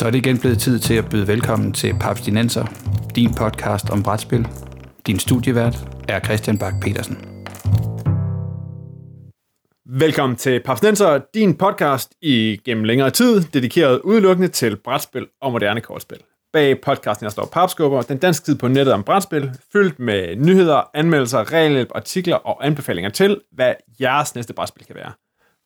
Så 0.00 0.06
er 0.06 0.10
det 0.10 0.18
igen 0.18 0.38
blevet 0.38 0.58
tid 0.58 0.78
til 0.78 0.94
at 0.94 1.08
byde 1.10 1.26
velkommen 1.26 1.72
til 1.72 1.94
Papstinenser, 2.00 2.64
din 3.16 3.34
podcast 3.34 3.90
om 3.90 4.02
brætspil. 4.02 4.48
Din 5.06 5.18
studievært 5.18 5.76
er 6.08 6.20
Christian 6.20 6.58
Bak 6.58 6.74
petersen 6.82 7.18
Velkommen 9.86 10.36
til 10.36 10.60
Papstinenser, 10.64 11.20
din 11.34 11.56
podcast 11.56 12.14
i 12.22 12.60
gennem 12.64 12.84
længere 12.84 13.10
tid, 13.10 13.40
dedikeret 13.40 14.00
udelukkende 14.00 14.48
til 14.48 14.76
brætspil 14.76 15.26
og 15.40 15.52
moderne 15.52 15.80
kortspil. 15.80 16.18
Bag 16.52 16.80
podcasten 16.80 17.24
jeg 17.24 17.32
står 17.32 17.48
Papskubber, 17.52 18.02
den 18.02 18.18
danske 18.18 18.44
tid 18.44 18.58
på 18.58 18.68
nettet 18.68 18.94
om 18.94 19.02
brætspil, 19.02 19.50
fyldt 19.72 19.98
med 19.98 20.36
nyheder, 20.36 20.90
anmeldelser, 20.94 21.52
regelhjælp, 21.52 21.90
artikler 21.94 22.36
og 22.36 22.66
anbefalinger 22.66 23.10
til, 23.10 23.40
hvad 23.52 23.74
jeres 24.00 24.34
næste 24.34 24.54
brætspil 24.54 24.86
kan 24.86 24.96
være. 24.96 25.12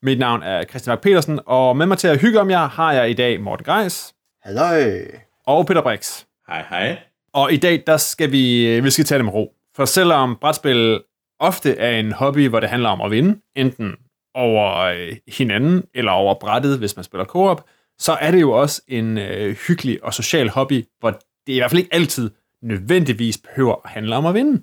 Mit 0.03 0.19
navn 0.19 0.43
er 0.43 0.65
Christian 0.65 0.97
Bak 0.97 1.03
petersen 1.03 1.41
og 1.47 1.77
med 1.77 1.87
mig 1.87 1.99
til 1.99 2.09
at 2.09 2.21
hygge 2.21 2.41
om 2.41 2.51
jer 2.51 2.69
har 2.69 2.93
jeg 2.93 3.11
i 3.11 3.15
dag 3.15 3.41
Morten 3.41 3.65
Greis. 3.65 4.15
Halløj. 4.45 5.05
Og 5.47 5.67
Peter 5.67 5.83
Brix. 5.83 6.25
Hej, 6.49 6.65
hej. 6.69 6.99
Og 7.33 7.53
i 7.53 7.57
dag, 7.57 7.83
der 7.87 7.97
skal 7.97 8.33
vi, 8.33 8.81
vi 8.81 8.91
skal 8.91 9.05
tage 9.05 9.19
det 9.19 9.25
med 9.25 9.33
ro. 9.33 9.53
For 9.77 9.85
selvom 9.85 10.37
brætspil 10.41 11.01
ofte 11.39 11.79
er 11.79 11.91
en 11.91 12.13
hobby, 12.13 12.49
hvor 12.49 12.61
det 12.61 12.69
handler 12.69 12.89
om 12.89 13.01
at 13.01 13.11
vinde, 13.11 13.41
enten 13.57 13.93
over 14.35 14.77
øh, 14.77 15.17
hinanden 15.29 15.83
eller 15.95 16.13
over 16.13 16.35
brættet, 16.41 16.79
hvis 16.79 16.97
man 16.97 17.05
spiller 17.05 17.25
co-op, 17.25 17.65
så 17.99 18.13
er 18.13 18.31
det 18.31 18.41
jo 18.41 18.53
også 18.53 18.83
en 18.89 19.19
øh, 19.19 19.57
hyggelig 19.69 20.05
og 20.05 20.15
social 20.15 20.49
hobby, 20.49 20.85
hvor 21.01 21.11
det 21.47 21.53
i 21.53 21.59
hvert 21.59 21.71
fald 21.71 21.83
ikke 21.83 21.95
altid 21.95 22.31
nødvendigvis 22.63 23.39
behøver 23.39 23.75
at 23.85 23.91
handle 23.91 24.17
om 24.17 24.27
at 24.27 24.35
vinde. 24.35 24.63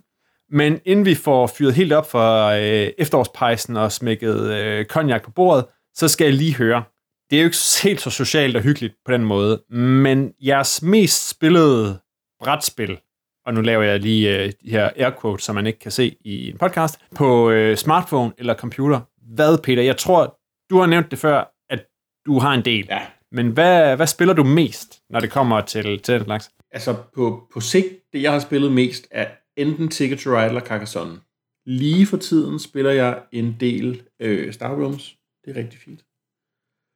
Men 0.50 0.80
inden 0.86 1.06
vi 1.06 1.16
får 1.16 1.48
fyret 1.48 1.74
helt 1.74 1.94
op 1.94 2.12
for 2.12 2.46
øh, 2.46 2.92
efterårspejsen 2.98 3.78
og 3.78 3.92
smækket 3.92 4.52
øh, 4.52 4.86
cognac 4.86 5.24
på 5.24 5.32
bordet, 5.32 5.66
så 5.94 6.08
skal 6.08 6.26
jeg 6.26 6.34
lige 6.34 6.56
høre, 6.56 6.84
det 7.32 7.38
er 7.38 7.42
jo 7.42 7.48
ikke 7.48 7.58
helt 7.84 8.02
så 8.02 8.10
socialt 8.10 8.56
og 8.56 8.62
hyggeligt 8.62 8.94
på 9.06 9.12
den 9.12 9.24
måde, 9.24 9.64
men 9.70 10.34
jeres 10.40 10.82
mest 10.82 11.30
spillede 11.30 12.00
brætspil, 12.40 13.00
og 13.46 13.54
nu 13.54 13.62
laver 13.62 13.84
jeg 13.84 14.00
lige 14.00 14.38
øh, 14.38 14.52
de 14.64 14.70
her 14.70 14.90
air 14.96 15.12
quotes, 15.22 15.44
som 15.44 15.56
man 15.56 15.68
ikke 15.68 15.80
kan 15.80 15.92
se 15.92 16.16
i 16.26 16.50
en 16.50 16.58
podcast, 16.58 17.00
på 17.16 17.50
øh, 17.50 17.78
smartphone 17.78 18.34
eller 18.38 18.56
computer. 18.56 19.00
Hvad, 19.36 19.58
Peter? 19.64 19.84
Jeg 19.84 19.98
tror, 19.98 20.40
du 20.70 20.80
har 20.80 20.86
nævnt 20.86 21.12
det 21.12 21.20
før, 21.20 21.56
at 21.70 21.86
du 22.26 22.40
har 22.40 22.54
en 22.54 22.66
del. 22.66 22.88
Ja. 22.90 23.02
Men 23.32 23.48
hvad, 23.48 23.96
hvad 23.96 24.08
spiller 24.08 24.34
du 24.34 24.44
mest, 24.44 25.02
når 25.10 25.20
det 25.20 25.32
kommer 25.32 25.62
til, 25.62 26.00
til 26.00 26.16
den 26.16 26.24
slags? 26.24 26.52
Altså, 26.72 26.96
på, 27.16 27.48
på 27.54 27.60
sigt, 27.60 27.88
det 28.14 28.22
jeg 28.22 28.32
har 28.32 28.40
spillet 28.40 28.72
mest, 28.72 29.08
er 29.12 29.28
enten 29.58 29.88
Ticket 29.88 30.20
to 30.20 30.30
Ride 30.30 30.48
eller 30.48 30.62
Carcassonne. 30.62 31.20
Lige 31.66 32.06
for 32.06 32.18
tiden 32.18 32.60
spiller 32.60 32.92
jeg 32.92 33.20
en 33.32 33.58
del 33.60 34.02
øh, 34.20 34.54
Star 34.54 34.76
Realms. 34.76 35.16
Det 35.46 35.58
er 35.58 35.60
rigtig 35.60 35.80
fint. 35.80 36.02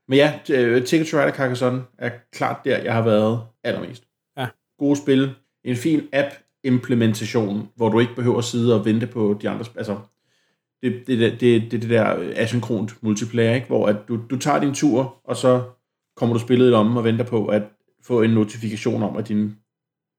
Men 0.07 0.17
ja, 0.17 0.39
øh, 0.49 0.85
Ticket 0.85 1.07
to 1.07 1.17
Ride 1.17 1.27
og 1.27 1.33
Carcassonne 1.33 1.83
er 1.97 2.09
klart 2.31 2.57
der, 2.65 2.77
jeg 2.77 2.93
har 2.93 3.01
været 3.01 3.41
allermest. 3.63 4.03
Ja. 4.37 4.47
Gode 4.79 4.95
spil. 4.95 5.33
En 5.63 5.75
fin 5.75 6.01
app-implementation, 6.13 7.69
hvor 7.75 7.89
du 7.89 7.99
ikke 7.99 8.15
behøver 8.15 8.37
at 8.37 8.43
sidde 8.43 8.79
og 8.79 8.85
vente 8.85 9.07
på 9.07 9.37
de 9.41 9.49
andre... 9.49 9.65
Altså, 9.75 9.97
det, 10.81 11.03
det, 11.07 11.19
det, 11.19 11.41
det, 11.41 11.71
det, 11.71 11.89
der 11.89 12.33
asynkront 12.35 13.03
multiplayer, 13.03 13.55
ikke? 13.55 13.67
hvor 13.67 13.87
at 13.87 13.95
du, 14.07 14.19
du 14.29 14.37
tager 14.37 14.59
din 14.59 14.73
tur, 14.73 15.15
og 15.23 15.35
så 15.35 15.63
kommer 16.15 16.35
du 16.35 16.39
spillet 16.39 16.73
om 16.73 16.97
og 16.97 17.03
venter 17.03 17.25
på 17.25 17.47
at 17.47 17.63
få 18.03 18.21
en 18.21 18.29
notifikation 18.29 19.03
om, 19.03 19.17
at 19.17 19.27
din, 19.27 19.55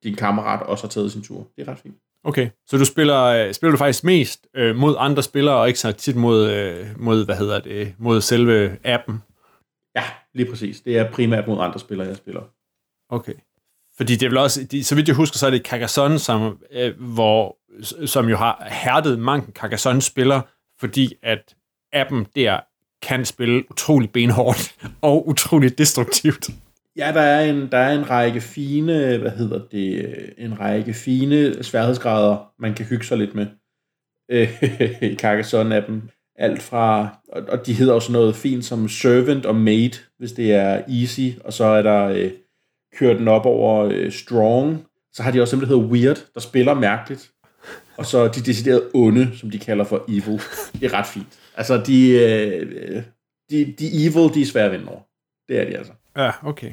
din 0.04 0.14
kammerat 0.14 0.62
også 0.62 0.84
har 0.84 0.88
taget 0.88 1.12
sin 1.12 1.22
tur. 1.22 1.46
Det 1.56 1.68
er 1.68 1.72
ret 1.72 1.78
fint. 1.78 1.94
Okay, 2.24 2.48
så 2.66 2.78
du 2.78 2.84
spiller, 2.84 3.22
øh, 3.22 3.54
spiller 3.54 3.70
du 3.70 3.78
faktisk 3.78 4.04
mest 4.04 4.46
øh, 4.56 4.76
mod 4.76 4.94
andre 4.98 5.22
spillere, 5.22 5.56
og 5.56 5.68
ikke 5.68 5.80
så 5.80 5.92
tit 5.92 6.16
mod, 6.16 6.50
øh, 6.50 6.86
mod, 6.96 7.24
hvad 7.24 7.36
hedder 7.36 7.60
det, 7.60 7.94
mod 7.98 8.20
selve 8.20 8.76
appen? 8.84 9.22
Ja, 9.97 10.02
lige 10.34 10.50
præcis. 10.50 10.80
Det 10.80 10.98
er 10.98 11.11
primært 11.11 11.48
mod 11.48 11.61
andre 11.61 11.78
spillere, 11.81 12.09
jeg 12.09 12.16
spiller. 12.16 12.43
Okay. 13.09 13.32
Fordi 13.97 14.12
det 14.12 14.22
er 14.22 14.28
vel 14.31 14.38
også, 14.38 14.65
de, 14.65 14.84
så 14.84 14.94
vidt 14.94 15.09
jeg 15.09 15.16
husker, 15.16 15.38
så 15.38 15.47
er 15.47 15.50
det 15.50 15.66
Carcassonne, 15.66 16.19
som, 16.19 16.59
øh, 16.72 17.00
hvor, 17.00 17.56
som 18.06 18.28
jo 18.28 18.37
har 18.37 18.69
hærdet 18.70 19.19
mange 19.19 19.53
Carcassonne-spillere, 19.53 20.43
fordi 20.81 21.15
at 21.22 21.54
appen 21.93 22.26
der 22.37 22.60
kan 23.03 23.25
spille 23.25 23.70
utrolig 23.70 24.10
benhårdt 24.10 24.75
og 25.03 25.28
utrolig 25.28 25.78
destruktivt. 25.78 26.49
Ja, 26.97 27.12
der 27.12 27.20
er 27.20 27.50
en, 27.50 27.70
der 27.72 27.78
er 27.78 27.99
en 27.99 28.10
række 28.10 28.41
fine, 28.41 29.19
hvad 29.19 29.31
hedder 29.31 29.60
det, 29.72 30.34
en 30.38 30.60
række 30.60 30.94
fine 30.94 31.62
sværhedsgrader, 31.62 32.53
man 32.59 32.75
kan 32.75 32.87
hygge 32.87 33.04
sig 33.04 33.19
lidt 33.19 33.34
med 33.34 33.47
øh, 34.28 34.62
i 35.10 35.16
Carcassonne-appen. 35.22 36.16
Alt 36.38 36.62
fra, 36.62 37.08
og, 37.28 37.42
og 37.48 37.66
de 37.66 37.72
hedder 37.72 37.94
også 37.94 38.12
noget 38.12 38.36
fint 38.36 38.64
som 38.64 38.88
Servant 38.88 39.47
og 39.47 39.56
maid, 39.56 39.91
hvis 40.19 40.32
det 40.32 40.54
er 40.54 40.82
easy, 40.88 41.38
og 41.44 41.52
så 41.52 41.64
er 41.64 41.82
der 41.82 42.04
øh, 42.04 42.30
kørt 42.97 43.19
den 43.19 43.28
op 43.28 43.47
over 43.47 43.84
øh, 43.84 44.12
Strong. 44.12 44.84
Så 45.12 45.22
har 45.22 45.30
de 45.30 45.41
også 45.41 45.50
simpelthen 45.50 45.78
hedder 45.78 45.92
Weird, 45.92 46.26
der 46.34 46.41
spiller 46.41 46.75
mærkeligt. 46.75 47.30
Og 47.96 48.06
så 48.06 48.28
de 48.28 48.41
deciderede 48.41 48.91
onde, 48.94 49.30
som 49.36 49.50
de 49.50 49.58
kalder 49.58 49.84
for 49.84 50.04
Evil. 50.08 50.41
Det 50.80 50.82
er 50.82 50.92
ret 50.92 51.06
fint. 51.06 51.38
Altså, 51.56 51.82
de, 51.86 52.10
øh, 52.10 52.72
øh, 52.72 53.02
de, 53.50 53.75
de 53.78 54.04
Evil, 54.04 54.34
de 54.34 54.42
er 54.42 54.46
svære 54.46 54.64
at 54.64 54.72
vinde 54.72 54.88
over. 54.88 55.00
Det 55.48 55.60
er 55.60 55.64
de 55.64 55.76
altså. 55.76 55.92
Ja, 56.16 56.30
okay. 56.42 56.72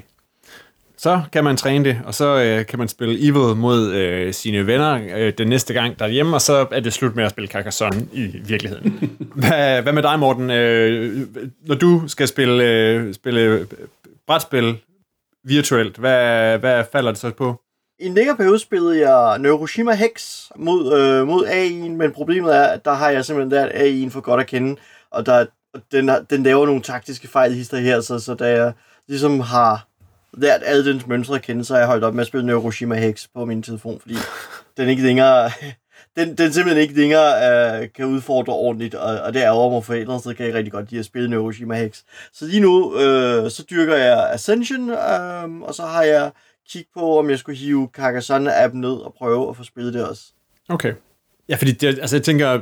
Så 1.03 1.21
kan 1.31 1.43
man 1.43 1.57
træne 1.57 1.85
det, 1.85 2.01
og 2.05 2.13
så 2.13 2.41
øh, 2.41 2.65
kan 2.65 2.79
man 2.79 2.87
spille 2.87 3.27
Evil 3.27 3.55
mod 3.55 3.91
øh, 3.91 4.33
sine 4.33 4.67
venner 4.67 5.01
øh, 5.15 5.33
den 5.37 5.47
næste 5.47 5.73
gang 5.73 5.99
derhjemme, 5.99 6.35
og 6.35 6.41
så 6.41 6.67
er 6.71 6.79
det 6.79 6.93
slut 6.93 7.15
med 7.15 7.23
at 7.23 7.31
spille 7.31 7.47
Carcassonne 7.47 8.07
i 8.13 8.41
virkeligheden. 8.45 9.11
hvad, 9.35 9.81
hvad 9.81 9.93
med 9.93 10.03
dig, 10.03 10.19
Morten? 10.19 10.49
Øh, 10.49 11.27
når 11.65 11.75
du 11.75 12.07
skal 12.07 12.27
spille, 12.27 12.63
øh, 12.63 13.13
spille 13.13 13.67
brætspil 14.27 14.77
virtuelt, 15.43 15.97
hvad, 15.97 16.57
hvad 16.57 16.83
falder 16.91 17.11
det 17.11 17.19
så 17.19 17.31
på? 17.31 17.61
I 17.99 18.05
en 18.05 18.13
længere 18.13 18.37
periode 18.37 18.59
spillede 18.59 19.09
jeg 19.09 19.39
Neuroshima 19.39 19.93
Hex 19.93 20.41
mod, 20.55 20.93
øh, 20.99 21.27
mod 21.27 21.45
AI'en, 21.45 21.91
men 21.91 22.11
problemet 22.11 22.55
er, 22.55 22.63
at 22.63 22.85
der 22.85 22.93
har 22.93 23.09
jeg 23.09 23.25
simpelthen 23.25 23.51
lært 23.51 23.69
AI'en 23.69 24.09
for 24.09 24.21
godt 24.21 24.41
at 24.41 24.47
kende, 24.47 24.75
og 25.11 25.25
der, 25.25 25.45
den, 25.91 26.09
den 26.29 26.43
laver 26.43 26.65
nogle 26.65 26.81
taktiske 26.81 27.27
fejl 27.27 27.53
hister 27.53 27.77
her, 27.77 28.01
så, 28.01 28.19
så 28.19 28.33
da 28.33 28.45
jeg 28.45 28.73
ligesom 29.07 29.39
har 29.39 29.87
lært 30.33 30.61
alle 30.65 30.85
dens 30.85 31.07
mønstre 31.07 31.39
kende, 31.39 31.65
så 31.65 31.73
har 31.73 31.79
jeg 31.79 31.87
holdt 31.87 32.03
op 32.03 32.13
med 32.13 32.21
at 32.21 32.27
spille 32.27 32.45
Neuroshima 32.45 32.95
Hex 32.95 33.27
på 33.35 33.45
min 33.45 33.63
telefon, 33.63 33.99
fordi 33.99 34.15
den 34.77 34.89
ikke 34.89 35.03
længere... 35.03 35.51
Den, 36.17 36.37
den 36.37 36.53
simpelthen 36.53 36.81
ikke 36.81 36.93
længere 36.93 37.81
øh, 37.81 37.89
kan 37.95 38.05
udfordre 38.05 38.53
ordentligt, 38.53 38.95
og, 38.95 39.19
og 39.21 39.33
det 39.33 39.43
er 39.43 39.49
over 39.49 39.71
mig 39.71 39.85
forældre, 39.85 40.19
så 40.19 40.33
kan 40.33 40.45
jeg 40.45 40.53
rigtig 40.53 40.71
godt 40.71 40.89
lide 40.91 40.99
at 40.99 41.05
spille 41.05 41.29
Neuroshima 41.29 41.75
Hex. 41.75 42.01
Så 42.33 42.45
lige 42.45 42.59
nu, 42.59 42.99
øh, 42.99 43.51
så 43.51 43.65
dyrker 43.69 43.95
jeg 43.95 44.33
Ascension, 44.33 44.89
øh, 44.89 45.61
og 45.61 45.75
så 45.75 45.83
har 45.83 46.03
jeg 46.03 46.31
kigge 46.69 46.89
på, 46.93 47.19
om 47.19 47.29
jeg 47.29 47.39
skulle 47.39 47.57
hive 47.57 47.89
Carcassonne-appen 47.97 48.77
ned 48.77 48.93
og 48.93 49.13
prøve 49.17 49.49
at 49.49 49.57
få 49.57 49.63
spillet 49.63 49.93
det 49.93 50.09
også. 50.09 50.23
Okay. 50.69 50.93
Ja, 51.49 51.55
fordi 51.55 51.71
det, 51.71 51.87
altså 51.87 52.15
jeg 52.15 52.23
tænker, 52.23 52.61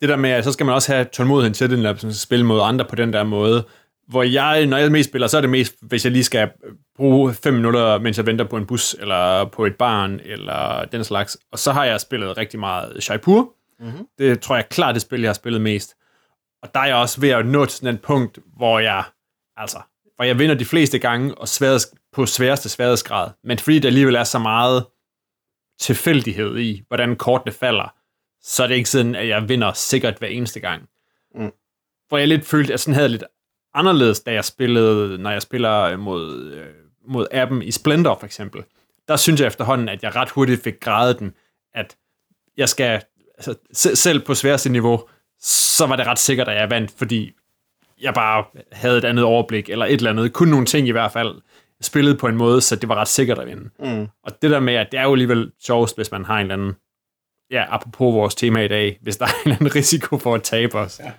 det 0.00 0.08
der 0.08 0.16
med, 0.16 0.30
at 0.30 0.44
så 0.44 0.52
skal 0.52 0.66
man 0.66 0.74
også 0.74 0.92
have 0.92 1.04
tålmodigheden 1.04 1.54
til 1.54 1.70
det, 1.70 1.78
når 1.78 1.90
man 1.90 1.98
skal 1.98 2.14
spille 2.14 2.46
mod 2.46 2.60
andre 2.62 2.84
på 2.84 2.96
den 2.96 3.12
der 3.12 3.22
måde. 3.22 3.64
Hvor 4.08 4.22
jeg, 4.22 4.66
når 4.66 4.76
jeg 4.76 4.92
mest 4.92 5.08
spiller, 5.08 5.28
så 5.28 5.36
er 5.36 5.40
det 5.40 5.50
mest, 5.50 5.74
hvis 5.82 6.04
jeg 6.04 6.12
lige 6.12 6.24
skal 6.24 6.50
bruge 6.96 7.34
fem 7.34 7.54
minutter, 7.54 7.98
mens 7.98 8.16
jeg 8.16 8.26
venter 8.26 8.44
på 8.44 8.56
en 8.56 8.66
bus, 8.66 8.94
eller 8.94 9.44
på 9.44 9.66
et 9.66 9.76
barn, 9.76 10.20
eller 10.24 10.84
den 10.84 11.04
slags. 11.04 11.38
Og 11.52 11.58
så 11.58 11.72
har 11.72 11.84
jeg 11.84 12.00
spillet 12.00 12.36
rigtig 12.36 12.60
meget 12.60 13.02
Shaipur. 13.02 13.52
Mhm. 13.80 14.06
Det 14.18 14.40
tror 14.40 14.54
jeg 14.54 14.62
er 14.62 14.68
klart 14.68 14.94
det 14.94 15.02
spil, 15.02 15.20
jeg 15.20 15.28
har 15.28 15.34
spillet 15.34 15.60
mest. 15.60 15.94
Og 16.62 16.74
der 16.74 16.80
er 16.80 16.86
jeg 16.86 16.96
også 16.96 17.20
ved 17.20 17.28
at 17.28 17.46
nå 17.46 17.64
til 17.64 17.78
sådan 17.78 17.94
et 17.94 18.02
punkt, 18.02 18.38
hvor 18.56 18.78
jeg, 18.78 19.04
altså, 19.56 19.78
hvor 20.16 20.24
jeg 20.24 20.38
vinder 20.38 20.54
de 20.54 20.64
fleste 20.64 20.98
gange 20.98 21.34
og 21.34 21.48
sværest, 21.48 21.94
på 22.12 22.26
sværeste 22.26 22.68
sværhedsgrad. 22.68 23.30
Men 23.44 23.58
fordi 23.58 23.78
der 23.78 23.88
alligevel 23.88 24.14
er 24.14 24.24
så 24.24 24.38
meget 24.38 24.86
tilfældighed 25.80 26.58
i, 26.58 26.82
hvordan 26.88 27.16
kortene 27.16 27.52
falder, 27.52 27.94
så 28.42 28.62
er 28.62 28.66
det 28.66 28.74
ikke 28.74 28.90
sådan, 28.90 29.14
at 29.14 29.28
jeg 29.28 29.48
vinder 29.48 29.72
sikkert 29.72 30.18
hver 30.18 30.28
eneste 30.28 30.60
gang. 30.60 30.82
Mm. 31.34 31.52
Hvor 32.08 32.18
jeg 32.18 32.28
lidt 32.28 32.46
følte, 32.46 32.72
at 32.72 32.80
sådan 32.80 32.94
havde 32.94 33.08
lidt 33.08 33.24
anderledes, 33.74 34.20
da 34.20 34.32
jeg 34.32 34.44
spillede, 34.44 35.18
når 35.18 35.30
jeg 35.30 35.42
spiller 35.42 35.96
mod, 35.96 36.52
øh, 36.52 36.66
mod 37.08 37.26
appen 37.32 37.62
i 37.62 37.70
Splendor 37.70 38.16
for 38.18 38.26
eksempel. 38.26 38.62
Der 39.08 39.16
synes 39.16 39.40
jeg 39.40 39.46
efterhånden, 39.46 39.88
at 39.88 40.02
jeg 40.02 40.16
ret 40.16 40.30
hurtigt 40.30 40.62
fik 40.62 40.80
gradet 40.80 41.18
den, 41.18 41.34
at 41.74 41.96
jeg 42.56 42.68
skal, 42.68 43.02
altså, 43.38 43.54
se- 43.72 43.96
selv 43.96 44.20
på 44.20 44.34
sværeste 44.34 44.70
niveau, 44.70 45.08
så 45.40 45.86
var 45.86 45.96
det 45.96 46.06
ret 46.06 46.18
sikkert, 46.18 46.48
at 46.48 46.56
jeg 46.60 46.70
vandt, 46.70 46.92
fordi 46.96 47.32
jeg 48.00 48.14
bare 48.14 48.44
havde 48.72 48.98
et 48.98 49.04
andet 49.04 49.24
overblik, 49.24 49.68
eller 49.68 49.86
et 49.86 49.92
eller 49.92 50.10
andet, 50.10 50.32
kun 50.32 50.48
nogle 50.48 50.66
ting 50.66 50.88
i 50.88 50.90
hvert 50.90 51.12
fald, 51.12 51.34
spillet 51.80 52.18
på 52.18 52.28
en 52.28 52.36
måde, 52.36 52.60
så 52.60 52.76
det 52.76 52.88
var 52.88 52.94
ret 52.94 53.08
sikkert 53.08 53.38
at 53.38 53.46
vinde. 53.46 53.70
Mm. 53.78 54.08
Og 54.24 54.42
det 54.42 54.50
der 54.50 54.60
med, 54.60 54.74
at 54.74 54.88
det 54.92 55.00
er 55.00 55.04
jo 55.04 55.12
alligevel 55.12 55.52
sjovest, 55.66 55.96
hvis 55.96 56.10
man 56.10 56.24
har 56.24 56.34
en 56.34 56.40
eller 56.40 56.54
anden, 56.54 56.76
ja, 57.50 57.64
apropos 57.68 58.14
vores 58.14 58.34
tema 58.34 58.64
i 58.64 58.68
dag, 58.68 58.98
hvis 59.02 59.16
der 59.16 59.24
er 59.26 59.30
en 59.30 59.34
eller 59.44 59.56
anden 59.56 59.74
risiko 59.74 60.18
for 60.18 60.34
at 60.34 60.42
tabe 60.42 60.78
os. 60.78 61.00
Ja. 61.04 61.12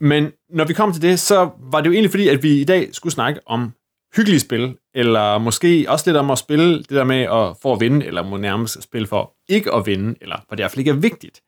Men 0.00 0.32
når 0.50 0.64
vi 0.64 0.72
kom 0.72 0.92
til 0.92 1.02
det, 1.02 1.20
så 1.20 1.50
var 1.58 1.80
det 1.80 1.86
jo 1.86 1.92
egentlig 1.92 2.10
fordi, 2.10 2.28
at 2.28 2.42
vi 2.42 2.60
i 2.60 2.64
dag 2.64 2.94
skulle 2.94 3.12
snakke 3.12 3.40
om 3.46 3.72
hyggelige 4.16 4.40
spil, 4.40 4.76
eller 4.94 5.38
måske 5.38 5.86
også 5.88 6.10
lidt 6.10 6.16
om 6.16 6.30
at 6.30 6.38
spille 6.38 6.78
det 6.78 6.90
der 6.90 7.04
med 7.04 7.20
at 7.22 7.56
for 7.62 7.74
at 7.74 7.80
vinde, 7.80 8.06
eller 8.06 8.22
må 8.22 8.36
nærmest 8.36 8.82
spille 8.82 9.06
for 9.06 9.36
ikke 9.48 9.74
at 9.74 9.86
vinde, 9.86 10.14
eller 10.20 10.36
for 10.48 10.56
det 10.56 10.60
i 10.60 10.62
hvert 10.62 10.70
fald 10.70 10.78
ikke 10.78 10.90
er 10.90 10.94
vigtigt. 10.94 11.40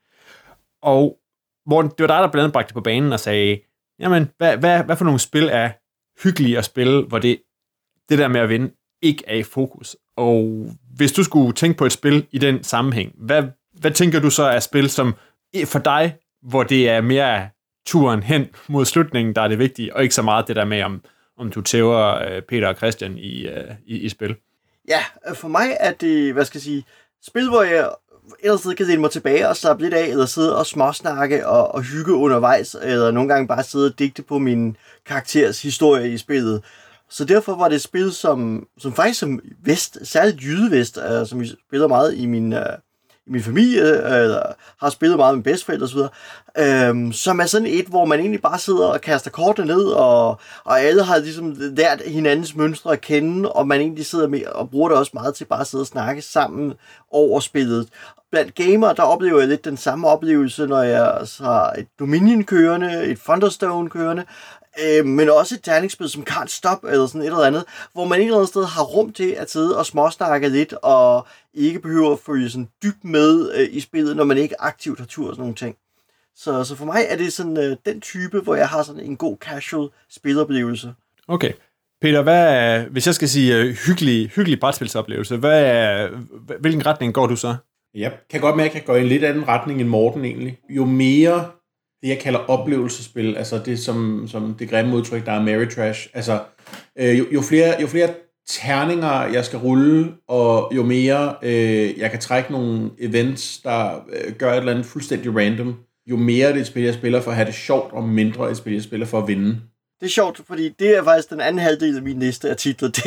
Og 0.83 1.19
hvor 1.67 1.83
det 1.83 1.95
var 1.99 2.07
dig, 2.07 2.17
der 2.17 2.31
blandt 2.31 2.45
andet 2.45 2.53
bragte 2.53 2.69
det 2.69 2.75
på 2.75 2.81
banen 2.81 3.13
og 3.13 3.21
sagde, 3.21 3.61
jamen, 3.99 4.31
hvad, 4.39 4.57
hvad, 4.57 4.85
hvad 4.85 4.97
for 4.97 5.05
nogle 5.05 5.21
spil 5.21 5.49
er 5.53 5.71
hyggelige 6.23 6.59
at 6.59 6.65
spille, 6.65 7.03
hvor 7.03 7.19
det, 7.19 7.43
det 8.09 8.19
der 8.19 8.29
med 8.29 8.41
at 8.41 8.49
vinde 8.49 8.75
ikke 9.03 9.25
er 9.27 9.37
i 9.37 9.43
fokus. 9.43 9.97
Og 10.17 10.67
hvis 10.97 11.13
du 11.13 11.25
skulle 11.25 11.53
tænke 11.53 11.79
på 11.79 11.85
et 11.87 11.93
spil 11.93 12.27
i 12.31 12.39
den 12.39 12.65
sammenhæng, 12.65 13.13
hvad, 13.17 13.43
hvad 13.81 13.91
tænker 13.91 14.21
du 14.21 14.31
så 14.31 14.43
er 14.43 14.61
spil, 14.61 14.91
som 14.91 15.15
for 15.65 15.79
dig, 15.79 16.17
hvor 16.43 16.63
det 16.63 16.89
er 16.89 17.01
mere 17.01 17.49
turen 17.87 18.23
hen 18.23 18.47
mod 18.69 18.85
slutningen, 18.85 19.35
der 19.35 19.43
er 19.43 19.49
det 19.49 19.59
vigtige, 19.59 19.97
og 19.97 20.03
ikke 20.03 20.15
så 20.15 20.23
meget 20.23 20.49
det 20.49 20.57
der 20.57 20.65
med, 20.65 20.83
om, 20.83 21.01
om 21.39 21.51
du 21.51 21.61
tæver 21.61 21.99
øh, 21.99 22.43
Peter 22.43 22.69
og 22.69 22.75
Christian 22.77 23.19
i, 23.19 23.47
øh, 23.47 23.71
i, 23.87 23.99
i 23.99 24.09
spil? 24.09 24.37
Ja, 24.89 25.01
øh, 25.29 25.37
for 25.37 25.49
mig 25.49 25.77
er 25.81 25.93
det, 25.93 26.33
hvad 26.33 26.45
skal 26.45 26.59
jeg 26.59 26.63
sige, 26.63 26.85
spil, 27.23 27.49
hvor 27.49 27.63
jeg 27.63 27.91
ellers 28.43 28.63
kan 28.77 28.87
dele 28.87 29.01
mig 29.01 29.11
tilbage 29.11 29.49
og 29.49 29.57
slappe 29.57 29.83
lidt 29.83 29.95
af, 29.95 30.07
eller 30.07 30.27
sidde 30.27 30.59
og 30.59 30.67
småsnakke 30.67 31.47
og, 31.47 31.75
og 31.75 31.83
hygge 31.83 32.13
undervejs, 32.13 32.77
eller 32.83 33.11
nogle 33.11 33.29
gange 33.29 33.49
bare 33.49 33.63
sidde 33.63 33.87
og 33.87 33.99
digte 33.99 34.23
på 34.23 34.39
min 34.39 34.77
karakteres 35.07 35.63
historie 35.63 36.13
i 36.13 36.19
spillet. 36.19 36.65
Så 37.11 37.25
derfor 37.25 37.55
var 37.55 37.69
det 37.69 37.75
et 37.75 37.83
spil, 37.83 38.13
som, 38.13 38.67
som 38.79 38.93
faktisk 38.93 39.21
som 39.21 39.41
Vest, 39.65 39.99
særligt 40.03 40.43
Jydevest, 40.43 40.99
øh, 40.99 41.27
som 41.27 41.41
vi 41.41 41.51
spiller 41.69 41.89
meget 41.89 42.15
i 42.15 42.27
min, 42.27 42.53
øh, 42.53 42.79
i 43.27 43.31
min 43.31 43.43
familie, 43.43 43.83
øh, 43.83 44.37
har 44.81 44.91
spillet 44.91 45.19
meget 45.19 45.37
med 45.37 45.45
bedsteforældre 45.45 45.85
osv., 45.85 45.99
uh, 45.99 46.89
øhm, 46.89 47.13
som 47.13 47.41
er 47.41 47.47
sådan 47.47 47.67
et, 47.67 47.87
hvor 47.87 48.05
man 48.05 48.21
egentlig 48.21 48.43
bare 48.43 48.59
sidder 48.59 48.87
og 48.87 49.01
kaster 49.01 49.31
kortene 49.31 49.67
ned, 49.67 49.85
og, 49.85 50.41
og 50.65 50.81
alle 50.81 51.03
har 51.03 51.19
ligesom 51.19 51.55
lært 51.59 52.03
hinandens 52.07 52.55
mønstre 52.57 52.93
at 52.93 53.01
kende, 53.01 53.53
og 53.53 53.69
man 53.69 53.81
egentlig 53.81 54.07
sidder 54.07 54.29
med 54.29 54.47
og 54.47 54.71
bruger 54.71 54.89
det 54.89 54.99
også 54.99 55.11
meget 55.15 55.35
til 55.35 55.45
bare 55.45 55.61
at 55.61 55.67
sidde 55.67 55.83
og 55.83 55.87
snakke 55.87 56.23
sammen 56.23 56.75
over 57.11 57.41
spillet. 57.41 57.89
Blandt 58.33 58.55
gamere, 58.55 58.95
der 58.95 59.03
oplever 59.03 59.39
jeg 59.39 59.49
lidt 59.49 59.65
den 59.65 59.77
samme 59.77 60.09
oplevelse, 60.09 60.67
når 60.67 60.83
jeg 60.83 61.27
har 61.41 61.71
et 61.71 61.87
Dominion 61.99 62.45
kørende, 62.45 63.05
et 63.05 63.19
Thunderstone 63.19 63.91
kørende, 63.91 64.25
øh, 64.85 65.07
men 65.07 65.31
også 65.31 65.55
et 65.55 65.63
terningsspil 65.63 66.09
som 66.09 66.27
Can't 66.31 66.47
Stop, 66.47 66.85
eller 66.85 67.07
sådan 67.07 67.21
et 67.21 67.27
eller 67.27 67.45
andet, 67.45 67.65
hvor 67.93 68.05
man 68.05 68.21
et 68.21 68.25
eller 68.25 68.37
andet 68.37 68.49
sted 68.49 68.65
har 68.65 68.83
rum 68.83 69.13
til 69.13 69.31
at 69.31 69.51
sidde 69.51 69.79
og 69.79 69.87
småsnakke 69.87 70.49
lidt, 70.49 70.73
og 70.73 71.27
ikke 71.55 71.81
behøver 71.81 72.13
at 72.13 72.19
følge 72.27 72.51
sådan 72.51 72.69
dybt 72.83 73.05
med 73.05 73.53
øh, 73.55 73.69
i 73.71 73.81
spillet, 73.81 74.17
når 74.17 74.25
man 74.25 74.39
ikke 74.39 74.63
aktivt 74.63 74.99
har 74.99 75.07
tur 75.07 75.29
og 75.29 75.35
sådan 75.35 75.43
nogle 75.43 75.55
ting. 75.55 75.77
Så, 76.37 76.65
så 76.65 76.77
for 76.77 76.85
mig 76.85 77.05
er 77.09 77.17
det 77.17 77.33
sådan 77.33 77.57
øh, 77.57 77.77
den 77.87 78.01
type, 78.01 78.41
hvor 78.41 78.55
jeg 78.55 78.69
har 78.69 78.83
sådan 78.83 79.03
en 79.03 79.17
god 79.17 79.37
casual 79.41 79.89
spiloplevelse. 80.11 80.95
Okay. 81.29 81.53
Peter, 82.03 82.23
hvad 82.23 82.55
er, 82.55 82.89
hvis 82.89 83.07
jeg 83.07 83.15
skal 83.15 83.29
sige 83.29 83.57
øh, 83.57 83.77
hyggelig, 83.87 84.29
hyggelig 84.29 84.61
brætspilsoplevelse, 84.61 85.37
hvad 85.37 85.65
er, 85.65 86.09
hvilken 86.61 86.87
retning 86.87 87.15
går 87.15 87.27
du 87.27 87.37
så? 87.37 87.57
Jeg 87.95 88.13
kan 88.31 88.41
godt 88.41 88.57
mærke, 88.57 88.71
at 88.71 88.75
jeg 88.75 88.85
går 88.85 88.97
i 88.97 89.01
en 89.01 89.07
lidt 89.07 89.25
anden 89.25 89.49
retning 89.49 89.81
end 89.81 89.89
Morten 89.89 90.25
egentlig. 90.25 90.59
Jo 90.69 90.85
mere 90.85 91.51
det, 92.03 92.09
jeg 92.09 92.19
kalder 92.19 92.39
oplevelsespil, 92.39 93.37
altså 93.37 93.63
det 93.65 93.79
som, 93.79 94.25
som 94.29 94.55
det 94.59 94.71
grimme 94.71 94.97
udtryk, 94.97 95.27
der 95.27 95.33
er 95.33 95.69
Trash, 95.71 96.09
altså 96.15 96.41
øh, 96.99 97.19
jo, 97.19 97.25
jo, 97.35 97.41
flere, 97.41 97.75
jo 97.81 97.87
flere 97.87 98.09
terninger, 98.49 99.27
jeg 99.27 99.45
skal 99.45 99.59
rulle, 99.59 100.15
og 100.29 100.73
jo 100.77 100.83
mere 100.83 101.35
øh, 101.43 101.99
jeg 101.99 102.11
kan 102.11 102.21
trække 102.21 102.53
nogle 102.53 102.91
events, 102.99 103.61
der 103.61 104.05
øh, 104.13 104.35
gør 104.35 104.53
et 104.53 104.59
eller 104.59 104.73
andet 104.73 104.87
fuldstændig 104.87 105.37
random, 105.37 105.75
jo 106.07 106.17
mere 106.17 106.49
det 106.49 106.57
er 106.57 106.61
et 106.61 106.67
spil, 106.67 106.83
jeg 106.83 106.95
spiller 106.95 107.21
for 107.21 107.31
at 107.31 107.37
have 107.37 107.47
det 107.47 107.55
sjovt, 107.55 107.93
og 107.93 108.09
mindre 108.09 108.51
et 108.51 108.57
spil, 108.57 108.73
jeg 108.73 108.83
spiller 108.83 109.07
for 109.07 109.19
at 109.19 109.29
vinde. 109.29 109.61
Det 110.03 110.09
er 110.09 110.13
sjovt, 110.13 110.41
fordi 110.47 110.69
det 110.69 110.97
er 110.97 111.05
faktisk 111.05 111.31
den 111.31 111.41
anden 111.41 111.63
halvdel 111.63 111.97
af 111.97 112.03
min 112.03 112.17
næste 112.17 112.51
artikler. 112.51 112.89
Det, 112.89 113.05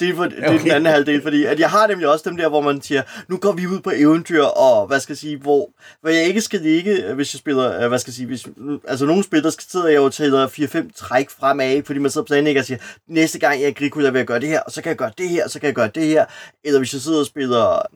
det, 0.00 0.08
er, 0.08 0.14
for, 0.16 0.24
det 0.24 0.38
er 0.44 0.58
den 0.58 0.70
anden 0.70 0.92
halvdel, 0.92 1.22
fordi 1.22 1.44
at 1.44 1.60
jeg 1.60 1.70
har 1.70 1.86
nemlig 1.86 2.08
også 2.08 2.30
dem 2.30 2.36
der, 2.36 2.48
hvor 2.48 2.60
man 2.60 2.82
siger, 2.82 3.02
nu 3.28 3.36
går 3.36 3.52
vi 3.52 3.66
ud 3.66 3.80
på 3.80 3.90
eventyr, 3.94 4.42
og 4.42 4.86
hvad 4.86 5.00
skal 5.00 5.12
jeg 5.12 5.18
sige, 5.18 5.36
hvor, 5.36 5.70
hvor 6.00 6.10
jeg 6.10 6.24
ikke 6.24 6.40
skal 6.40 6.60
ligge, 6.60 7.14
hvis 7.14 7.34
jeg 7.34 7.38
spiller, 7.38 7.82
øh, 7.82 7.88
hvad 7.88 7.98
skal 7.98 8.10
jeg 8.10 8.14
sige, 8.14 8.26
hvis, 8.26 8.48
altså 8.88 9.06
nogle 9.06 9.24
spillere 9.24 9.52
skal 9.52 9.64
sidde 9.68 9.86
jeg 9.86 9.96
jo 9.96 10.08
tæller 10.08 10.46
4-5 10.46 10.92
træk 10.96 11.30
fremad, 11.30 11.82
fordi 11.84 11.98
man 11.98 12.10
sidder 12.10 12.22
og 12.22 12.26
planlægger 12.26 12.62
og 12.62 12.66
siger, 12.66 12.78
næste 13.08 13.38
gang 13.38 13.60
jeg 13.60 13.66
er 13.66 13.70
Agricola 13.70 14.10
vil 14.10 14.18
jeg 14.18 14.26
gøre 14.26 14.40
det 14.40 14.48
her, 14.48 14.60
og 14.60 14.72
så 14.72 14.82
kan 14.82 14.88
jeg 14.88 14.96
gøre 14.96 15.12
det 15.18 15.28
her, 15.28 15.44
og 15.44 15.50
så 15.50 15.60
kan 15.60 15.66
jeg 15.66 15.74
gøre 15.74 15.90
det 15.94 16.06
her, 16.06 16.24
eller 16.64 16.80
hvis 16.80 16.92
jeg 16.92 17.00
sidder 17.00 17.20
og 17.20 17.26
spiller 17.26 17.86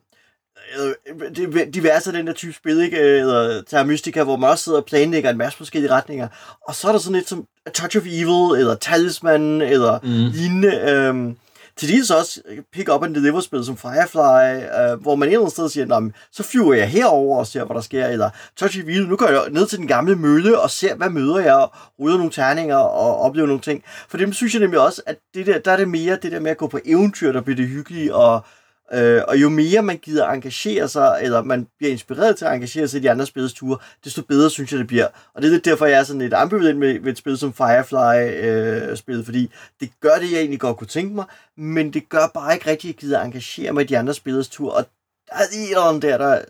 diverse 1.75 2.11
af 2.11 2.17
den 2.17 2.27
der 2.27 2.33
type 2.33 2.53
spil, 2.53 2.81
ikke? 2.81 2.99
eller 2.99 3.63
Terra 3.63 3.85
Mystica, 3.85 4.23
hvor 4.23 4.37
man 4.37 4.51
også 4.51 4.65
sidder 4.65 4.79
og 4.79 4.85
planlægger 4.85 5.31
en 5.31 5.39
masse 5.39 5.59
forskellige 5.59 5.93
retninger. 5.93 6.29
Og 6.69 6.75
så 6.75 6.89
er 6.89 6.93
der 6.93 6.99
sådan 6.99 7.17
lidt 7.17 7.29
som 7.29 7.45
A 7.67 7.71
Touch 7.71 7.97
of 7.97 8.03
Evil, 8.07 8.61
eller 8.61 8.75
Talisman, 8.75 9.61
eller 9.61 9.99
mm. 10.03 10.09
lignende. 10.09 10.81
Øhm, 10.91 11.37
til 11.79 11.89
det 11.89 12.07
så 12.07 12.19
også 12.19 12.41
pick 12.73 12.95
up 12.95 13.05
and 13.05 13.15
deliver 13.15 13.41
spil 13.41 13.65
som 13.65 13.77
Firefly, 13.77 14.65
øh, 14.81 15.01
hvor 15.01 15.15
man 15.15 15.29
et 15.29 15.33
eller 15.33 15.41
andet 15.41 15.53
sted 15.53 15.69
siger, 15.69 16.11
så 16.33 16.43
flyver 16.43 16.75
jeg 16.75 16.89
herover 16.89 17.39
og 17.39 17.47
ser, 17.47 17.65
hvad 17.65 17.75
der 17.75 17.81
sker, 17.81 18.07
eller 18.07 18.31
Touch 18.57 18.79
of 18.79 18.85
Evil, 18.85 19.09
nu 19.09 19.17
går 19.17 19.29
jeg 19.29 19.43
ned 19.51 19.67
til 19.67 19.79
den 19.79 19.87
gamle 19.87 20.17
mølle 20.17 20.61
og 20.61 20.71
ser, 20.71 20.95
hvad 20.95 21.11
møder 21.11 21.39
jeg, 21.39 21.55
og 21.55 21.73
rydder 22.01 22.17
nogle 22.17 22.33
terninger 22.33 22.77
og 22.77 23.21
oplever 23.21 23.47
nogle 23.47 23.63
ting. 23.63 23.85
For 24.09 24.19
dem 24.19 24.33
synes 24.33 24.55
jeg 24.55 24.61
nemlig 24.61 24.81
også, 24.81 25.03
at 25.07 25.17
det 25.35 25.47
der, 25.47 25.59
der 25.59 25.73
er 25.73 25.77
det 25.77 25.89
mere 25.89 26.19
det 26.23 26.33
der 26.33 26.41
med 26.41 26.51
at 26.51 26.57
gå 26.57 26.67
på 26.67 26.79
eventyr, 26.85 27.33
der 27.33 27.41
bliver 27.41 27.57
det 27.57 27.69
hyggelige, 27.69 28.15
og 28.15 28.45
Øh, 28.93 29.23
og 29.29 29.37
jo 29.37 29.49
mere 29.49 29.83
man 29.83 29.97
gider 29.97 30.27
engagere 30.27 30.89
sig, 30.89 31.19
eller 31.23 31.43
man 31.43 31.67
bliver 31.79 31.93
inspireret 31.93 32.37
til 32.37 32.45
at 32.45 32.55
engagere 32.55 32.89
sig 32.89 32.99
i 32.99 33.03
de 33.03 33.11
andre 33.11 33.27
spillets 33.27 33.55
ture, 33.55 33.79
desto 34.05 34.23
bedre 34.23 34.51
synes 34.51 34.73
jeg, 34.73 34.79
det 34.79 34.87
bliver. 34.87 35.07
Og 35.35 35.43
det 35.43 35.49
er 35.49 35.53
lidt 35.53 35.65
derfor, 35.65 35.87
jeg 35.87 35.99
er 35.99 36.03
sådan 36.03 36.23
lidt 36.23 36.35
ambivalent 36.35 36.79
med, 36.79 37.01
med 37.01 37.13
et 37.13 37.19
spil 37.19 37.39
som 37.39 37.53
Firefly-spillet, 37.53 39.21
øh, 39.21 39.25
fordi 39.25 39.51
det 39.81 39.91
gør 40.01 40.15
det, 40.21 40.33
jeg 40.33 40.39
egentlig 40.39 40.61
godt 40.61 40.77
kunne 40.77 40.87
tænke 40.87 41.15
mig, 41.15 41.25
men 41.57 41.93
det 41.93 42.09
gør 42.09 42.31
bare 42.35 42.55
ikke 42.55 42.71
rigtig, 42.71 42.89
at 42.89 42.95
jeg 42.95 43.01
gider 43.01 43.23
engagere 43.23 43.73
mig 43.73 43.85
i 43.85 43.87
de 43.87 43.99
andre 43.99 44.15
spillets 44.15 44.49
ture, 44.49 44.73
og 44.73 44.85
der 45.29 45.35
er 45.35 45.43
et 45.53 45.71
eller 45.71 45.83
andet 45.83 46.03
der, 46.03 46.19
der, 46.19 46.41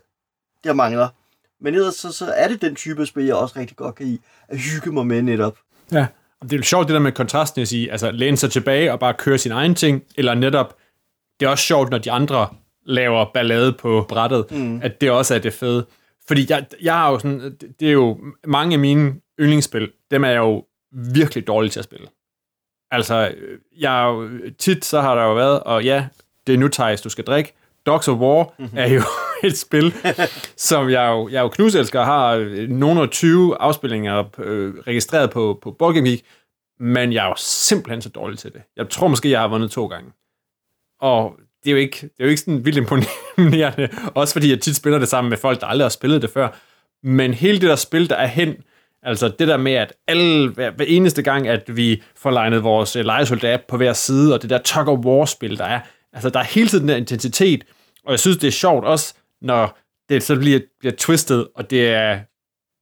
der 0.63 0.73
mangler. 0.73 1.07
Men 1.61 1.75
ellers 1.75 1.95
så, 1.95 2.11
så 2.11 2.25
er 2.25 2.47
det 2.47 2.61
den 2.61 2.75
type 2.75 3.05
spil, 3.05 3.25
jeg 3.25 3.35
også 3.35 3.59
rigtig 3.59 3.77
godt 3.77 3.95
kan 3.95 4.05
lide, 4.05 4.19
at 4.47 4.57
hygge 4.57 4.91
mig 4.91 5.07
med 5.07 5.21
netop. 5.21 5.57
Ja, 5.91 6.07
det 6.41 6.53
er 6.53 6.57
jo 6.57 6.63
sjovt 6.63 6.87
det 6.87 6.93
der 6.93 6.99
med 6.99 7.11
kontrasten 7.11 7.61
at 7.61 7.67
sige, 7.67 7.91
altså 7.91 8.11
læne 8.11 8.37
sig 8.37 8.51
tilbage 8.51 8.91
og 8.91 8.99
bare 8.99 9.13
køre 9.13 9.37
sin 9.37 9.51
egen 9.51 9.75
ting, 9.75 10.03
eller 10.17 10.33
netop 10.33 10.75
det 11.39 11.45
er 11.45 11.49
også 11.49 11.63
sjovt, 11.63 11.89
når 11.89 11.97
de 11.97 12.11
andre 12.11 12.47
laver 12.85 13.25
ballade 13.33 13.73
på 13.73 14.05
brættet, 14.09 14.51
mm. 14.51 14.79
at 14.83 15.01
det 15.01 15.11
også 15.11 15.35
er 15.35 15.39
det 15.39 15.53
fede. 15.53 15.85
Fordi 16.27 16.45
jeg, 16.49 16.65
jeg 16.81 16.93
har 16.93 17.11
jo 17.11 17.19
sådan, 17.19 17.57
det 17.79 17.87
er 17.87 17.91
jo 17.91 18.17
mange 18.47 18.73
af 18.73 18.79
mine 18.79 19.15
yndlingsspil, 19.39 19.91
dem 20.11 20.23
er 20.23 20.29
jeg 20.29 20.37
jo 20.37 20.65
virkelig 20.91 21.47
dårlig 21.47 21.71
til 21.71 21.79
at 21.79 21.83
spille. 21.83 22.07
Altså, 22.91 23.31
jeg 23.77 24.03
er 24.03 24.07
jo, 24.07 24.29
tit 24.59 24.85
så 24.85 25.01
har 25.01 25.15
der 25.15 25.23
jo 25.23 25.33
været, 25.33 25.59
og 25.59 25.83
ja, 25.83 26.07
det 26.47 26.53
er 26.53 26.59
nu, 26.59 26.67
Thijs, 26.67 27.01
du 27.01 27.09
skal 27.09 27.23
drikke. 27.23 27.53
Dogs 27.85 28.07
of 28.07 28.17
War 28.17 28.53
mm-hmm. 28.59 28.77
er 28.77 28.87
jo 28.87 29.01
et 29.47 29.57
spil, 29.57 29.93
som 30.57 30.89
jeg 30.89 31.09
jo, 31.09 31.29
jeg 31.29 31.41
jo 31.41 31.47
knuselsker, 31.47 32.03
har 32.03 32.37
nogle 32.69 33.01
af 33.01 33.09
20 33.09 33.61
afspillinger 33.61 34.23
øh, 34.37 34.73
registreret 34.75 35.29
på, 35.29 35.59
på 35.61 35.71
Board 35.71 35.93
Game 35.93 36.09
Geek, 36.09 36.25
men 36.79 37.13
jeg 37.13 37.23
er 37.23 37.27
jo 37.27 37.35
simpelthen 37.37 38.01
så 38.01 38.09
dårlig 38.09 38.39
til 38.39 38.53
det. 38.53 38.61
Jeg 38.77 38.89
tror 38.89 39.07
måske, 39.07 39.31
jeg 39.31 39.39
har 39.39 39.47
vundet 39.47 39.71
to 39.71 39.87
gange. 39.87 40.11
Og 41.01 41.35
det 41.63 41.69
er 41.69 41.71
jo 41.71 41.77
ikke, 41.77 42.01
det 42.01 42.19
er 42.19 42.23
jo 42.23 42.29
ikke 42.29 42.41
sådan 42.41 42.65
vildt 42.65 42.77
imponerende, 42.77 43.89
også 44.19 44.33
fordi 44.33 44.49
jeg 44.49 44.61
tit 44.61 44.75
spiller 44.75 44.99
det 44.99 45.07
sammen 45.07 45.29
med 45.29 45.37
folk, 45.37 45.61
der 45.61 45.67
aldrig 45.67 45.85
har 45.85 45.89
spillet 45.89 46.21
det 46.21 46.29
før. 46.29 46.49
Men 47.03 47.33
hele 47.33 47.61
det 47.61 47.69
der 47.69 47.75
spil, 47.75 48.09
der 48.09 48.15
er 48.15 48.27
hen, 48.27 48.55
altså 49.03 49.27
det 49.39 49.47
der 49.47 49.57
med, 49.57 49.73
at 49.73 49.93
alle, 50.07 50.49
hver, 50.49 50.71
hver 50.71 50.85
eneste 50.85 51.21
gang, 51.21 51.47
at 51.47 51.77
vi 51.77 52.03
får 52.15 52.31
legnet 52.31 52.63
vores 52.63 52.95
øh, 52.95 52.99
uh, 52.99 53.05
legesoldat 53.05 53.61
på 53.67 53.77
hver 53.77 53.93
side, 53.93 54.33
og 54.33 54.41
det 54.41 54.49
der 54.49 54.57
tug 54.57 54.87
of 54.87 55.05
war-spil, 55.05 55.57
der 55.57 55.65
er, 55.65 55.79
altså 56.13 56.29
der 56.29 56.39
er 56.39 56.43
hele 56.43 56.67
tiden 56.67 56.81
den 56.81 56.89
der 56.89 56.95
intensitet, 56.95 57.63
og 58.05 58.11
jeg 58.11 58.19
synes, 58.19 58.37
det 58.37 58.47
er 58.47 58.51
sjovt 58.51 58.85
også, 58.85 59.13
når 59.41 59.77
det 60.09 60.23
så 60.23 60.35
bliver, 60.35 60.59
bliver 60.79 60.93
twistet, 60.97 61.47
og 61.55 61.69
det 61.69 61.89
er 61.89 62.19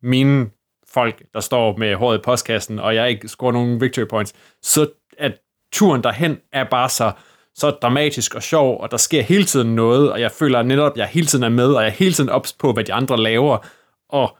mine 0.01 0.50
folk, 0.88 1.24
der 1.33 1.39
står 1.39 1.77
med 1.77 1.95
håret 1.95 2.17
i 2.17 2.21
postkassen, 2.21 2.79
og 2.79 2.95
jeg 2.95 3.09
ikke 3.09 3.27
scorer 3.27 3.51
nogen 3.51 3.81
victory 3.81 4.05
points, 4.09 4.33
så 4.62 4.89
at 5.17 5.39
turen 5.71 6.03
derhen 6.03 6.38
er 6.53 6.63
bare 6.63 6.89
så 6.89 7.12
så 7.58 7.70
dramatisk 7.72 8.36
og 8.36 8.44
sjov, 8.44 8.82
og 8.82 8.92
der 8.92 8.98
sker 8.98 9.22
hele 9.22 9.44
tiden 9.44 9.76
noget, 9.76 10.12
og 10.12 10.22
jeg 10.22 10.32
føler 10.32 10.62
netop, 10.62 10.92
at 10.92 10.98
jeg 10.98 11.08
hele 11.08 11.28
tiden 11.28 11.44
er 11.44 11.50
med, 11.50 11.74
og 11.74 11.82
jeg 11.82 11.90
er 11.90 11.94
hele 11.94 12.14
tiden 12.14 12.30
ops 12.30 12.54
på, 12.54 12.74
hvad 12.74 12.84
de 12.84 12.94
andre 12.94 13.18
laver, 13.18 13.58
og 14.10 14.38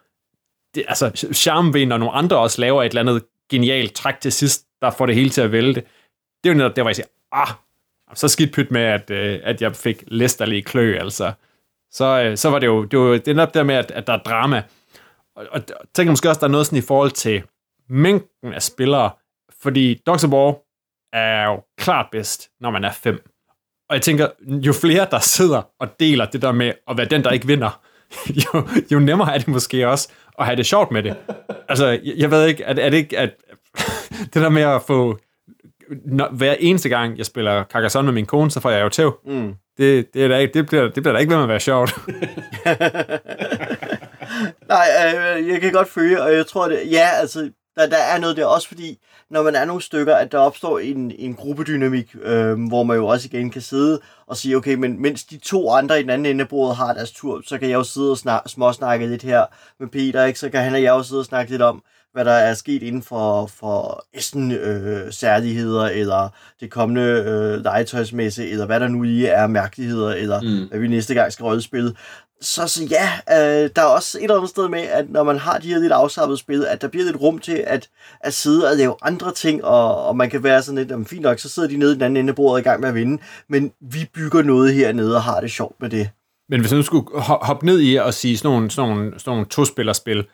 det, 0.76 0.86
altså, 0.88 1.30
charme 1.34 1.74
ved, 1.74 1.86
når 1.86 1.98
nogle 1.98 2.14
andre 2.14 2.38
også 2.38 2.62
laver 2.62 2.84
et 2.84 2.88
eller 2.88 3.02
andet 3.02 3.24
genialt 3.50 3.94
træk 3.94 4.20
til 4.22 4.32
sidst, 4.32 4.66
der 4.82 4.90
får 4.90 5.06
det 5.06 5.16
hele 5.16 5.30
til 5.30 5.42
at 5.42 5.52
vælte, 5.52 5.82
det 6.44 6.50
er 6.50 6.54
jo 6.54 6.58
netop 6.58 6.76
der, 6.76 6.82
hvor 6.82 6.90
jeg 6.90 6.96
siger, 6.96 7.08
ah, 7.32 7.48
så 8.14 8.28
skidt 8.28 8.54
pyt 8.54 8.72
med, 8.72 8.82
at, 8.82 9.10
øh, 9.10 9.40
at 9.44 9.62
jeg 9.62 9.76
fik 9.76 10.04
læsterlige 10.08 10.62
klø, 10.62 10.98
altså. 10.98 11.32
Så, 11.92 12.22
øh, 12.22 12.38
så 12.38 12.50
var 12.50 12.60
det 12.60 12.68
jo, 12.68 12.84
det 12.84 13.00
var 13.00 13.18
det 13.18 13.28
netop 13.28 13.54
der 13.54 13.64
med, 13.64 13.76
at, 13.76 13.92
at 13.92 14.08
der 14.08 14.14
er 14.14 14.18
drama. 14.18 14.64
Og, 15.36 15.46
og, 15.52 15.62
og 15.80 15.86
tænker 15.96 16.12
måske 16.12 16.30
også, 16.30 16.40
der 16.40 16.48
er 16.48 16.52
noget 16.52 16.66
sådan 16.66 16.80
i 16.80 16.82
forhold 16.82 17.12
til 17.12 17.44
mængden 17.90 18.54
af 18.54 18.64
spillere, 18.64 19.12
fordi 19.62 20.02
Dr. 20.06 20.28
Borg, 20.28 20.67
er 21.14 21.46
jo 21.46 21.62
klart 21.78 22.06
bedst, 22.12 22.50
når 22.62 22.72
man 22.72 22.84
er 22.84 22.92
fem. 22.92 23.24
Og 23.90 23.96
jeg 23.96 24.02
tænker, 24.02 24.28
jo 24.48 24.74
flere, 24.74 25.08
der 25.12 25.20
sidder 25.20 25.62
og 25.80 25.88
deler 26.00 26.26
det 26.26 26.42
der 26.42 26.52
med 26.52 26.74
at 26.88 26.98
være 26.98 27.06
den, 27.06 27.24
der 27.24 27.32
ikke 27.32 27.48
vinder, 27.48 27.82
jo, 28.46 28.68
jo 28.92 29.00
nemmere 29.00 29.34
er 29.34 29.38
det 29.38 29.48
måske 29.48 29.88
også 29.88 30.10
at 30.40 30.46
have 30.46 30.56
det 30.56 30.66
sjovt 30.66 30.92
med 30.92 31.04
det. 31.04 31.16
Altså, 31.70 31.88
jeg, 31.88 32.14
jeg 32.18 32.32
ved 32.32 32.46
ikke, 32.46 32.64
er, 32.64 32.76
er 32.76 32.90
det 32.90 32.98
ikke, 32.98 33.18
at 33.18 33.30
det 34.34 34.42
der 34.42 34.50
med 34.50 34.62
at 34.62 34.82
få, 34.82 35.20
når, 36.06 36.30
hver 36.32 36.56
eneste 36.60 36.90
gang, 36.90 37.18
jeg 37.18 37.26
spiller 37.26 37.64
Carcassonne 37.64 38.06
med 38.06 38.14
min 38.14 38.26
kone, 38.26 38.52
så 38.52 38.60
får 38.60 38.70
jeg 38.70 38.84
jo 38.84 38.90
tæv. 38.90 39.20
Mm. 39.26 39.54
Det, 39.78 40.14
det, 40.14 40.24
er 40.24 40.28
da 40.28 40.38
ikke, 40.38 40.54
det, 40.54 40.68
bliver, 40.68 40.84
det 40.84 41.04
bliver 41.04 41.14
da 41.14 41.20
ikke 41.20 41.30
ved 41.30 41.38
med 41.38 41.44
at 41.44 41.50
være 41.50 41.60
sjovt. 41.60 41.96
Nej, 44.70 44.88
øh, 45.06 45.48
jeg 45.48 45.62
kan 45.62 45.72
godt 45.72 45.88
følge, 45.88 46.22
og 46.22 46.34
jeg 46.34 46.48
tror, 46.48 46.68
det, 46.68 46.80
ja, 46.92 47.10
altså, 47.14 47.52
der, 47.78 47.88
der 47.88 47.98
er 47.98 48.20
noget 48.20 48.38
der 48.38 48.46
også, 48.46 48.68
fordi 48.68 49.00
når 49.30 49.44
man 49.44 49.56
er 49.56 49.66
nogle 49.66 49.82
stykker, 49.82 50.16
at 50.16 50.32
der 50.32 50.38
opstår 50.38 50.80
en, 50.80 51.12
en 51.12 51.34
gruppedynamik, 51.36 52.16
øh, 52.22 52.68
hvor 52.68 52.84
man 52.84 52.98
jo 52.98 53.08
også 53.08 53.28
igen 53.32 53.50
kan 53.50 53.62
sidde 53.62 54.00
og 54.28 54.38
sige, 54.38 54.58
okay, 54.58 54.74
men 54.74 55.02
mens 55.02 55.24
de 55.24 55.38
to 55.38 55.72
andre 55.72 56.00
i 56.00 56.02
den 56.02 56.10
anden 56.10 56.26
ende 56.26 56.42
af 56.42 56.50
bordet 56.50 56.76
har 56.76 56.94
deres 56.94 57.12
tur, 57.12 57.42
så 57.46 57.58
kan 57.58 57.70
jeg 57.70 57.76
jo 57.76 57.84
sidde 57.84 58.12
og 58.12 58.18
snak, 58.18 58.42
småsnakke 58.46 59.08
lidt 59.08 59.24
her 59.24 59.46
med 59.80 59.88
Peter, 59.88 60.26
ikke? 60.26 60.40
så 60.40 60.50
kan 60.50 60.64
han 60.64 60.74
og 60.74 60.84
jeg 60.84 60.90
jo 60.90 61.04
sidde 61.04 61.22
og 61.22 61.26
snakke 61.26 61.52
lidt 61.52 61.62
om, 61.62 61.84
hvad 62.14 62.26
der 62.26 62.32
er 62.32 62.54
sket 62.54 62.84
inden 62.84 63.04
for, 63.04 63.46
for 63.46 64.06
Essen 64.14 64.52
øh, 64.52 65.14
særligheder, 65.14 65.86
eller 65.86 66.30
det 66.60 66.72
kommende 66.72 67.02
øh, 67.02 67.64
legetøjsmæsse, 67.64 68.50
eller 68.50 68.66
hvad 68.66 68.80
der 68.80 68.88
nu 68.88 69.02
lige 69.02 69.28
er 69.28 69.48
mærkeligheder, 69.48 70.14
eller 70.14 70.42
mm. 70.42 70.68
hvad 70.70 70.80
vi 70.80 70.88
næste 70.88 71.14
gang 71.14 71.34
skal 71.34 71.44
rollespille. 71.44 71.94
Så, 72.42 72.68
så 72.68 72.84
ja, 72.84 73.10
øh, 73.30 73.70
der 73.76 73.82
er 73.82 73.86
også 73.86 74.18
et 74.18 74.24
eller 74.24 74.36
andet 74.36 74.50
sted 74.50 74.70
med, 74.70 74.80
at 74.80 75.10
når 75.10 75.24
man 75.24 75.38
har 75.38 75.58
de 75.58 75.68
her 75.68 75.80
lidt 75.80 75.92
afslappede 75.92 76.38
spil, 76.38 76.66
at 76.66 76.82
der 76.82 76.88
bliver 76.88 77.06
lidt 77.06 77.22
rum 77.22 77.40
til 77.40 77.64
at, 77.68 77.90
at 78.20 78.34
sidde 78.34 78.70
og 78.70 78.78
lave 78.78 78.96
andre 79.02 79.32
ting, 79.32 79.66
og, 79.66 80.06
og 80.06 80.18
man 80.18 80.30
kan 80.30 80.44
være 80.44 80.64
sådan 80.64 80.78
lidt, 80.78 80.92
jamen, 80.92 81.06
fint 81.06 81.22
nok, 81.22 81.40
så 81.40 81.50
sidder 81.50 81.70
de 81.70 81.78
nede 81.78 81.92
i 81.92 81.96
den 81.96 82.02
anden 82.02 82.18
ende 82.18 82.32
af 82.32 82.36
bordet 82.36 82.62
i 82.62 82.64
gang 82.64 82.82
med 82.82 82.90
at 82.90 82.96
vinde, 82.96 83.22
men 83.50 83.72
vi 83.82 84.10
bygger 84.14 84.42
noget 84.42 84.74
hernede 84.74 85.16
og 85.16 85.24
har 85.24 85.42
det 85.42 85.52
sjovt 85.52 85.82
med 85.82 85.90
det. 85.90 86.10
Men 86.50 86.60
hvis 86.60 86.72
man 86.72 86.78
nu 86.78 86.84
skulle 86.84 87.22
hoppe 87.22 87.66
ned 87.66 87.82
i 87.82 87.96
og 87.96 88.14
sige 88.14 88.38
sådan 88.38 88.52
nogle, 88.52 88.72
sådan 88.72 88.90
nogle, 88.90 89.20
sådan 89.20 89.32
nogle 89.32 89.46
to-spillerspil, 89.46 90.26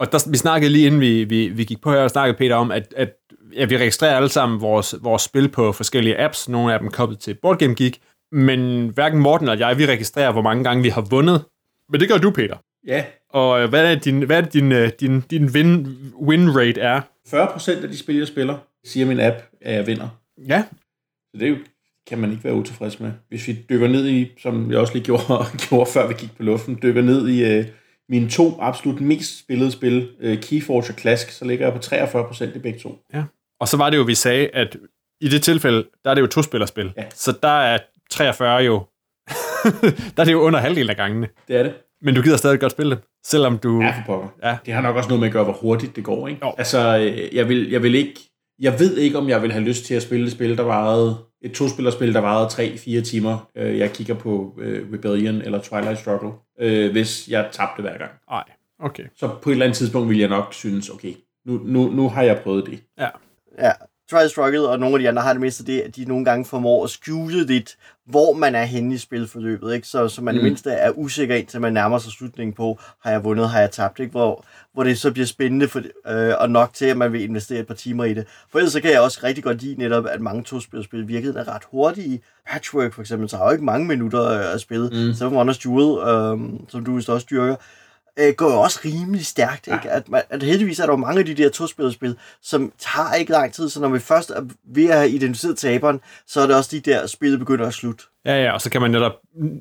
og 0.00 0.12
der, 0.12 0.30
vi 0.30 0.36
snakkede 0.36 0.72
lige 0.72 0.86
inden 0.86 1.00
vi, 1.00 1.24
vi, 1.24 1.48
vi 1.48 1.64
gik 1.64 1.80
på 1.82 1.92
her 1.92 1.98
og 1.98 2.10
snakkede, 2.10 2.38
Peter, 2.38 2.56
om, 2.56 2.70
at, 2.70 2.94
at 2.96 3.08
ja, 3.56 3.64
vi 3.64 3.76
registrerer 3.76 4.16
alle 4.16 4.28
sammen 4.28 4.60
vores, 4.60 4.94
vores 5.02 5.22
spil 5.22 5.48
på 5.48 5.72
forskellige 5.72 6.20
apps, 6.20 6.48
nogle 6.48 6.72
af 6.72 6.78
dem 6.78 6.90
koblet 6.90 7.18
til 7.18 7.36
Board 7.42 7.58
Game 7.58 7.74
Geek, 7.74 7.98
men 8.32 8.88
hverken 8.88 9.20
Morten 9.20 9.48
eller 9.48 9.68
jeg, 9.68 9.78
vi 9.78 9.86
registrerer, 9.86 10.32
hvor 10.32 10.42
mange 10.42 10.64
gange 10.64 10.82
vi 10.82 10.88
har 10.88 11.00
vundet. 11.00 11.44
Men 11.92 12.00
det 12.00 12.08
gør 12.08 12.18
du, 12.18 12.30
Peter. 12.30 12.56
Ja, 12.86 13.04
Og 13.30 13.62
øh, 13.62 13.68
hvad 13.68 13.92
er 13.92 13.98
din, 13.98 14.22
hvad 14.22 14.42
er 14.42 14.48
din, 14.48 14.72
øh, 14.72 14.90
din, 15.00 15.20
din 15.20 15.44
win, 15.44 15.86
win 16.20 16.56
rate 16.56 16.80
er? 16.80 17.00
40% 17.28 17.82
af 17.82 17.88
de 17.88 17.98
spil, 17.98 18.16
jeg 18.16 18.26
spiller, 18.26 18.58
siger 18.84 19.06
min 19.06 19.20
app, 19.20 19.36
at 19.60 19.74
jeg 19.74 19.86
vinder. 19.86 20.08
Ja, 20.48 20.64
Så 21.30 21.38
det 21.38 21.42
er 21.42 21.48
jo, 21.48 21.56
kan 22.08 22.18
man 22.18 22.30
ikke 22.30 22.44
være 22.44 22.54
utilfreds 22.54 23.00
med. 23.00 23.12
Hvis 23.28 23.48
vi 23.48 23.58
dykker 23.70 23.88
ned 23.88 24.08
i, 24.08 24.32
som 24.42 24.70
jeg 24.70 24.78
også 24.78 24.92
lige 24.94 25.04
gjorde, 25.04 25.24
gjorde 25.68 25.90
før 25.90 26.08
vi 26.08 26.14
gik 26.14 26.36
på 26.36 26.42
luften, 26.42 26.78
dykker 26.82 27.02
ned 27.02 27.28
i 27.28 27.44
øh, 27.44 27.66
mine 28.08 28.28
to 28.28 28.58
absolut 28.60 29.00
mest 29.00 29.38
spillede 29.38 29.72
spil, 29.72 30.08
øh, 30.20 30.42
Keyforge 30.42 30.92
og 30.92 30.98
Clask, 30.98 31.30
så 31.30 31.44
ligger 31.44 31.66
jeg 31.66 31.74
på 31.74 31.78
43% 31.78 32.56
i 32.56 32.58
begge 32.58 32.78
to. 32.78 32.98
Ja. 33.14 33.24
Og 33.60 33.68
så 33.68 33.76
var 33.76 33.90
det 33.90 33.96
jo, 33.96 34.02
vi 34.02 34.14
sagde, 34.14 34.48
at 34.48 34.76
i 35.20 35.28
det 35.28 35.42
tilfælde, 35.42 35.86
der 36.04 36.10
er 36.10 36.14
det 36.14 36.22
jo 36.22 36.26
to-spillerspil. 36.26 36.92
Ja. 36.96 37.04
Så 37.14 37.38
der 37.42 37.48
er 37.60 37.78
43 38.10 38.62
jo... 38.62 38.86
der 40.16 40.20
er 40.20 40.24
det 40.24 40.32
jo 40.32 40.40
under 40.40 40.58
halvdelen 40.60 40.90
af 40.90 40.96
gangene. 40.96 41.28
Det 41.48 41.56
er 41.56 41.62
det. 41.62 41.74
Men 42.02 42.14
du 42.14 42.22
gider 42.22 42.36
stadig 42.36 42.60
godt 42.60 42.72
spille 42.72 42.90
det, 42.90 43.02
selvom 43.24 43.58
du... 43.58 43.80
Ja, 43.80 43.90
for 43.90 44.02
pokker. 44.06 44.28
Ja. 44.42 44.56
Det 44.66 44.74
har 44.74 44.80
nok 44.82 44.96
også 44.96 45.08
noget 45.08 45.20
med 45.20 45.28
at 45.28 45.32
gøre, 45.32 45.44
hvor 45.44 45.52
hurtigt 45.52 45.96
det 45.96 46.04
går, 46.04 46.28
ikke? 46.28 46.46
Jo. 46.46 46.52
Altså, 46.58 46.98
øh, 46.98 47.34
jeg 47.36 47.48
vil, 47.48 47.70
jeg 47.70 47.82
vil 47.82 47.94
ikke... 47.94 48.20
Jeg 48.60 48.80
ved 48.80 48.96
ikke, 48.96 49.18
om 49.18 49.28
jeg 49.28 49.42
vil 49.42 49.52
have 49.52 49.64
lyst 49.64 49.84
til 49.84 49.94
at 49.94 50.02
spille 50.02 50.26
et 50.26 50.32
spil, 50.32 50.56
der 50.56 50.62
varede... 50.62 51.16
Et 51.44 51.52
to-spillerspil, 51.52 52.14
der 52.14 52.20
varede 52.20 52.46
3-4 53.00 53.02
timer. 53.04 53.48
Øh, 53.56 53.78
Jeg 53.78 53.92
kigger 53.92 54.14
på 54.14 54.54
øh, 54.58 54.92
Rebellion 54.92 55.34
eller 55.42 55.60
Twilight 55.60 55.98
Struggle, 55.98 56.30
hvis 56.92 57.28
jeg 57.28 57.48
tabte 57.52 57.80
hver 57.82 57.98
gang. 57.98 58.10
Nej, 58.30 58.44
okay. 58.80 59.02
Så 59.16 59.28
på 59.42 59.50
et 59.50 59.52
eller 59.52 59.64
andet 59.66 59.78
tidspunkt 59.78 60.08
vil 60.08 60.18
jeg 60.18 60.28
nok 60.28 60.54
synes, 60.54 60.88
okay, 60.90 61.12
nu, 61.46 61.60
nu, 61.64 61.90
nu 61.90 62.08
har 62.08 62.22
jeg 62.22 62.38
prøvet 62.38 62.66
det. 62.66 62.82
Ja. 62.98 63.08
Ja, 63.58 63.70
Trial 64.10 64.30
Struggle 64.30 64.68
og 64.68 64.78
nogle 64.80 64.94
af 64.94 65.00
de 65.00 65.08
andre 65.08 65.22
har 65.22 65.32
det 65.32 65.40
mest 65.40 65.60
af 65.60 65.66
det, 65.66 65.80
at 65.80 65.96
de 65.96 66.04
nogle 66.04 66.24
gange 66.24 66.44
formår 66.44 66.84
at 66.84 66.90
skjule 66.90 67.46
lidt, 67.46 67.76
hvor 68.06 68.32
man 68.32 68.54
er 68.54 68.64
henne 68.64 68.94
i 68.94 68.98
spilforløbet, 68.98 69.74
ikke? 69.74 69.88
Så, 69.88 70.08
så 70.08 70.22
man 70.22 70.34
mm. 70.34 70.40
i 70.40 70.42
mindste 70.42 70.70
er 70.70 70.90
usikker 70.90 71.34
indtil 71.34 71.60
man 71.60 71.72
nærmer 71.72 71.98
sig 71.98 72.12
slutningen 72.12 72.54
på, 72.54 72.78
har 73.02 73.10
jeg 73.10 73.24
vundet, 73.24 73.48
har 73.48 73.60
jeg 73.60 73.70
tabt, 73.70 74.00
ikke? 74.00 74.10
Hvor, 74.10 74.44
hvor 74.72 74.84
det 74.84 74.98
så 74.98 75.12
bliver 75.12 75.26
spændende 75.26 75.68
for, 75.68 75.82
øh, 76.08 76.34
og 76.38 76.50
nok 76.50 76.74
til, 76.74 76.86
at 76.86 76.96
man 76.96 77.12
vil 77.12 77.22
investere 77.22 77.60
et 77.60 77.66
par 77.66 77.74
timer 77.74 78.04
i 78.04 78.14
det. 78.14 78.26
For 78.50 78.58
ellers 78.58 78.72
så 78.72 78.80
kan 78.80 78.90
jeg 78.90 79.00
også 79.00 79.20
rigtig 79.22 79.44
godt 79.44 79.62
lide 79.62 79.78
netop, 79.78 80.06
at 80.06 80.20
mange 80.20 80.42
to-spillerspil 80.44 81.00
i 81.00 81.06
virkeligheden 81.06 81.48
er 81.48 81.54
ret 81.54 81.62
hurtige. 81.70 82.20
Patchwork 82.50 82.92
for 82.92 83.00
eksempel, 83.00 83.28
så 83.28 83.36
har 83.36 83.44
jo 83.44 83.50
ikke 83.50 83.64
mange 83.64 83.86
minutter 83.86 84.24
øh, 84.24 84.54
at 84.54 84.60
spille. 84.60 84.88
Mm. 84.88 85.14
Seven 85.14 85.36
Wonders 85.36 85.58
Duel, 85.58 86.08
øh, 86.08 86.38
som 86.68 86.84
du 86.84 86.94
vist 86.94 87.08
også 87.08 87.26
dyrker, 87.30 87.56
øh, 88.18 88.34
går 88.34 88.50
jo 88.52 88.60
også 88.60 88.80
rimelig 88.84 89.26
stærkt. 89.26 89.66
Ikke? 89.66 89.90
At, 89.90 90.08
man, 90.08 90.22
at 90.30 90.42
heldigvis 90.42 90.78
er 90.78 90.86
der 90.86 90.92
jo 90.92 90.96
mange 90.96 91.18
af 91.18 91.26
de 91.26 91.34
der 91.34 91.48
to-spillerspil, 91.48 92.16
som 92.42 92.72
tager 92.78 93.14
ikke 93.14 93.32
lang 93.32 93.52
tid, 93.52 93.68
så 93.68 93.80
når 93.80 93.88
vi 93.88 93.98
først 93.98 94.30
er 94.30 94.42
ved 94.64 94.90
at 94.90 94.96
have 94.96 95.10
identificeret 95.10 95.58
taberen, 95.58 96.00
så 96.26 96.40
er 96.40 96.46
det 96.46 96.56
også 96.56 96.70
de 96.72 96.80
der, 96.80 97.06
spillet 97.06 97.38
begynder 97.38 97.66
at 97.66 97.74
slutte. 97.74 98.04
Ja, 98.24 98.44
ja, 98.44 98.52
og 98.52 98.60
så 98.60 98.70
kan 98.70 98.80
man 98.80 98.90
netop 98.90 99.12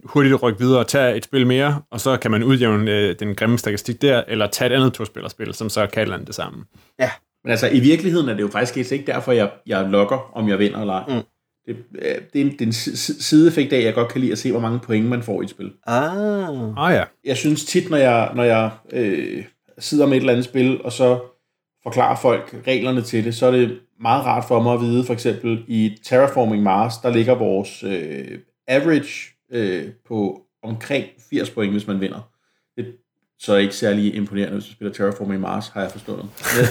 hurtigt 0.04 0.44
rykke 0.44 0.60
videre 0.60 0.80
og 0.80 0.88
tage 0.88 1.16
et 1.16 1.24
spil 1.24 1.48
mere, 1.48 1.82
og 1.92 2.02
så 2.02 2.18
kan 2.18 2.32
man 2.32 2.44
udjævne 2.44 2.92
øh, 2.92 3.16
den 3.20 3.36
grimme 3.36 3.58
statistik 3.58 4.02
der, 4.02 4.24
eller 4.28 4.48
tage 4.48 4.72
et 4.72 4.76
andet 4.76 4.94
to-spillerspil, 4.94 5.54
som 5.54 5.70
så 5.70 5.88
kan 5.88 6.08
lande 6.08 6.26
det 6.26 6.36
samme. 6.36 6.66
Men 7.44 7.52
altså, 7.52 7.68
i 7.68 7.80
virkeligheden 7.80 8.30
er 8.30 8.34
det 8.34 8.42
jo 8.42 8.48
faktisk 8.48 8.92
ikke 8.92 9.06
derfor, 9.06 9.32
jeg, 9.32 9.52
jeg 9.66 9.86
logger, 9.90 10.32
om 10.34 10.50
jeg 10.50 10.60
vinder 10.60 10.80
eller 10.82 10.94
ej. 10.94 11.04
Mm. 11.08 11.22
Det, 11.68 11.76
øh, 11.96 12.16
det 12.34 12.42
er 12.42 12.46
en, 12.46 12.52
det 12.52 12.62
er 12.62 12.66
en 12.66 12.74
si- 12.74 12.96
si- 12.96 13.22
sideeffekt 13.22 13.74
af, 13.74 13.78
at 13.78 13.84
jeg 13.84 13.94
godt 13.94 14.12
kan 14.12 14.22
lide 14.22 14.32
at 14.32 14.38
se, 14.38 14.52
hvor 14.52 14.60
mange 14.60 14.80
point 14.80 15.06
man 15.06 15.24
får 15.24 15.42
i 15.42 15.44
et 15.44 15.50
spil. 15.50 15.72
Ah. 15.88 16.74
Ah 16.78 16.94
ja. 16.94 17.04
Jeg 17.26 17.38
synes 17.38 17.66
tit, 17.66 17.90
når 17.90 17.98
jeg, 17.98 18.32
når 18.36 18.44
jeg 18.44 18.72
øh, 18.94 19.44
sidder 19.78 20.06
med 20.06 20.14
et 20.18 20.20
eller 20.22 20.34
andet 20.34 20.46
spil, 20.46 20.82
og 20.84 20.92
så 20.92 21.20
forklarer 21.84 22.16
folk 22.16 22.62
reglerne 22.68 23.02
til 23.02 23.26
det, 23.26 23.36
så 23.36 23.46
er 23.46 23.52
det 23.52 23.80
meget 24.02 24.26
rart 24.26 24.46
for 24.48 24.62
mig 24.62 24.74
at 24.74 24.82
vide, 24.82 25.04
for 25.04 25.14
eksempel 25.14 25.64
i 25.68 25.98
Terraforming 26.04 26.64
Mars, 26.64 26.94
der 26.98 27.10
ligger 27.14 27.36
vores 27.36 27.84
øh, 27.84 28.40
average 28.68 29.10
øh, 29.52 29.90
på 30.08 30.42
omkring 30.64 31.06
80 31.30 31.50
point, 31.50 31.72
hvis 31.72 31.88
man 31.88 32.02
vinder. 32.02 32.30
Det 32.78 32.86
så 33.40 33.54
er 33.54 33.58
ikke 33.58 33.76
særlig 33.76 34.16
imponerende, 34.16 34.54
hvis 34.54 34.66
du 34.66 34.72
spiller 34.72 34.94
Terraforming 34.94 35.42
Mars, 35.42 35.68
har 35.68 35.82
jeg 35.82 35.92
forstået. 35.92 36.26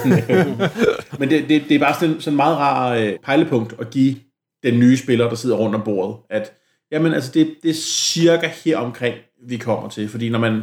Men, 0.04 0.12
men 1.18 1.30
det, 1.30 1.49
det, 1.49 1.62
det 1.68 1.75
er 1.75 1.78
bare 1.78 1.94
sådan, 2.00 2.20
sådan 2.20 2.32
en 2.32 2.37
meget 2.37 2.56
rar 2.56 2.94
øh, 2.94 3.12
pejlepunkt 3.25 3.75
at 3.80 3.90
give 3.90 4.16
den 4.62 4.79
nye 4.79 4.97
spiller, 4.97 5.29
der 5.29 5.37
sidder 5.37 5.57
rundt 5.57 5.75
om 5.75 5.83
bordet, 5.83 6.17
at 6.31 6.52
jamen, 6.93 7.14
altså, 7.14 7.31
det, 7.35 7.55
det 7.62 7.71
er 7.71 7.75
cirka 7.75 8.50
her 8.64 8.79
omkring, 8.79 9.14
vi 9.49 9.57
kommer 9.57 9.88
til. 9.88 10.09
Fordi 10.09 10.29
når 10.29 10.38
man, 10.38 10.62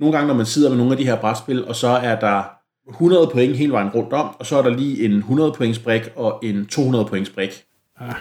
nogle 0.00 0.16
gange, 0.16 0.28
når 0.28 0.34
man 0.34 0.46
sidder 0.46 0.68
med 0.68 0.78
nogle 0.78 0.92
af 0.92 0.98
de 0.98 1.06
her 1.06 1.20
brætspil, 1.20 1.64
og 1.64 1.76
så 1.76 1.88
er 1.88 2.20
der 2.20 2.42
100 2.88 3.30
point 3.32 3.56
hele 3.56 3.72
vejen 3.72 3.88
rundt 3.88 4.12
om, 4.12 4.36
og 4.38 4.46
så 4.46 4.56
er 4.56 4.62
der 4.62 4.70
lige 4.70 5.04
en 5.04 5.12
100 5.12 5.52
points 5.52 5.78
brik 5.78 6.02
og 6.16 6.40
en 6.42 6.66
200 6.66 7.04
points 7.04 7.30
brik, 7.30 7.64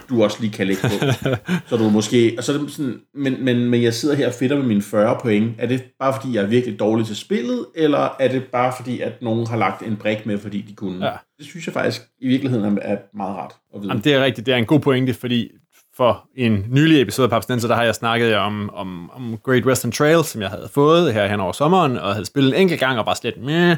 du 0.10 0.24
også 0.24 0.38
lige 0.41 0.51
kan 0.51 0.67
lægge 0.67 0.82
på. 0.82 1.05
så 1.70 1.77
du 1.77 1.89
måske, 1.89 2.36
og 2.38 2.44
så 2.44 2.53
er 2.53 2.58
det 2.58 2.72
sådan, 2.72 3.00
men, 3.13 3.46
men, 3.46 3.70
men 3.70 3.84
jeg 3.84 3.94
sidder 3.94 4.15
her 4.15 4.27
og 4.27 4.34
fedter 4.34 4.58
med 4.58 4.65
mine 4.65 4.82
40 4.82 5.20
point. 5.22 5.51
Er 5.58 5.67
det 5.67 5.84
bare 6.00 6.13
fordi, 6.22 6.36
jeg 6.36 6.44
er 6.44 6.48
virkelig 6.48 6.79
dårlig 6.79 7.05
til 7.05 7.15
spillet, 7.15 7.65
eller 7.75 8.15
er 8.20 8.27
det 8.27 8.44
bare 8.44 8.74
fordi, 8.77 9.01
at 9.01 9.22
nogen 9.22 9.48
har 9.48 9.58
lagt 9.58 9.82
en 9.82 9.96
brik 9.96 10.25
med, 10.25 10.38
fordi 10.38 10.62
de 10.62 10.75
kunne? 10.75 11.05
Ja. 11.05 11.12
Det 11.38 11.46
synes 11.46 11.67
jeg 11.67 11.74
faktisk 11.74 12.01
i 12.22 12.27
virkeligheden 12.27 12.79
er, 12.82 12.98
meget 13.17 13.36
rart 13.36 13.53
at 13.75 13.82
vide. 13.82 13.91
Jamen, 13.91 14.03
det 14.03 14.13
er 14.13 14.24
rigtigt. 14.24 14.46
Det 14.46 14.53
er 14.53 14.58
en 14.58 14.65
god 14.65 14.79
pointe, 14.79 15.13
fordi 15.13 15.51
for 15.98 16.27
en 16.36 16.65
nylig 16.70 17.01
episode 17.01 17.25
af 17.25 17.29
Papstenser, 17.29 17.67
der 17.67 17.75
har 17.75 17.84
jeg 17.84 17.96
snakket 17.96 18.36
om, 18.36 18.70
om, 18.74 19.12
om 19.12 19.38
Great 19.44 19.65
Western 19.65 19.91
Trail, 19.91 20.24
som 20.24 20.41
jeg 20.41 20.50
havde 20.50 20.70
fået 20.74 21.13
her 21.13 21.27
hen 21.27 21.39
over 21.39 21.51
sommeren, 21.51 21.98
og 21.98 22.13
havde 22.13 22.25
spillet 22.25 22.55
en 22.55 22.62
enkelt 22.62 22.79
gang, 22.79 23.00
og 23.00 23.05
var 23.05 23.13
slet 23.13 23.38
med. 23.38 23.77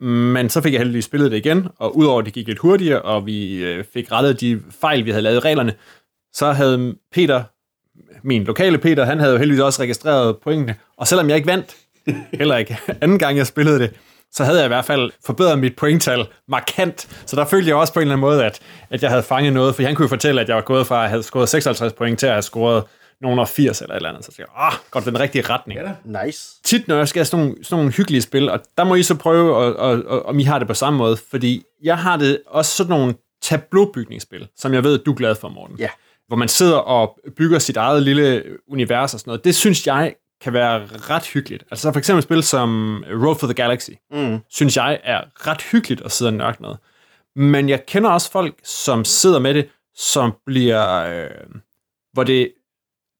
Men 0.00 0.50
så 0.50 0.60
fik 0.60 0.72
jeg 0.72 0.80
heldigvis 0.80 1.04
spillet 1.04 1.30
det 1.30 1.36
igen, 1.36 1.68
og 1.78 1.96
udover 1.96 2.18
at 2.18 2.24
det 2.24 2.32
gik 2.32 2.46
lidt 2.46 2.58
hurtigere, 2.58 3.02
og 3.02 3.26
vi 3.26 3.64
øh, 3.64 3.84
fik 3.92 4.12
rettet 4.12 4.40
de 4.40 4.60
fejl, 4.80 5.04
vi 5.04 5.10
havde 5.10 5.22
lavet 5.22 5.36
i 5.36 5.40
reglerne, 5.40 5.74
så 6.32 6.52
havde 6.52 6.94
Peter, 7.12 7.42
min 8.22 8.44
lokale 8.44 8.78
Peter, 8.78 9.04
han 9.04 9.18
havde 9.18 9.32
jo 9.32 9.38
heldigvis 9.38 9.62
også 9.62 9.82
registreret 9.82 10.36
pointene. 10.36 10.74
Og 10.96 11.06
selvom 11.06 11.28
jeg 11.28 11.36
ikke 11.36 11.48
vandt, 11.48 11.76
heller 12.32 12.56
ikke 12.56 12.78
anden 13.00 13.18
gang 13.18 13.36
jeg 13.36 13.46
spillede 13.46 13.78
det, 13.78 13.90
så 14.32 14.44
havde 14.44 14.58
jeg 14.58 14.64
i 14.64 14.68
hvert 14.68 14.84
fald 14.84 15.10
forbedret 15.26 15.58
mit 15.58 15.76
pointtal 15.76 16.26
markant. 16.48 17.22
Så 17.26 17.36
der 17.36 17.44
følte 17.44 17.68
jeg 17.68 17.76
også 17.76 17.92
på 17.92 18.00
en 18.00 18.02
eller 18.02 18.14
anden 18.14 18.20
måde, 18.20 18.44
at, 18.44 18.60
at 18.90 19.02
jeg 19.02 19.10
havde 19.10 19.22
fanget 19.22 19.52
noget, 19.52 19.74
for 19.74 19.82
han 19.82 19.94
kunne 19.94 20.04
jo 20.04 20.08
fortælle, 20.08 20.40
at 20.40 20.48
jeg 20.48 20.56
var 20.56 20.62
gået 20.62 20.86
fra 20.86 21.04
at 21.04 21.10
have 21.10 21.22
scoret 21.22 21.48
56 21.48 21.92
point 21.92 22.18
til 22.18 22.26
at 22.26 22.32
have 22.32 22.42
scoret 22.42 22.84
nogen 23.20 23.46
80 23.46 23.80
eller 23.82 23.94
et 23.94 23.96
eller 23.96 24.08
andet. 24.08 24.24
Så 24.24 24.30
jeg 24.38 24.46
tænkte, 24.46 24.52
ah, 24.60 24.72
godt 24.90 25.04
den 25.04 25.20
rigtige 25.20 25.42
retning. 25.50 25.80
Ja 25.80 25.84
da. 26.12 26.24
Nice. 26.24 26.60
Tit, 26.64 26.88
når 26.88 26.96
jeg 26.96 27.08
skal 27.08 27.20
have 27.20 27.24
sådan 27.24 27.44
nogle, 27.46 27.64
sådan 27.64 27.76
nogle 27.78 27.92
hyggelige 27.92 28.22
spil, 28.22 28.50
og 28.50 28.60
der 28.78 28.84
må 28.84 28.94
I 28.94 29.02
så 29.02 29.14
prøve, 29.14 29.56
og, 29.56 29.76
og, 29.76 30.02
og, 30.06 30.26
om 30.26 30.38
I 30.38 30.42
har 30.42 30.58
det 30.58 30.68
på 30.68 30.74
samme 30.74 30.96
måde, 30.98 31.16
fordi 31.30 31.62
jeg 31.82 31.98
har 31.98 32.16
det 32.16 32.40
også 32.46 32.76
sådan 32.76 32.90
nogle 32.90 33.14
tableaubygningsspil, 33.42 34.48
som 34.56 34.74
jeg 34.74 34.84
ved, 34.84 34.98
du 34.98 35.12
er 35.12 35.16
glad 35.16 35.34
for, 35.34 35.48
Morten. 35.48 35.76
Ja. 35.78 35.88
Hvor 36.28 36.36
man 36.36 36.48
sidder 36.48 36.76
og 36.76 37.18
bygger 37.36 37.58
sit 37.58 37.76
eget 37.76 38.02
lille 38.02 38.44
univers 38.68 39.14
og 39.14 39.20
sådan 39.20 39.30
noget. 39.30 39.44
Det 39.44 39.54
synes 39.54 39.86
jeg 39.86 40.14
kan 40.40 40.52
være 40.52 40.86
ret 40.86 41.26
hyggeligt. 41.26 41.64
Altså 41.70 41.92
for 41.92 41.98
eksempel 41.98 42.22
spil 42.22 42.42
som 42.42 43.04
Road 43.24 43.36
for 43.36 43.46
the 43.46 43.54
Galaxy, 43.54 43.90
Mm. 44.12 44.38
synes 44.50 44.76
jeg 44.76 45.00
er 45.04 45.20
ret 45.46 45.62
hyggeligt 45.62 46.00
at 46.00 46.12
sidde 46.12 46.28
og 46.28 46.34
nørde 46.34 46.56
med. 46.60 46.74
Men 47.36 47.68
jeg 47.68 47.86
kender 47.86 48.10
også 48.10 48.30
folk, 48.30 48.54
som 48.64 49.04
sidder 49.04 49.38
med 49.38 49.54
det, 49.54 49.68
som 49.96 50.32
bliver, 50.46 50.94
øh, 51.24 51.30
hvor 52.12 52.24
det, 52.24 52.50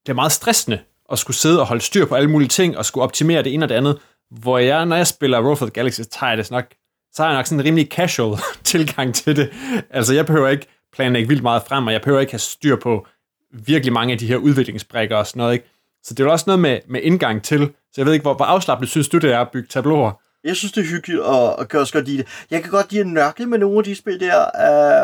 det 0.09 0.13
er 0.13 0.17
meget 0.17 0.33
stressende 0.33 0.79
at 1.13 1.19
skulle 1.19 1.37
sidde 1.37 1.61
og 1.61 1.67
holde 1.67 1.83
styr 1.83 2.07
på 2.07 2.15
alle 2.15 2.31
mulige 2.31 2.49
ting, 2.49 2.79
og 2.79 2.85
skulle 2.85 3.05
optimere 3.05 3.43
det 3.43 3.55
ene 3.55 3.65
og 3.65 3.69
det 3.69 3.75
andet. 3.75 3.99
Hvor 4.31 4.59
jeg, 4.59 4.87
når 4.87 4.97
jeg 4.97 5.07
spiller 5.07 5.39
Road 5.39 5.57
for 5.57 5.67
the 5.67 5.71
Galaxy, 5.71 6.01
så 6.01 6.09
tager 6.09 6.31
jeg 6.31 6.39
det 6.39 6.51
nok, 6.51 6.65
så 7.13 7.23
har 7.23 7.31
jeg 7.31 7.39
nok 7.39 7.47
sådan 7.47 7.61
en 7.61 7.65
rimelig 7.65 7.87
casual 7.87 8.39
tilgang 8.65 9.15
til 9.15 9.37
det. 9.37 9.51
Altså, 9.91 10.15
jeg 10.15 10.27
behøver 10.27 10.49
ikke 10.49 10.67
planlægge 10.93 11.29
vildt 11.29 11.43
meget 11.43 11.63
frem, 11.69 11.87
og 11.87 11.93
jeg 11.93 12.03
behøver 12.03 12.21
ikke 12.21 12.33
have 12.33 12.39
styr 12.39 12.77
på 12.77 13.07
virkelig 13.53 13.93
mange 13.93 14.13
af 14.13 14.19
de 14.19 14.27
her 14.27 14.37
udviklingsbrækker 14.37 15.17
og 15.17 15.27
sådan 15.27 15.41
noget, 15.41 15.53
ikke? 15.53 15.71
Så 16.03 16.15
det 16.15 16.21
er 16.21 16.25
jo 16.25 16.33
også 16.33 16.45
noget 16.47 16.61
med, 16.61 16.81
med 16.89 17.01
indgang 17.03 17.43
til. 17.43 17.61
Så 17.67 17.95
jeg 17.97 18.07
ved 18.07 18.13
ikke, 18.13 18.23
hvor, 18.23 18.35
hvor 18.35 18.45
afslappende 18.45 18.91
synes 18.91 19.09
du, 19.09 19.19
det 19.19 19.33
er 19.33 19.41
at 19.41 19.51
bygge 19.53 19.69
tabloer? 19.69 20.13
Jeg 20.49 20.57
synes, 20.57 20.73
det 20.73 20.81
er 20.81 20.87
hyggeligt, 20.87 21.21
og, 21.21 21.59
og 21.59 21.69
kan 21.69 21.81
også 21.81 21.93
godt 21.93 22.05
lide 22.05 22.19
det. 22.19 22.27
Jeg 22.51 22.63
kan 22.63 22.71
godt 22.71 22.93
lide 22.93 23.01
at 23.01 23.07
nørkle 23.07 23.47
med 23.47 23.59
nogle 23.59 23.79
af 23.79 23.85
de 23.85 23.95
spil 23.95 24.21
der. 24.21 24.37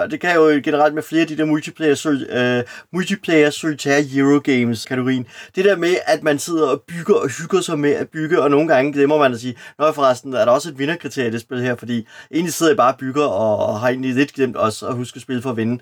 Uh, 0.05 0.11
det 0.11 0.21
kan 0.21 0.31
jeg 0.31 0.37
jo 0.37 0.61
generelt 0.65 0.95
med 0.95 1.03
flere 1.03 1.23
af 1.23 1.29
de 1.29 1.37
der 1.37 1.45
multiplayer, 1.45 1.97
uh, 2.61 2.71
multiplayer 2.93 3.51
solitaire 3.51 4.05
Euro 4.15 4.39
Games 4.39 4.85
kategorien. 4.85 5.27
Det 5.57 5.65
der 5.65 5.77
med, 5.77 5.95
at 6.07 6.23
man 6.23 6.39
sidder 6.39 6.69
og 6.69 6.83
bygger 6.89 7.15
og 7.15 7.29
hygger 7.29 7.61
sig 7.61 7.79
med 7.79 7.91
at 7.91 8.09
bygge, 8.09 8.43
og 8.43 8.51
nogle 8.51 8.69
gange 8.69 8.93
glemmer 8.93 9.19
man 9.19 9.33
at 9.33 9.41
sige, 9.41 9.57
Nå 9.79 9.93
forresten, 9.93 10.35
er 10.35 10.45
der 10.45 10.53
også 10.53 10.69
et 10.69 10.79
vinderkriterie 10.79 11.29
i 11.29 11.33
det 11.33 11.41
spil 11.41 11.61
her, 11.61 11.77
fordi 11.77 12.07
egentlig 12.31 12.55
sidder 12.55 12.73
jeg 12.73 12.77
bare 12.77 12.93
og 12.93 12.99
bygger, 12.99 13.25
og, 13.25 13.67
og 13.67 13.81
har 13.81 13.89
egentlig 13.89 14.15
lidt 14.15 14.33
glemt 14.33 14.57
også 14.57 14.87
at 14.87 14.95
huske 14.95 15.17
at 15.17 15.23
spille 15.23 15.43
for 15.43 15.51
at 15.51 15.57
vinde 15.57 15.79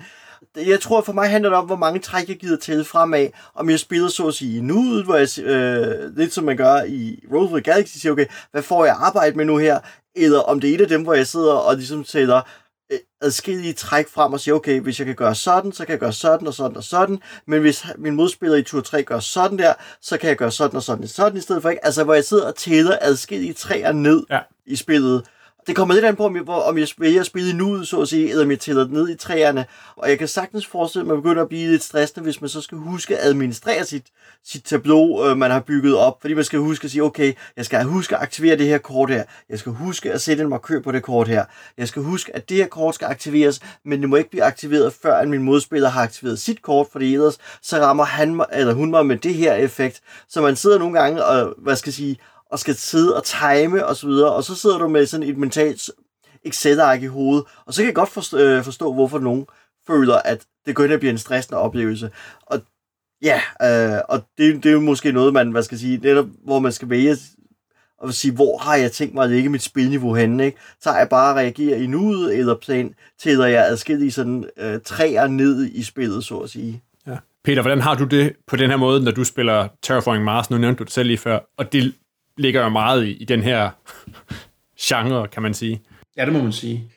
jeg 0.57 0.81
tror 0.81 1.01
for 1.01 1.13
mig 1.13 1.31
handler 1.31 1.51
det 1.51 1.59
om, 1.59 1.67
hvor 1.67 1.77
mange 1.77 2.01
træk 2.01 2.29
jeg 2.29 2.37
gider 2.37 2.57
til 2.57 2.85
fremad. 2.85 3.29
Om 3.55 3.71
jeg 3.71 3.79
spiller 3.79 4.09
så 4.09 4.27
at 4.27 4.35
sige 4.35 4.63
nu, 4.63 5.03
hvor 5.03 5.17
jeg, 5.17 5.39
øh, 5.39 6.17
lidt 6.17 6.33
som 6.33 6.45
man 6.45 6.57
gør 6.57 6.83
i 6.83 7.25
Roll 7.33 7.63
Galaxy, 7.63 7.97
siger, 7.97 8.13
okay, 8.13 8.27
hvad 8.51 8.63
får 8.63 8.85
jeg 8.85 8.97
arbejde 8.99 9.37
med 9.37 9.45
nu 9.45 9.57
her? 9.57 9.81
Eller 10.17 10.39
om 10.41 10.61
det 10.61 10.71
er 10.71 10.75
et 10.75 10.81
af 10.81 10.89
dem, 10.89 11.03
hvor 11.03 11.15
jeg 11.15 11.27
sidder 11.27 11.53
og 11.53 11.77
ligesom 11.77 12.05
sætter 12.05 12.41
øh, 12.93 12.99
adskillige 13.21 13.73
træk 13.73 14.09
frem 14.09 14.33
og 14.33 14.41
siger, 14.41 14.55
okay, 14.55 14.81
hvis 14.81 14.99
jeg 14.99 15.07
kan 15.07 15.15
gøre 15.15 15.35
sådan, 15.35 15.73
så 15.73 15.85
kan 15.85 15.93
jeg 15.93 16.01
gøre 16.01 16.13
sådan 16.13 16.47
og 16.47 16.55
sådan 16.55 16.77
og 16.77 16.85
sådan, 16.85 17.19
men 17.47 17.61
hvis 17.61 17.87
min 17.99 18.15
modspiller 18.15 18.57
i 18.57 18.63
tur 18.63 18.81
3 18.81 19.03
gør 19.03 19.19
sådan 19.19 19.59
der, 19.59 19.75
så 20.01 20.19
kan 20.19 20.29
jeg 20.29 20.37
gøre 20.37 20.51
sådan 20.51 20.77
og 20.77 20.83
sådan 20.83 21.03
og 21.03 21.09
sådan 21.09 21.39
i 21.39 21.41
stedet 21.41 21.63
for 21.63 21.71
ikke. 21.71 21.85
Altså, 21.85 22.05
hvor 22.05 22.15
jeg 22.15 22.25
sidder 22.25 22.47
og 22.47 22.55
tæller 22.55 22.99
adskillige 23.01 23.53
træer 23.53 23.93
ned 23.93 24.25
ja. 24.31 24.41
i 24.67 24.77
spillet, 24.77 25.25
det 25.67 25.77
kommer 25.77 25.95
lidt 25.95 26.05
an 26.05 26.17
på, 26.17 26.27
om 26.27 26.37
jeg, 26.37 26.49
om 26.49 26.79
jeg 26.79 26.89
vælger 26.99 27.21
at 27.21 27.27
spille 27.27 27.53
nu, 27.53 27.85
så 27.85 28.01
at 28.01 28.09
sige, 28.09 28.31
eller 28.31 28.45
om 28.45 28.51
jeg 28.51 28.61
tæller 28.61 28.87
ned 28.89 29.09
i 29.09 29.17
træerne. 29.17 29.65
Og 29.97 30.09
jeg 30.09 30.19
kan 30.19 30.29
sagtens 30.29 30.67
forestille 30.67 31.05
mig, 31.05 31.13
at 31.13 31.17
man 31.17 31.23
begynder 31.23 31.43
at 31.43 31.49
blive 31.49 31.71
lidt 31.71 31.83
stressende, 31.83 32.25
hvis 32.25 32.41
man 32.41 32.51
så 32.51 32.61
skal 32.61 32.79
huske 32.79 33.19
at 33.19 33.27
administrere 33.29 33.85
sit, 33.85 34.07
sit 34.45 34.65
tableau, 34.65 35.27
øh, 35.27 35.37
man 35.37 35.51
har 35.51 35.61
bygget 35.61 35.97
op. 35.97 36.21
Fordi 36.21 36.35
man 36.35 36.45
skal 36.45 36.59
huske 36.59 36.85
at 36.85 36.91
sige, 36.91 37.03
okay, 37.03 37.33
jeg 37.57 37.65
skal 37.65 37.85
huske 37.85 38.17
at 38.17 38.23
aktivere 38.23 38.57
det 38.57 38.67
her 38.67 38.79
kort 38.79 39.11
her. 39.11 39.25
Jeg 39.49 39.59
skal 39.59 39.73
huske 39.73 40.13
at 40.13 40.21
sætte 40.21 40.43
en 40.43 40.49
markør 40.49 40.81
på 40.81 40.93
det 40.93 41.03
kort 41.03 41.29
her. 41.29 41.45
Jeg 41.79 41.89
skal 41.89 42.03
huske, 42.03 42.37
at 42.37 42.49
det 42.49 42.57
her 42.57 42.67
kort 42.67 42.95
skal 42.95 43.07
aktiveres, 43.07 43.61
men 43.85 44.01
det 44.01 44.09
må 44.09 44.17
ikke 44.17 44.31
blive 44.31 44.45
aktiveret, 44.45 44.93
før 45.03 45.15
at 45.15 45.29
min 45.29 45.43
modspiller 45.43 45.89
har 45.89 46.03
aktiveret 46.03 46.39
sit 46.39 46.63
kort, 46.63 46.87
fordi 46.93 47.15
ellers 47.15 47.39
så 47.63 47.79
rammer 47.79 48.05
han 48.05 48.35
mig, 48.35 48.47
eller 48.53 48.75
hun 48.75 48.91
mig 48.91 49.07
med 49.07 49.17
det 49.17 49.35
her 49.35 49.55
effekt. 49.55 50.01
Så 50.29 50.41
man 50.41 50.57
sidder 50.57 50.79
nogle 50.79 51.01
gange 51.01 51.25
og, 51.25 51.55
hvad 51.59 51.77
skal 51.77 51.91
jeg 51.91 51.95
sige, 51.95 52.19
og 52.53 52.59
skal 52.59 52.75
sidde 52.75 53.17
og 53.17 53.25
time 53.25 53.87
og 53.87 53.97
så 53.97 54.07
videre, 54.07 54.33
og 54.33 54.45
så 54.45 54.55
sidder 54.55 54.79
du 54.79 54.89
med 54.89 55.07
sådan 55.07 55.29
et 55.29 55.39
mentalt 55.39 55.91
Excel-ark 56.45 57.03
i 57.03 57.07
hovedet, 57.07 57.45
og 57.67 57.75
så 57.75 57.83
kan 57.83 57.87
jeg 57.87 57.95
godt 57.95 58.09
forstå, 58.09 58.39
øh, 58.39 58.65
forstå 58.65 58.93
hvorfor 58.93 59.19
nogen 59.19 59.47
føler, 59.87 60.17
at 60.17 60.45
det 60.67 60.75
går 60.75 60.85
ind 60.85 60.93
og 60.93 60.99
bliver 60.99 61.13
en 61.13 61.19
stressende 61.19 61.61
oplevelse. 61.61 62.11
Og 62.47 62.61
ja, 63.23 63.41
øh, 63.63 64.01
og 64.09 64.23
det, 64.39 64.63
det 64.63 64.67
er 64.67 64.73
jo 64.73 64.81
måske 64.81 65.13
noget, 65.13 65.33
man, 65.33 65.51
hvad 65.51 65.63
skal 65.63 65.79
sige, 65.79 65.97
netop 65.97 66.27
hvor 66.45 66.59
man 66.59 66.73
skal 66.73 66.91
vælge 66.91 67.17
og 67.99 68.15
sige, 68.15 68.35
hvor 68.35 68.59
har 68.59 68.77
jeg 68.77 68.93
tænkt 68.93 69.15
mig 69.15 69.25
at 69.25 69.31
lægge 69.31 69.49
mit 69.49 69.63
spilniveau 69.63 70.15
henne, 70.15 70.45
ikke? 70.45 70.59
Tager 70.83 70.99
jeg 70.99 71.09
bare 71.09 71.31
at 71.31 71.37
reagere 71.37 71.83
i 71.83 71.87
nuet, 71.87 72.39
eller 72.39 72.55
plan, 72.55 72.95
tæller 73.21 73.47
jeg 73.47 73.67
adskillige 73.67 74.13
sådan 74.13 74.45
øh, 74.57 74.81
træer 74.85 75.27
ned 75.27 75.65
i 75.65 75.83
spillet, 75.83 76.25
så 76.25 76.39
at 76.39 76.51
sige. 76.51 76.83
Ja. 77.07 77.17
Peter, 77.45 77.63
hvordan 77.63 77.81
har 77.81 77.95
du 77.95 78.05
det 78.05 78.33
på 78.47 78.57
den 78.57 78.71
her 78.71 78.77
måde, 78.77 79.05
når 79.05 79.11
du 79.11 79.25
spiller 79.25 79.69
Terraforming 79.83 80.25
Mars? 80.25 80.51
Nu 80.51 80.59
nævnte 80.59 80.79
du 80.79 80.85
det 80.85 80.93
selv 80.93 81.07
lige 81.07 81.19
før, 81.19 81.39
og 81.57 81.73
det 81.73 81.95
ligger 82.37 82.63
jo 82.63 82.69
meget 82.69 83.07
i, 83.07 83.13
i 83.13 83.25
den 83.25 83.43
her 83.43 83.71
genre, 84.89 85.29
kan 85.29 85.43
man 85.43 85.55
sige. 85.55 85.83
Ja, 86.17 86.25
det 86.25 86.33
må 86.33 86.43
man 86.43 86.53
sige. 86.53 86.91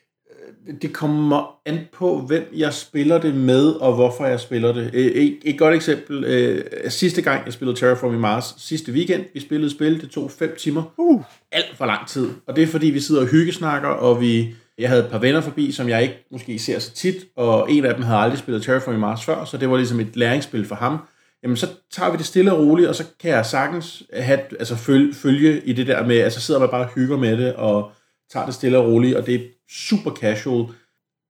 Det 0.81 0.93
kommer 0.93 1.59
an 1.65 1.79
på, 1.93 2.19
hvem 2.19 2.53
jeg 2.55 2.73
spiller 2.73 3.17
det 3.17 3.35
med, 3.35 3.67
og 3.67 3.95
hvorfor 3.95 4.25
jeg 4.25 4.39
spiller 4.39 4.73
det. 4.73 4.91
Et, 4.93 5.37
et 5.43 5.59
godt 5.59 5.75
eksempel. 5.75 6.23
Øh, 6.23 6.63
sidste 6.91 7.21
gang, 7.21 7.45
jeg 7.45 7.53
spillede 7.53 7.79
Terraforming 7.79 8.21
Mars, 8.21 8.55
sidste 8.57 8.91
weekend, 8.91 9.25
vi 9.33 9.39
spillede 9.39 9.71
spil, 9.71 10.01
det 10.01 10.09
tog 10.09 10.31
5 10.31 10.55
timer. 10.59 10.83
Uh. 10.97 11.23
Alt 11.51 11.77
for 11.77 11.85
lang 11.85 12.07
tid. 12.07 12.29
Og 12.47 12.55
det 12.55 12.63
er 12.63 12.67
fordi, 12.67 12.87
vi 12.87 12.99
sidder 12.99 13.21
og 13.21 13.27
hyggesnakker, 13.27 13.89
og 13.89 14.21
vi, 14.21 14.55
jeg 14.77 14.89
havde 14.89 15.03
et 15.03 15.11
par 15.11 15.19
venner 15.19 15.41
forbi, 15.41 15.71
som 15.71 15.89
jeg 15.89 16.03
ikke 16.03 16.25
måske 16.31 16.59
ser 16.59 16.79
så 16.79 16.93
tit, 16.93 17.15
og 17.35 17.71
en 17.71 17.85
af 17.85 17.93
dem 17.93 18.03
havde 18.03 18.19
aldrig 18.19 18.39
spillet 18.39 18.63
Terraforming 18.63 19.01
Mars 19.01 19.25
før, 19.25 19.45
så 19.45 19.57
det 19.57 19.69
var 19.69 19.77
ligesom 19.77 20.00
et 20.00 20.15
læringsspil 20.15 20.65
for 20.65 20.75
ham 20.75 20.98
jamen 21.46 21.58
så 21.58 21.68
tager 21.92 22.12
vi 22.12 22.18
det 22.18 22.25
stille 22.25 22.53
og 22.53 22.60
roligt, 22.60 22.90
og 22.90 22.96
så 22.96 23.05
kan 23.20 23.31
jeg 23.31 23.46
sagtens 23.46 24.03
have, 24.14 24.40
altså 24.40 24.75
følge, 24.75 25.14
følge 25.14 25.62
i 25.66 25.74
det 25.74 25.88
der 25.88 26.05
med, 26.05 26.18
altså 26.18 26.42
sidder 26.42 26.60
man 26.60 26.70
bare 26.70 26.86
og 26.86 26.94
hygger 26.96 27.18
med 27.18 27.38
det, 27.38 27.55
og 27.55 27.92
tager 28.29 28.46
det 28.46 28.55
stille 28.55 28.77
og 28.77 28.86
roligt, 28.86 29.16
og 29.16 29.25
det 29.25 29.36
er 29.36 29.40
super 29.70 30.12
casual. 30.12 30.66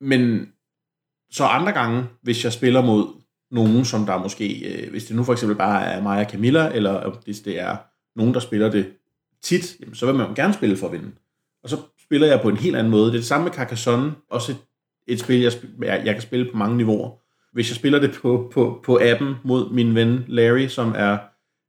Men 0.02 0.50
så 1.32 1.44
andre 1.44 1.72
gange, 1.72 2.06
hvis 2.22 2.44
jeg 2.44 2.54
spiller 2.54 2.82
mod 2.82 3.08
nogen, 3.52 3.86
som 3.86 4.06
der 4.06 4.18
måske, 4.18 4.60
øh, 4.60 4.92
hvis 4.92 5.06
det 5.06 5.16
nu 5.16 5.24
for 5.24 5.34
eksempel 5.34 5.58
bare 5.58 5.86
er 5.86 6.02
mig 6.02 6.26
og 6.26 6.32
Camilla, 6.32 6.72
eller 6.74 7.22
hvis 7.24 7.40
det 7.40 7.60
er 7.60 7.78
nogen, 8.16 8.34
der 8.34 8.40
spiller 8.40 8.72
det 8.72 8.94
tit, 9.44 9.78
jamen, 9.80 9.96
så 9.96 10.06
vil 10.06 10.16
man 10.16 10.36
gerne 10.36 10.54
spille 10.54 10.78
for 10.78 10.88
at 10.88 10.94
vinde. 10.94 11.12
Og 11.64 11.70
så 11.70 11.78
spiller 12.04 12.28
jeg 12.28 12.42
på 12.42 12.50
en 12.50 12.58
helt 12.58 12.76
anden 12.76 12.92
måde. 12.92 13.06
Det 13.06 13.10
er 13.10 13.18
det 13.18 13.26
samme 13.26 13.44
med 13.44 13.54
Carcassonne, 13.54 14.14
også 14.30 14.52
et, 14.52 14.58
et 15.08 15.20
spil, 15.20 15.40
jeg, 15.40 15.52
jeg, 15.82 16.02
jeg 16.06 16.14
kan 16.14 16.22
spille 16.22 16.52
på 16.52 16.58
mange 16.58 16.78
niveauer 16.78 17.25
hvis 17.56 17.70
jeg 17.70 17.76
spiller 17.76 18.00
det 18.00 18.12
på, 18.22 18.52
på, 18.54 18.82
på 18.84 19.00
appen 19.02 19.36
mod 19.44 19.70
min 19.72 19.96
ven 19.96 20.26
Larry, 20.28 20.68
som 20.68 20.94
er 20.98 21.18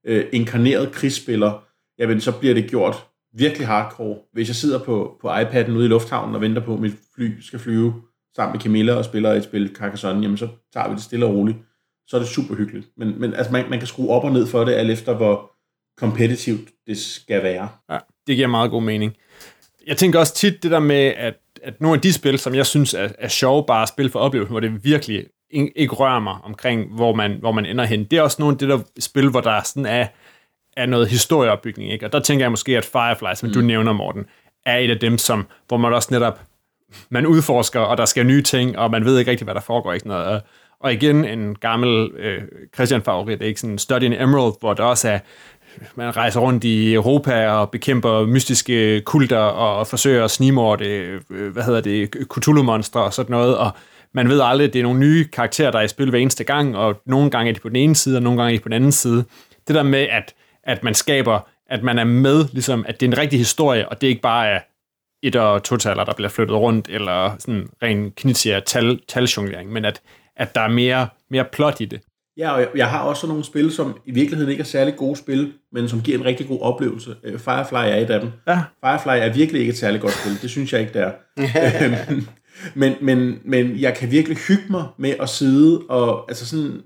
øh, 0.07 0.25
inkarneret 0.33 0.93
krigsspiller, 0.93 1.65
jamen 1.99 2.21
så 2.21 2.33
bliver 2.33 2.55
det 2.55 2.71
gjort 2.71 3.07
virkelig 3.35 3.67
hardcore. 3.67 4.17
Hvis 4.33 4.49
jeg 4.49 4.57
sidder 4.57 4.79
på, 4.79 5.19
på 5.21 5.29
iPad'en 5.31 5.71
ude 5.71 5.85
i 5.85 5.89
lufthavnen 5.89 6.35
og 6.35 6.41
venter 6.41 6.63
på, 6.63 6.75
at 6.75 6.81
mit 6.81 6.93
fly 7.15 7.41
skal 7.41 7.59
flyve 7.59 7.95
sammen 8.37 8.53
med 8.53 8.61
Camilla 8.61 8.95
og 8.95 9.05
spiller 9.05 9.33
et 9.33 9.45
spil 9.45 9.75
Carcassonne, 9.75 10.23
jamen 10.23 10.37
så 10.37 10.49
tager 10.73 10.89
vi 10.89 10.95
det 10.95 11.03
stille 11.03 11.27
og 11.27 11.35
roligt. 11.35 11.59
Så 12.07 12.17
er 12.17 12.21
det 12.21 12.29
super 12.29 12.55
hyggeligt. 12.55 12.87
Men, 12.97 13.21
men 13.21 13.35
altså, 13.35 13.53
man, 13.53 13.71
man 13.71 13.79
kan 13.79 13.89
skrue 13.89 14.11
op 14.11 14.25
og 14.25 14.33
ned 14.33 14.47
for 14.47 14.65
det, 14.65 14.73
alt 14.73 14.91
efter 14.91 15.15
hvor 15.15 15.53
kompetitivt 15.97 16.69
det 16.87 16.99
skal 16.99 17.43
være. 17.43 17.69
Ja, 17.91 17.99
det 18.27 18.37
giver 18.37 18.49
meget 18.49 18.71
god 18.71 18.83
mening. 18.83 19.17
Jeg 19.87 19.97
tænker 19.97 20.19
også 20.19 20.35
tit 20.35 20.63
det 20.63 20.71
der 20.71 20.81
med, 20.81 21.13
at, 21.17 21.35
at 21.63 21.81
nogle 21.81 21.97
af 21.97 22.03
de 22.03 22.13
spil, 22.13 22.39
som 22.39 22.55
jeg 22.55 22.67
synes 22.67 22.95
er, 22.95 23.09
er 23.19 23.29
sjove 23.29 23.65
bare 23.67 23.87
spil 23.87 24.11
for 24.11 24.19
oplevelsen, 24.19 24.53
hvor 24.53 24.61
det 24.61 24.85
virkelig 24.85 25.27
ikke 25.51 25.95
rører 25.95 26.21
mig 26.21 26.37
omkring, 26.45 26.95
hvor 26.95 27.15
man, 27.15 27.37
hvor 27.41 27.53
man 27.53 27.67
ender 27.67 27.85
hen. 27.85 28.05
Det 28.05 28.19
er 28.19 28.23
også 28.23 28.37
nogle 28.41 28.55
af 28.55 28.59
det 28.59 28.69
der 28.69 28.79
spil, 28.99 29.29
hvor 29.29 29.41
der 29.41 29.61
sådan 29.63 29.87
er, 29.87 30.07
er 30.77 30.87
noget 30.87 31.09
historieopbygning, 31.09 31.93
ikke? 31.93 32.07
Og 32.07 32.13
der 32.13 32.21
tænker 32.21 32.45
jeg 32.45 32.51
måske, 32.51 32.77
at 32.77 32.85
Firefly, 32.85 33.35
som 33.35 33.49
mm. 33.49 33.53
du 33.53 33.61
nævner, 33.61 33.93
Morten, 33.93 34.27
er 34.67 34.77
et 34.79 34.91
af 34.91 34.99
dem, 34.99 35.19
som, 35.19 35.47
hvor 35.69 35.77
man 35.77 35.93
også 35.93 36.09
netop, 36.11 36.41
man 37.11 37.27
udforsker, 37.27 37.81
og 37.81 37.97
der 37.97 38.05
sker 38.05 38.23
nye 38.23 38.43
ting, 38.43 38.79
og 38.79 38.91
man 38.91 39.05
ved 39.05 39.19
ikke 39.19 39.31
rigtig, 39.31 39.45
hvad 39.45 39.55
der 39.55 39.61
foregår. 39.61 39.93
Ikke? 39.93 40.09
Noget. 40.09 40.43
Og 40.81 40.93
igen, 40.93 41.25
en 41.25 41.55
gammel 41.55 42.11
øh, 42.19 42.43
Christian-favorit, 42.75 43.43
ikke? 43.43 43.61
Sådan 43.61 43.79
Study 43.79 44.03
in 44.03 44.13
Emerald, 44.13 44.53
hvor 44.61 44.75
der 44.75 44.85
også 44.85 45.09
er, 45.09 45.19
man 45.95 46.17
rejser 46.17 46.41
rundt 46.41 46.65
i 46.65 46.95
Europa 46.95 47.49
og 47.49 47.71
bekæmper 47.71 48.27
mystiske 48.27 49.01
kulter 49.01 49.39
og 49.39 49.87
forsøger 49.87 50.25
at 50.25 50.31
snimorte, 50.31 50.85
øh, 51.31 51.53
hvad 51.53 51.63
hedder 51.63 51.81
det, 51.81 52.15
Cthulhu-monstre 52.33 53.03
og 53.05 53.13
sådan 53.13 53.31
noget, 53.31 53.59
og 53.59 53.71
man 54.15 54.29
ved 54.29 54.41
aldrig, 54.45 54.67
at 54.67 54.73
det 54.73 54.79
er 54.79 54.83
nogle 54.83 55.01
nye 55.01 55.25
karakterer, 55.33 55.71
der 55.71 55.79
er 55.79 55.83
i 55.83 55.89
spil 55.89 56.11
hver 56.11 56.19
eneste 56.19 56.45
gang, 56.45 56.77
og 56.77 57.01
nogle 57.07 57.31
gange 57.31 57.49
er 57.51 57.55
de 57.55 57.61
på 57.61 57.69
den 57.69 57.77
ene 57.77 57.95
side, 57.95 58.17
og 58.17 58.23
nogle 58.23 58.43
gange 58.43 58.55
er 58.55 58.59
de 58.59 58.63
på 58.63 58.69
den 58.69 58.73
anden 58.77 58.93
side. 58.93 59.25
Det 59.69 59.75
der 59.75 59.83
med, 59.83 60.07
at, 60.11 60.35
at 60.65 60.83
man 60.85 60.95
skaber, 60.95 61.49
at 61.71 61.83
man 61.83 61.99
er 61.99 62.05
med, 62.05 62.45
ligesom, 62.53 62.85
at 62.89 63.01
det 63.01 63.07
er 63.07 63.11
en 63.13 63.19
rigtig 63.19 63.39
historie, 63.39 63.89
og 63.89 64.01
det 64.01 64.07
ikke 64.07 64.21
bare 64.23 64.47
er 64.49 64.61
et- 65.23 65.37
og 65.37 65.63
totaler, 65.63 66.05
der 66.05 66.13
bliver 66.15 66.29
flyttet 66.29 66.57
rundt, 66.57 66.89
eller 66.89 67.37
sådan 67.39 67.69
ren 67.83 68.11
knitier 68.11 68.61
tal, 68.61 69.01
taljonglering, 69.09 69.73
men 69.73 69.85
at, 69.85 70.01
at 70.37 70.55
der 70.55 70.61
er 70.61 70.69
mere, 70.69 71.09
mere 71.31 71.45
plot 71.53 71.81
i 71.81 71.85
det. 71.85 72.01
Ja, 72.39 72.51
og 72.51 72.61
jeg, 72.61 72.69
jeg 72.77 72.91
har 72.91 73.01
også 73.03 73.27
nogle 73.27 73.45
spil, 73.45 73.73
som 73.73 74.01
i 74.07 74.11
virkeligheden 74.11 74.51
ikke 74.51 74.61
er 74.61 74.65
særlig 74.65 74.97
gode 74.97 75.17
spil, 75.17 75.53
men 75.73 75.89
som 75.89 76.01
giver 76.03 76.19
en 76.19 76.25
rigtig 76.25 76.49
god 76.49 76.61
oplevelse. 76.61 77.15
Øh, 77.25 77.39
Firefly 77.39 77.75
er 77.77 77.97
et 77.97 78.11
af 78.11 78.21
dem. 78.21 78.31
Ja. 78.49 78.61
Firefly 78.85 79.29
er 79.29 79.33
virkelig 79.33 79.61
ikke 79.61 79.71
et 79.71 79.79
særligt 79.79 80.03
godt 80.03 80.13
spil. 80.15 80.43
Det 80.43 80.51
synes 80.51 80.73
jeg 80.73 80.81
ikke, 80.81 80.93
det 80.93 81.03
er. 81.03 81.13
Men, 82.75 82.95
men, 83.01 83.39
men 83.45 83.81
jeg 83.81 83.95
kan 83.95 84.11
virkelig 84.11 84.39
hygge 84.39 84.65
mig 84.71 84.85
med 84.99 85.15
at 85.21 85.29
sidde 85.29 85.81
og, 85.89 86.25
altså 86.29 86.47
sådan, 86.47 86.81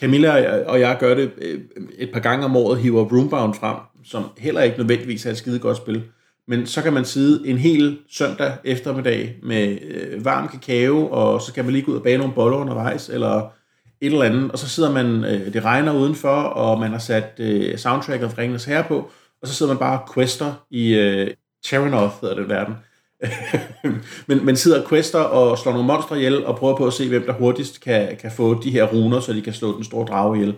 Camilla 0.00 0.62
og 0.66 0.80
jeg 0.80 0.96
gør 1.00 1.14
det 1.14 1.30
øh, 1.38 1.60
et 1.98 2.10
par 2.12 2.20
gange 2.20 2.44
om 2.44 2.56
året, 2.56 2.78
hiver 2.78 3.04
Roombound 3.04 3.54
frem, 3.54 3.76
som 4.04 4.24
heller 4.38 4.62
ikke 4.62 4.78
nødvendigvis 4.78 5.26
er 5.26 5.30
et 5.30 5.36
skide 5.36 5.58
godt 5.58 5.76
spil. 5.76 6.02
Men 6.48 6.66
så 6.66 6.82
kan 6.82 6.92
man 6.92 7.04
sidde 7.04 7.48
en 7.48 7.58
hel 7.58 7.98
søndag 8.10 8.52
eftermiddag 8.64 9.36
med 9.42 9.78
øh, 9.82 10.24
varm 10.24 10.48
kakao, 10.48 11.08
og 11.10 11.42
så 11.42 11.52
kan 11.52 11.64
man 11.64 11.72
lige 11.72 11.84
gå 11.84 11.92
ud 11.92 11.96
og 11.96 12.02
bage 12.02 12.18
nogle 12.18 12.32
boller 12.34 12.58
undervejs, 12.58 13.08
eller 13.08 13.52
et 14.00 14.12
eller 14.12 14.22
andet, 14.22 14.52
og 14.52 14.58
så 14.58 14.68
sidder 14.68 14.92
man, 14.92 15.24
øh, 15.24 15.52
det 15.52 15.64
regner 15.64 15.92
udenfor, 15.92 16.28
og 16.42 16.80
man 16.80 16.90
har 16.90 16.98
sat 16.98 17.32
øh, 17.38 17.78
soundtracket 17.78 18.30
fra 18.30 18.42
Ringens 18.42 18.64
Herre 18.64 18.84
på, 18.84 19.10
og 19.42 19.48
så 19.48 19.54
sidder 19.54 19.72
man 19.72 19.78
bare 19.78 20.00
og 20.00 20.14
quester 20.14 20.66
i 20.70 20.94
øh, 20.94 21.30
Terranoth, 21.64 22.14
hedder 22.20 22.34
den 22.34 22.48
verden. 22.48 22.74
men, 24.28 24.46
men 24.46 24.56
sidder 24.56 24.82
og 24.82 24.88
quester 24.88 25.18
og 25.18 25.58
slår 25.58 25.72
nogle 25.72 25.86
monstre 25.86 26.16
ihjel 26.16 26.46
og 26.46 26.56
prøver 26.56 26.76
på 26.76 26.86
at 26.86 26.92
se, 26.92 27.08
hvem 27.08 27.22
der 27.26 27.32
hurtigst 27.32 27.80
kan, 27.80 28.16
kan 28.16 28.30
få 28.30 28.62
de 28.62 28.70
her 28.70 28.84
runer, 28.84 29.20
så 29.20 29.32
de 29.32 29.42
kan 29.42 29.52
slå 29.52 29.76
den 29.76 29.84
store 29.84 30.06
drage 30.06 30.36
ihjel. 30.36 30.54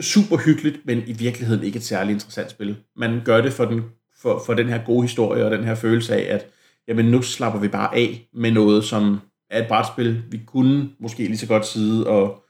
Super 0.00 0.36
hyggeligt, 0.36 0.80
men 0.84 1.02
i 1.06 1.12
virkeligheden 1.12 1.64
ikke 1.64 1.76
et 1.76 1.84
særligt 1.84 2.14
interessant 2.16 2.50
spil. 2.50 2.76
Man 2.96 3.20
gør 3.24 3.40
det 3.40 3.52
for 3.52 3.64
den, 3.64 3.82
for, 4.22 4.42
for 4.46 4.54
den 4.54 4.68
her 4.68 4.84
gode 4.84 5.02
historie 5.02 5.44
og 5.44 5.50
den 5.50 5.64
her 5.64 5.74
følelse 5.74 6.14
af, 6.14 6.34
at 6.34 6.46
jamen, 6.88 7.06
nu 7.06 7.22
slapper 7.22 7.60
vi 7.60 7.68
bare 7.68 7.96
af 7.96 8.28
med 8.34 8.50
noget, 8.50 8.84
som 8.84 9.20
er 9.50 9.62
et 9.62 9.68
brætspil. 9.68 10.22
Vi 10.30 10.40
kunne 10.46 10.90
måske 10.98 11.22
lige 11.22 11.38
så 11.38 11.46
godt 11.46 11.66
sidde 11.66 12.06
og, 12.06 12.44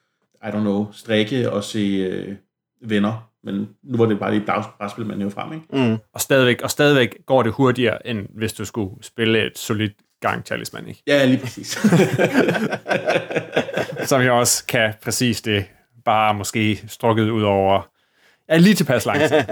I 0.44 0.46
don't 0.46 0.60
know, 0.60 0.86
strikke 0.92 1.52
og 1.52 1.64
se 1.64 1.78
øh, 1.78 2.34
venner 2.84 3.30
Men 3.44 3.68
nu 3.82 3.98
var 3.98 4.06
det 4.06 4.18
bare 4.18 4.30
lige 4.30 4.42
et 4.42 4.64
brætspil, 4.78 5.06
man 5.06 5.20
jo 5.20 5.30
frem, 5.30 5.52
ikke? 5.52 5.88
Mm. 5.88 5.98
Og 6.14 6.20
stadigvæk, 6.20 6.62
og 6.62 6.70
stadigvæk 6.70 7.16
går 7.26 7.42
det 7.42 7.52
hurtigere, 7.52 8.06
end 8.06 8.26
hvis 8.36 8.52
du 8.52 8.64
skulle 8.64 8.90
spille 9.02 9.46
et 9.46 9.58
solidt 9.58 9.92
gang 10.20 10.44
talisman, 10.44 10.88
ikke? 10.88 11.02
Ja, 11.06 11.24
lige 11.24 11.38
præcis. 11.38 11.68
Som 14.08 14.22
jeg 14.22 14.32
også 14.32 14.66
kan 14.66 14.94
præcis 15.02 15.42
det, 15.42 15.64
bare 16.04 16.34
måske 16.34 16.82
strukket 16.86 17.30
ud 17.30 17.42
over 17.42 17.88
ja, 18.48 18.56
lige 18.56 18.74
tilpas 18.74 19.06
lang 19.06 19.20
tid. 19.20 19.38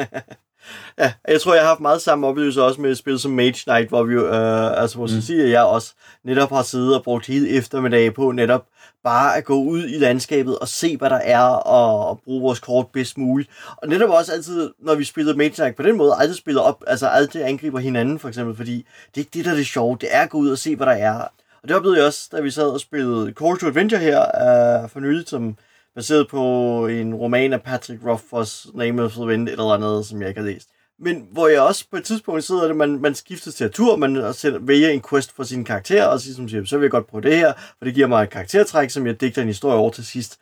Ja, 0.99 1.13
jeg 1.29 1.41
tror, 1.41 1.55
jeg 1.55 1.63
har 1.63 1.69
haft 1.69 1.81
meget 1.81 2.03
samme 2.03 2.27
oplevelse 2.27 2.63
også 2.63 2.81
med 2.81 2.91
et 2.91 2.99
spil 2.99 3.19
som 3.19 3.31
Mage 3.31 3.53
Knight, 3.65 3.89
hvor 3.89 4.03
vi 4.03 4.15
jo, 4.15 4.27
øh, 4.27 4.81
altså 4.83 4.97
hvor 4.97 5.07
mm. 5.07 5.21
sige, 5.21 5.43
at 5.43 5.51
jeg 5.51 5.63
også 5.63 5.93
netop 6.25 6.51
har 6.51 6.63
siddet 6.63 6.97
og 6.97 7.03
brugt 7.03 7.27
hele 7.27 7.49
eftermiddag 7.49 8.15
på 8.15 8.33
netop 8.33 8.67
bare 9.05 9.37
at 9.37 9.45
gå 9.45 9.55
ud 9.55 9.85
i 9.89 9.99
landskabet 9.99 10.59
og 10.59 10.69
se, 10.69 10.97
hvad 10.97 11.11
der 11.11 11.17
er, 11.17 11.45
og, 11.45 12.09
og 12.09 12.21
bruge 12.25 12.43
vores 12.43 12.61
kort 12.61 12.87
bedst 12.93 13.19
muligt. 13.19 13.51
Og 13.77 13.89
netop 13.89 14.11
også 14.11 14.33
altid, 14.33 14.71
når 14.79 14.95
vi 14.95 15.05
spillede 15.05 15.39
Mage 15.39 15.51
Knight 15.51 15.77
på 15.77 15.83
den 15.83 15.97
måde, 15.97 16.15
aldrig 16.19 16.37
spiller 16.37 16.61
op, 16.61 16.85
altså 16.87 17.07
aldrig 17.07 17.49
angriber 17.49 17.79
hinanden 17.79 18.19
for 18.19 18.29
eksempel, 18.29 18.57
fordi 18.57 18.77
det 18.77 19.17
er 19.17 19.19
ikke 19.19 19.31
det, 19.35 19.45
der 19.45 19.51
er 19.51 19.57
det 19.57 19.67
sjove, 19.67 19.97
det 20.01 20.09
er 20.13 20.21
at 20.21 20.31
gå 20.31 20.39
ud 20.39 20.51
og 20.51 20.59
se, 20.59 20.77
hvad 20.77 20.87
der 20.87 20.93
er. 20.93 21.21
Og 21.63 21.69
det 21.69 21.77
oplevede 21.77 21.99
jeg 21.99 22.07
også, 22.07 22.29
da 22.33 22.41
vi 22.41 22.51
sad 22.51 22.69
og 22.69 22.81
spillede 22.81 23.33
Call 23.33 23.59
to 23.59 23.67
Adventure 23.67 24.01
her 24.01 24.21
øh, 24.23 24.91
for 24.91 25.01
nylig, 25.01 25.29
som 25.29 25.57
baseret 25.95 26.29
på 26.29 26.87
en 26.87 27.15
roman 27.15 27.53
af 27.53 27.63
Patrick 27.63 28.07
Rothfuss, 28.07 28.67
Name 28.75 29.03
of 29.03 29.13
the 29.13 29.25
Wind, 29.25 29.49
eller 29.49 29.65
andet, 29.65 30.07
som 30.07 30.21
jeg 30.21 30.29
ikke 30.29 30.41
har 30.41 30.49
læst. 30.49 30.69
Men 30.99 31.27
hvor 31.33 31.49
jeg 31.49 31.61
også 31.61 31.85
på 31.91 31.97
et 31.97 32.05
tidspunkt 32.05 32.45
sidder, 32.45 32.69
at 32.69 32.77
man, 32.77 33.01
man 33.01 33.15
skifter 33.15 33.51
til 33.51 33.71
tur, 33.71 33.97
man 33.97 34.17
vælger 34.61 34.89
en 34.89 35.03
quest 35.11 35.33
for 35.37 35.43
sine 35.43 35.65
karakterer, 35.65 36.07
og 36.07 36.21
siger, 36.21 36.35
som 36.35 36.49
siger, 36.49 36.65
så 36.65 36.77
vil 36.77 36.85
jeg 36.85 36.91
godt 36.91 37.07
prøve 37.07 37.23
det 37.23 37.37
her, 37.37 37.53
for 37.79 37.85
det 37.85 37.95
giver 37.95 38.07
mig 38.07 38.23
et 38.23 38.31
karaktertræk, 38.31 38.91
som 38.91 39.07
jeg 39.07 39.21
digter 39.21 39.43
en 39.43 39.49
historie 39.49 39.77
over 39.77 39.91
til 39.91 40.07
sidst. 40.07 40.39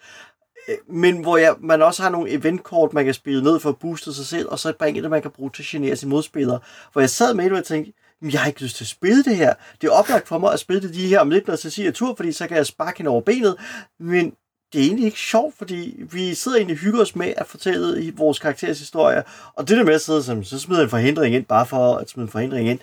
Øh, 0.69 0.77
men 0.89 1.19
hvor 1.19 1.37
jeg, 1.37 1.55
man 1.61 1.83
også 1.83 2.03
har 2.03 2.11
nogle 2.11 2.31
eventkort, 2.31 2.93
man 2.93 3.05
kan 3.05 3.15
spille 3.15 3.43
ned 3.43 3.61
for 3.61 3.69
at 3.69 3.79
booste 3.79 4.15
sig 4.15 4.27
selv, 4.27 4.49
og 4.49 4.59
så 4.59 4.73
bringe 4.79 5.03
det, 5.03 5.11
man 5.11 5.23
kan 5.23 5.31
bruge 5.31 5.51
til 5.51 5.63
at 5.63 5.67
genere 5.67 5.97
sine 5.97 6.11
modspillere. 6.11 6.61
Hvor 6.93 7.01
jeg 7.01 7.11
sad 7.11 7.35
med 7.35 7.45
det, 7.45 7.53
og 7.53 7.57
jeg 7.57 7.65
tænkte, 7.65 7.93
jeg 8.23 8.41
har 8.41 8.49
ikke 8.49 8.63
lyst 8.63 8.77
til 8.77 8.85
at 8.85 8.89
spille 8.89 9.25
det 9.25 9.37
her. 9.37 9.55
Det 9.81 9.87
er 9.87 9.91
oplagt 9.93 10.29
for 10.29 10.39
mig 10.39 10.53
at 10.53 10.61
spille 10.61 10.83
det 10.83 10.95
de 10.95 11.07
her 11.07 11.21
om 11.21 11.31
lidt, 11.31 11.47
når 11.47 11.57
Cecilia 11.57 11.71
siger 11.71 11.93
tur, 11.93 12.15
fordi 12.15 12.33
så 12.33 12.47
kan 12.47 12.57
jeg 12.57 12.67
sparke 12.67 12.99
hende 12.99 13.11
over 13.11 13.21
benet. 13.21 13.57
Men 14.01 14.33
det 14.73 14.81
er 14.81 14.85
egentlig 14.85 15.07
ikke 15.07 15.19
sjovt, 15.19 15.55
fordi 15.59 16.03
vi 16.13 16.35
sidder 16.35 16.59
egentlig 16.59 16.75
og 16.75 16.79
hygger 16.79 17.01
os 17.01 17.17
med 17.17 17.35
at 17.37 17.47
fortælle 17.47 18.03
i 18.03 18.11
vores 18.11 18.39
karakterers 18.39 18.79
historie. 18.79 19.23
Og 19.55 19.69
det 19.69 19.77
der 19.77 19.85
med 19.85 19.95
at 19.95 20.01
sidde 20.01 20.23
som, 20.23 20.45
så 20.45 20.59
smider 20.59 20.83
en 20.83 20.91
forhindring 20.91 21.35
ind, 21.35 21.45
bare 21.45 21.67
for 21.67 21.97
at 21.97 22.11
smide 22.11 22.25
en 22.25 22.31
forhindring 22.31 22.69
ind, 22.69 22.79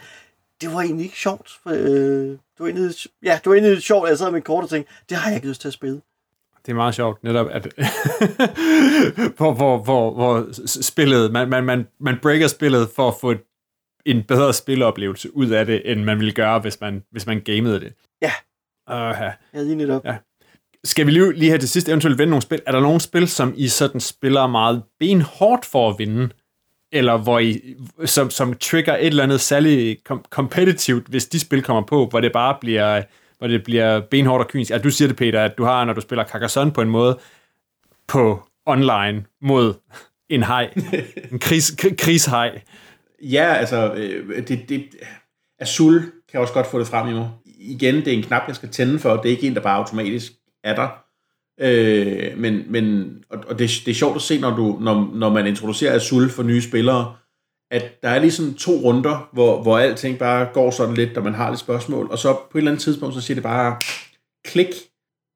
det 0.62 0.73
var 0.73 0.82
egentlig 0.82 1.04
ikke 1.04 1.17
sjovt. 1.17 1.60
For, 1.63 1.69
øh, 1.69 2.30
det, 2.30 2.39
var 2.60 2.65
egentlig, 2.65 2.95
ja, 3.23 3.39
det 3.43 3.45
var 3.45 3.54
egentlig 3.54 3.73
lidt 3.73 3.84
sjovt, 3.84 4.06
at 4.06 4.10
jeg 4.10 4.17
sad 4.17 4.32
med 4.32 4.38
en 4.38 4.43
kort 4.43 4.63
og 4.63 4.69
tænkte, 4.69 4.93
det 5.10 5.17
har 5.17 5.30
jeg 5.30 5.36
ikke 5.36 5.47
lyst 5.47 5.62
til 5.62 5.67
at 5.67 5.73
spille. 5.73 6.02
Det 6.65 6.71
er 6.71 6.76
meget 6.76 6.95
sjovt, 6.95 7.23
netop 7.23 7.47
at 7.52 7.63
hvor, 9.38 9.54
hvor, 9.54 9.78
hvor, 9.78 10.13
hvor 10.13 10.47
spillet, 10.82 11.32
man, 11.32 11.50
man, 11.50 11.63
man, 11.63 11.88
man 12.00 12.19
breaker 12.21 12.47
spillet 12.47 12.89
for 12.95 13.08
at 13.08 13.13
få 13.21 13.32
et, 13.32 13.41
en 14.06 14.23
bedre 14.23 14.54
spilleoplevelse 14.54 15.36
ud 15.36 15.50
af 15.50 15.65
det, 15.65 15.91
end 15.91 16.04
man 16.04 16.19
ville 16.19 16.32
gøre, 16.32 16.60
hvis 16.60 16.82
man, 16.82 17.04
hvis 17.12 17.26
man 17.26 17.41
gamede 17.41 17.80
det. 17.80 17.93
Ja. 18.21 18.32
Uh, 18.91 19.21
Ja, 19.54 19.63
lige 19.63 19.76
netop. 19.76 20.06
Ja. 20.06 20.17
Skal 20.88 21.06
vi 21.06 21.12
lige, 21.12 21.34
lige 21.34 21.52
her 21.52 21.58
til 21.58 21.69
sidst 21.69 21.89
eventuelt 21.89 22.17
vinde 22.17 22.30
nogle 22.30 22.41
spil? 22.41 22.62
Er 22.65 22.71
der 22.71 22.80
nogle 22.80 23.02
spil, 23.02 23.28
som 23.28 23.54
I 23.58 23.67
sådan 23.67 24.02
spiller 24.02 24.47
meget 24.47 24.84
benhårdt 25.00 25.65
for 25.65 25.89
at 25.89 25.95
vinde? 26.00 26.30
Eller 26.91 27.17
hvor 27.17 27.39
I, 27.39 27.76
som, 28.06 28.30
som 28.30 28.54
trigger 28.54 28.95
et 28.95 29.08
eller 29.08 29.23
andet 29.23 29.41
særligt 29.41 30.04
kom, 30.04 30.26
competitivt, 30.30 31.08
hvis 31.08 31.26
de 31.26 31.39
spil 31.39 31.63
kommer 31.63 31.82
på, 31.82 32.06
hvor 32.06 32.19
det 32.19 32.32
bare 32.32 32.58
bliver, 32.62 33.04
hvor 33.38 33.47
det 33.47 33.63
bliver 33.63 34.00
benhårdt 34.00 34.43
og 34.43 34.50
kynisk? 34.50 34.71
Ja, 34.71 34.78
du 34.78 34.89
siger 34.89 35.08
det, 35.08 35.17
Peter, 35.17 35.43
at 35.43 35.58
du 35.58 35.63
har, 35.63 35.86
når 35.86 35.93
du 35.93 36.02
spiller 36.02 36.26
Carcassonne 36.26 36.73
på 36.73 36.82
en 36.82 36.89
måde, 36.89 37.19
på 38.08 38.43
online 38.65 39.26
mod 39.41 39.73
en 40.30 40.43
hej. 40.43 40.73
En 41.32 41.39
kris, 41.39 41.71
kri- 41.71 41.95
krigshej. 41.95 42.62
Ja, 43.21 43.54
altså, 43.54 43.93
øh, 43.93 44.47
det, 44.47 44.69
det, 44.69 44.86
Azul 45.60 46.12
kan 46.32 46.39
også 46.39 46.54
godt 46.54 46.67
få 46.67 46.80
det 46.80 46.88
frem 46.88 47.10
i 47.10 47.13
mig. 47.13 47.30
Igen, 47.45 47.95
det 47.95 48.08
er 48.08 48.17
en 48.17 48.23
knap, 48.23 48.43
jeg 48.47 48.56
skal 48.56 48.69
tænde 48.69 49.00
for, 49.00 49.15
det 49.15 49.26
er 49.26 49.36
ikke 49.36 49.47
en, 49.47 49.56
der 49.56 49.62
bare 49.62 49.78
automatisk 49.78 50.32
er 50.67 50.75
der. 50.75 50.88
Øh, 51.60 52.38
men, 52.38 52.63
men, 52.71 53.15
og, 53.30 53.43
og 53.47 53.60
det, 53.60 53.71
det 53.86 53.91
er 53.91 53.95
sjovt 53.95 54.15
at 54.15 54.21
se, 54.21 54.39
når, 54.39 54.56
du, 54.56 54.77
når, 54.82 55.12
når 55.13 55.30
man 55.30 55.47
introducerer 55.47 55.95
Azul 55.95 56.30
for 56.30 56.43
nye 56.43 56.62
spillere, 56.62 57.15
at 57.71 58.01
der 58.01 58.10
er 58.10 58.19
ligesom 58.19 58.53
to 58.53 58.71
runder, 58.71 59.30
hvor, 59.34 59.62
hvor 59.62 59.77
alting 59.77 60.19
bare 60.19 60.47
går 60.53 60.71
sådan 60.71 60.95
lidt, 60.95 61.17
og 61.17 61.23
man 61.23 61.34
har 61.34 61.49
lidt 61.49 61.60
spørgsmål, 61.60 62.08
og 62.12 62.17
så 62.17 62.34
på 62.34 62.58
et 62.58 62.60
eller 62.60 62.71
andet 62.71 62.84
tidspunkt, 62.84 63.15
så 63.15 63.21
siger 63.21 63.36
det 63.36 63.43
bare 63.43 63.77
klik, 64.45 64.67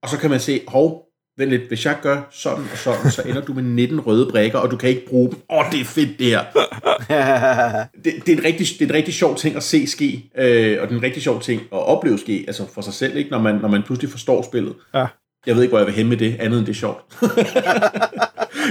og 0.03 0.09
så 0.09 0.17
kan 0.17 0.29
man 0.29 0.39
se, 0.39 0.61
hov, 0.67 1.05
vent 1.37 1.49
lidt, 1.49 1.67
hvis 1.67 1.85
jeg 1.85 1.97
gør 2.01 2.21
sådan 2.31 2.65
og 2.71 2.77
sådan, 2.77 3.11
så 3.11 3.21
ender 3.21 3.41
du 3.41 3.53
med 3.53 3.63
19 3.63 3.99
røde 3.99 4.29
brækker, 4.31 4.59
og 4.59 4.71
du 4.71 4.77
kan 4.77 4.89
ikke 4.89 5.07
bruge 5.07 5.29
dem. 5.29 5.39
Åh, 5.49 5.57
oh, 5.57 5.71
det 5.71 5.81
er 5.81 5.85
fedt 5.85 6.19
det 6.19 6.27
her 6.27 6.43
det, 8.03 8.13
det, 8.25 8.33
er 8.33 8.37
en 8.37 8.43
rigtig, 8.43 8.67
det 8.79 8.81
er 8.81 8.89
en 8.89 8.93
rigtig 8.93 9.13
sjov 9.13 9.35
ting 9.35 9.55
at 9.55 9.63
se 9.63 9.87
ske, 9.87 10.31
øh, 10.37 10.81
og 10.81 10.87
det 10.87 10.93
er 10.93 10.97
en 10.97 11.03
rigtig 11.03 11.23
sjov 11.23 11.41
ting 11.41 11.61
at 11.61 11.87
opleve 11.87 12.19
ske, 12.19 12.43
altså 12.47 12.67
for 12.73 12.81
sig 12.81 12.93
selv, 12.93 13.17
ikke? 13.17 13.29
Når, 13.29 13.39
man, 13.39 13.55
når 13.55 13.67
man 13.67 13.83
pludselig 13.83 14.11
forstår 14.11 14.41
spillet. 14.41 14.75
Ja. 14.93 15.05
Jeg 15.47 15.55
ved 15.55 15.63
ikke, 15.63 15.71
hvor 15.71 15.79
jeg 15.79 15.87
vil 15.87 15.95
hen 15.95 16.07
med 16.07 16.17
det, 16.17 16.35
andet 16.39 16.57
end 16.57 16.65
det 16.65 16.73
er 16.73 16.75
sjovt. 16.79 17.03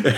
jeg, 0.05 0.15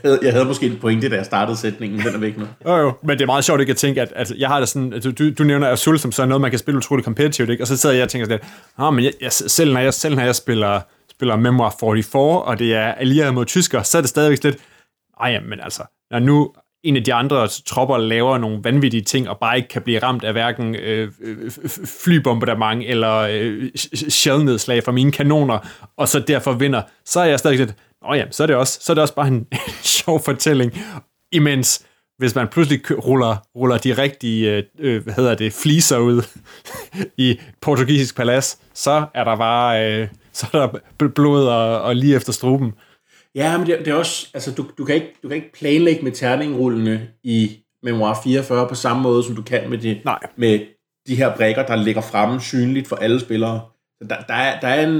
havde, 0.04 0.18
jeg 0.22 0.32
havde 0.32 0.44
måske 0.44 0.66
en 0.66 0.78
pointe, 0.80 1.08
da 1.08 1.16
jeg 1.16 1.24
startede 1.24 1.56
sætningen, 1.56 1.96
men 1.96 2.06
den 2.06 2.14
er 2.14 2.18
væk 2.18 2.38
nu. 2.38 2.44
Jo, 2.66 2.76
jo, 2.76 2.92
men 3.02 3.10
det 3.18 3.22
er 3.22 3.26
meget 3.26 3.44
sjovt 3.44 3.60
ikke 3.60 3.70
at 3.70 3.76
tænke, 3.76 4.02
at 4.02 4.12
altså, 4.16 4.34
jeg 4.38 4.48
har 4.48 4.58
det 4.58 4.68
sådan, 4.68 4.92
at 4.92 5.04
du, 5.04 5.30
du 5.30 5.44
nævner 5.44 5.68
Azul 5.68 5.98
som 5.98 6.12
sådan 6.12 6.28
noget, 6.28 6.40
man 6.40 6.50
kan 6.50 6.58
spille 6.58 6.78
utroligt 6.78 7.04
kompetitivt, 7.04 7.50
ikke? 7.50 7.62
og 7.62 7.66
så 7.66 7.76
sidder 7.76 7.94
jeg 7.94 8.02
og 8.02 8.08
tænker 8.08 8.26
sådan 8.26 8.38
lidt, 8.38 8.52
ah, 8.78 8.94
men 8.94 9.04
jeg, 9.04 9.12
jeg, 9.20 9.32
selv, 9.32 9.72
når 9.72 9.80
jeg, 9.80 9.94
selv 9.94 10.14
når 10.14 10.22
jeg 10.22 10.34
spiller, 10.34 10.80
spiller 11.10 11.36
Memoir 11.36 11.76
44, 11.80 12.42
og 12.42 12.58
det 12.58 12.74
er 12.74 12.94
allieret 12.94 13.34
mod 13.34 13.44
tysker, 13.44 13.82
så 13.82 13.98
er 13.98 14.02
det 14.02 14.10
stadigvæk 14.10 14.44
lidt, 14.44 14.56
ej, 15.20 15.40
men 15.40 15.60
altså, 15.60 15.82
når 16.10 16.18
nu 16.18 16.52
en 16.84 16.96
af 16.96 17.04
de 17.04 17.14
andre 17.14 17.48
tropper 17.66 17.98
laver 17.98 18.38
nogle 18.38 18.60
vanvittige 18.64 19.02
ting, 19.02 19.28
og 19.28 19.38
bare 19.38 19.56
ikke 19.56 19.68
kan 19.68 19.82
blive 19.82 19.98
ramt 19.98 20.24
af 20.24 20.32
hverken 20.32 20.74
øh, 20.74 21.12
øh 21.20 21.50
flybombardement 22.04 22.82
eller 22.86 23.16
øh, 23.30 23.70
shellnedslag 24.08 24.84
fra 24.84 24.92
mine 24.92 25.12
kanoner, 25.12 25.58
og 25.96 26.08
så 26.08 26.20
derfor 26.20 26.52
vinder, 26.52 26.82
så 27.04 27.20
er 27.20 27.24
jeg 27.24 27.38
stadig 27.38 27.58
lidt, 27.58 27.74
Nå 28.02 28.14
ja, 28.14 28.24
så 28.30 28.42
er 28.42 28.46
det 28.46 28.56
også, 28.56 28.78
så 28.82 28.92
er 28.92 28.94
det 28.94 29.02
også 29.02 29.14
bare 29.14 29.28
en, 29.28 29.34
en 29.68 29.72
sjov 29.82 30.24
fortælling. 30.24 30.72
Imens, 31.32 31.86
hvis 32.18 32.34
man 32.34 32.48
pludselig 32.48 33.04
ruller, 33.04 33.36
ruller 33.56 33.78
de 33.78 33.92
rigtige, 33.92 34.56
øh, 34.56 34.62
øh, 34.78 35.02
hvad 35.02 35.14
hedder 35.14 35.34
det, 35.34 35.52
fliser 35.52 35.98
ud 35.98 36.22
i 37.26 37.40
portugisisk 37.60 38.16
palads, 38.16 38.58
så 38.74 39.06
er 39.14 39.24
der 39.24 39.36
bare, 39.36 39.92
øh, 39.92 40.08
så 40.32 40.46
er 40.52 40.58
der 40.58 41.08
blod 41.08 41.46
og, 41.46 41.82
og 41.82 41.96
lige 41.96 42.16
efter 42.16 42.32
struben. 42.32 42.72
Ja, 43.34 43.58
men 43.58 43.66
det, 43.66 43.78
det 43.78 43.88
er 43.88 43.94
også, 43.94 44.28
altså 44.34 44.54
du, 44.54 44.66
du, 44.78 44.84
kan 44.84 44.94
ikke, 44.94 45.14
du 45.22 45.28
kan 45.28 45.36
ikke 45.36 45.52
planlægge 45.52 46.02
med 46.02 46.12
terningrullene 46.12 47.08
i 47.22 47.58
Memoir 47.82 48.20
44 48.24 48.68
på 48.68 48.74
samme 48.74 49.02
måde, 49.02 49.24
som 49.24 49.34
du 49.34 49.42
kan 49.42 49.70
med 49.70 49.78
de, 49.78 50.00
Nej. 50.04 50.18
med 50.36 50.60
de 51.06 51.16
her 51.16 51.36
brækker, 51.36 51.66
der 51.66 51.76
ligger 51.76 52.00
fremme 52.00 52.40
synligt 52.40 52.88
for 52.88 52.96
alle 52.96 53.20
spillere. 53.20 53.60
Så 54.02 54.08
Der, 54.08 54.16
der, 54.20 54.34
er, 54.34 54.60
der 54.60 54.68
er 54.68 54.86
en, 54.86 54.92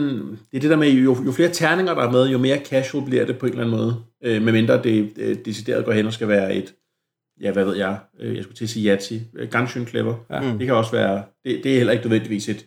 det 0.50 0.56
er 0.56 0.60
det 0.60 0.70
der 0.70 0.76
med, 0.76 0.90
jo, 0.90 1.16
jo 1.24 1.32
flere 1.32 1.48
terninger 1.48 1.94
der 1.94 2.02
er 2.02 2.10
med, 2.10 2.28
jo 2.28 2.38
mere 2.38 2.58
casual 2.58 3.04
bliver 3.04 3.26
det 3.26 3.38
på 3.38 3.46
en 3.46 3.52
eller 3.52 3.64
anden 3.64 3.78
måde. 3.78 3.96
Øh, 4.24 4.42
medmindre 4.42 4.82
det 4.82 5.12
øh, 5.16 5.36
decideret 5.44 5.84
går 5.84 5.92
hen 5.92 6.06
og 6.06 6.12
skal 6.12 6.28
være 6.28 6.54
et, 6.54 6.74
ja, 7.40 7.52
hvad 7.52 7.64
ved 7.64 7.76
jeg, 7.76 7.98
øh, 8.20 8.36
jeg 8.36 8.42
skulle 8.42 8.56
til 8.56 8.64
at 8.64 8.70
sige 8.70 8.90
Yahtzee, 8.90 9.24
øh, 9.36 9.50
ganske 9.50 9.86
clever. 9.86 10.14
Ja. 10.30 10.40
Det 10.58 10.66
kan 10.66 10.74
også 10.74 10.92
være, 10.92 11.22
det, 11.44 11.64
det 11.64 11.72
er 11.72 11.76
heller 11.76 11.92
ikke 11.92 12.04
nødvendigvis 12.04 12.48
et 12.48 12.66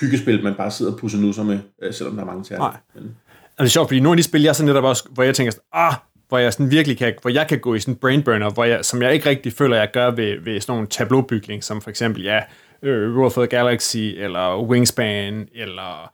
hyggespil, 0.00 0.42
man 0.44 0.54
bare 0.54 0.70
sidder 0.70 0.92
og 0.92 0.98
pusser 0.98 1.18
nusser 1.18 1.42
med, 1.42 1.58
øh, 1.82 1.92
selvom 1.92 2.14
der 2.14 2.22
er 2.22 2.26
mange 2.26 2.44
terninger. 2.44 2.70
Nej. 2.70 2.80
Men, 2.94 3.16
og 3.58 3.58
det 3.58 3.64
er 3.64 3.70
sjovt, 3.70 3.88
fordi 3.88 4.00
nogle 4.00 4.12
af 4.12 4.16
de 4.16 4.22
spil, 4.22 4.42
jeg 4.42 4.56
så 4.56 4.64
netop 4.64 4.84
også, 4.84 5.08
hvor 5.10 5.22
jeg 5.22 5.34
tænker, 5.34 5.50
sådan, 5.50 5.64
ah, 5.72 5.94
hvor 6.28 6.38
jeg 6.38 6.52
sådan 6.52 6.70
virkelig 6.70 6.98
kan, 6.98 7.14
hvor 7.22 7.30
jeg 7.30 7.48
kan 7.48 7.58
gå 7.58 7.74
i 7.74 7.80
sådan 7.80 7.94
en 7.94 7.98
brainburner, 7.98 8.50
hvor 8.50 8.64
jeg, 8.64 8.84
som 8.84 9.02
jeg 9.02 9.14
ikke 9.14 9.28
rigtig 9.28 9.52
føler, 9.52 9.76
jeg 9.76 9.90
gør 9.92 10.10
ved, 10.10 10.44
ved 10.44 10.60
sådan 10.60 10.72
nogle 10.72 10.86
tableaubygning, 10.86 11.64
som 11.64 11.80
for 11.80 11.90
eksempel, 11.90 12.22
ja, 12.22 12.40
øh, 12.82 13.18
Road 13.18 13.30
for 13.30 13.42
the 13.42 13.56
Galaxy, 13.56 13.96
eller 13.96 14.62
Wingspan, 14.62 15.48
eller 15.54 16.12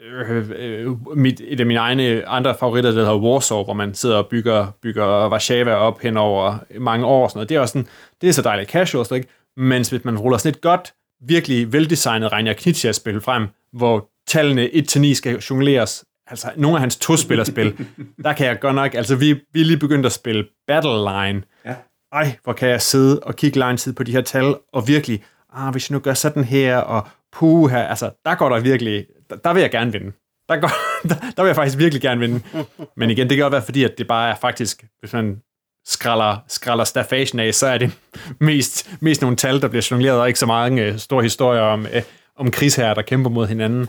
øh, 0.00 0.50
øh, 0.56 1.16
mit, 1.16 1.40
et 1.44 1.60
af 1.60 1.66
mine 1.66 1.80
egne 1.80 2.28
andre 2.28 2.54
favoritter, 2.60 2.90
der 2.90 2.98
hedder 2.98 3.18
Warsaw, 3.18 3.64
hvor 3.64 3.72
man 3.72 3.94
sidder 3.94 4.16
og 4.16 4.26
bygger, 4.26 4.66
bygger 4.82 5.28
Warszawa 5.28 5.74
op 5.74 6.00
hen 6.00 6.16
over 6.16 6.58
mange 6.78 7.06
år 7.06 7.24
og 7.24 7.30
sådan 7.30 7.38
noget. 7.38 7.48
Det 7.48 7.56
er 7.56 7.60
også 7.60 7.72
sådan, 7.72 7.88
det 8.20 8.28
er 8.28 8.32
så 8.32 8.42
dejligt 8.42 8.70
casual, 8.70 9.06
så 9.06 9.14
ikke? 9.14 9.28
Mens 9.56 9.88
hvis 9.88 10.04
man 10.04 10.18
ruller 10.18 10.38
sådan 10.38 10.50
et 10.56 10.60
godt, 10.60 10.94
virkelig 11.20 11.72
veldesignet 11.72 12.32
Rainer 12.32 12.52
Knizia-spil 12.52 13.20
frem, 13.20 13.46
hvor 13.72 14.08
tallene 14.26 14.64
1-9 14.66 15.14
skal 15.14 15.38
jongleres, 15.38 16.04
altså 16.30 16.50
nogle 16.56 16.76
af 16.76 16.80
hans 16.80 16.96
to-spillerspil, 16.96 17.86
der 18.24 18.32
kan 18.32 18.46
jeg 18.46 18.60
godt 18.60 18.74
nok, 18.74 18.94
altså 18.94 19.16
vi, 19.16 19.32
vi 19.52 19.60
er 19.60 19.64
lige 19.64 19.76
begyndt 19.76 20.06
at 20.06 20.12
spille 20.12 20.44
Battle 20.66 20.98
Line. 20.98 21.42
Ja. 21.64 21.74
Ej, 22.12 22.36
hvor 22.44 22.52
kan 22.52 22.68
jeg 22.68 22.82
sidde 22.82 23.20
og 23.20 23.36
kigge 23.36 23.58
lang 23.58 23.78
tid 23.78 23.92
på 23.92 24.02
de 24.02 24.12
her 24.12 24.20
tal, 24.20 24.54
og 24.72 24.88
virkelig, 24.88 25.24
ah, 25.54 25.72
hvis 25.72 25.90
jeg 25.90 25.94
nu 25.94 26.00
gør 26.00 26.14
sådan 26.14 26.44
her, 26.44 26.76
og 26.76 27.08
puh 27.32 27.70
her, 27.70 27.82
altså 27.82 28.10
der 28.24 28.34
går 28.34 28.48
der 28.48 28.60
virkelig, 28.60 29.06
der, 29.30 29.36
der 29.36 29.52
vil 29.52 29.60
jeg 29.60 29.70
gerne 29.70 29.92
vinde. 29.92 30.12
Der, 30.48 30.56
går, 30.56 30.70
der, 31.08 31.14
der 31.36 31.42
vil 31.42 31.48
jeg 31.48 31.56
faktisk 31.56 31.78
virkelig 31.78 32.02
gerne 32.02 32.20
vinde. 32.20 32.40
Men 32.96 33.10
igen, 33.10 33.28
det 33.28 33.36
kan 33.36 33.42
godt 33.42 33.52
være, 33.52 33.62
fordi 33.62 33.84
at 33.84 33.94
det 33.98 34.08
bare 34.08 34.30
er 34.30 34.34
faktisk, 34.34 34.84
hvis 35.00 35.12
man 35.12 35.40
skralder, 35.86 36.36
skralder 36.48 36.84
staffagen 36.84 37.40
af, 37.40 37.54
så 37.54 37.66
er 37.66 37.78
det 37.78 37.92
mest, 38.40 38.90
mest 39.00 39.20
nogle 39.20 39.36
tal, 39.36 39.60
der 39.60 39.68
bliver 39.68 39.88
jongleret, 39.90 40.20
og 40.20 40.26
ikke 40.26 40.38
så 40.38 40.46
mange 40.46 40.82
øh, 40.82 40.98
store 40.98 41.22
historier 41.22 41.60
om, 41.60 41.86
øh, 41.86 42.02
om 42.36 42.50
krigsherrer, 42.50 42.94
der 42.94 43.02
kæmper 43.02 43.30
mod 43.30 43.46
hinanden. 43.46 43.88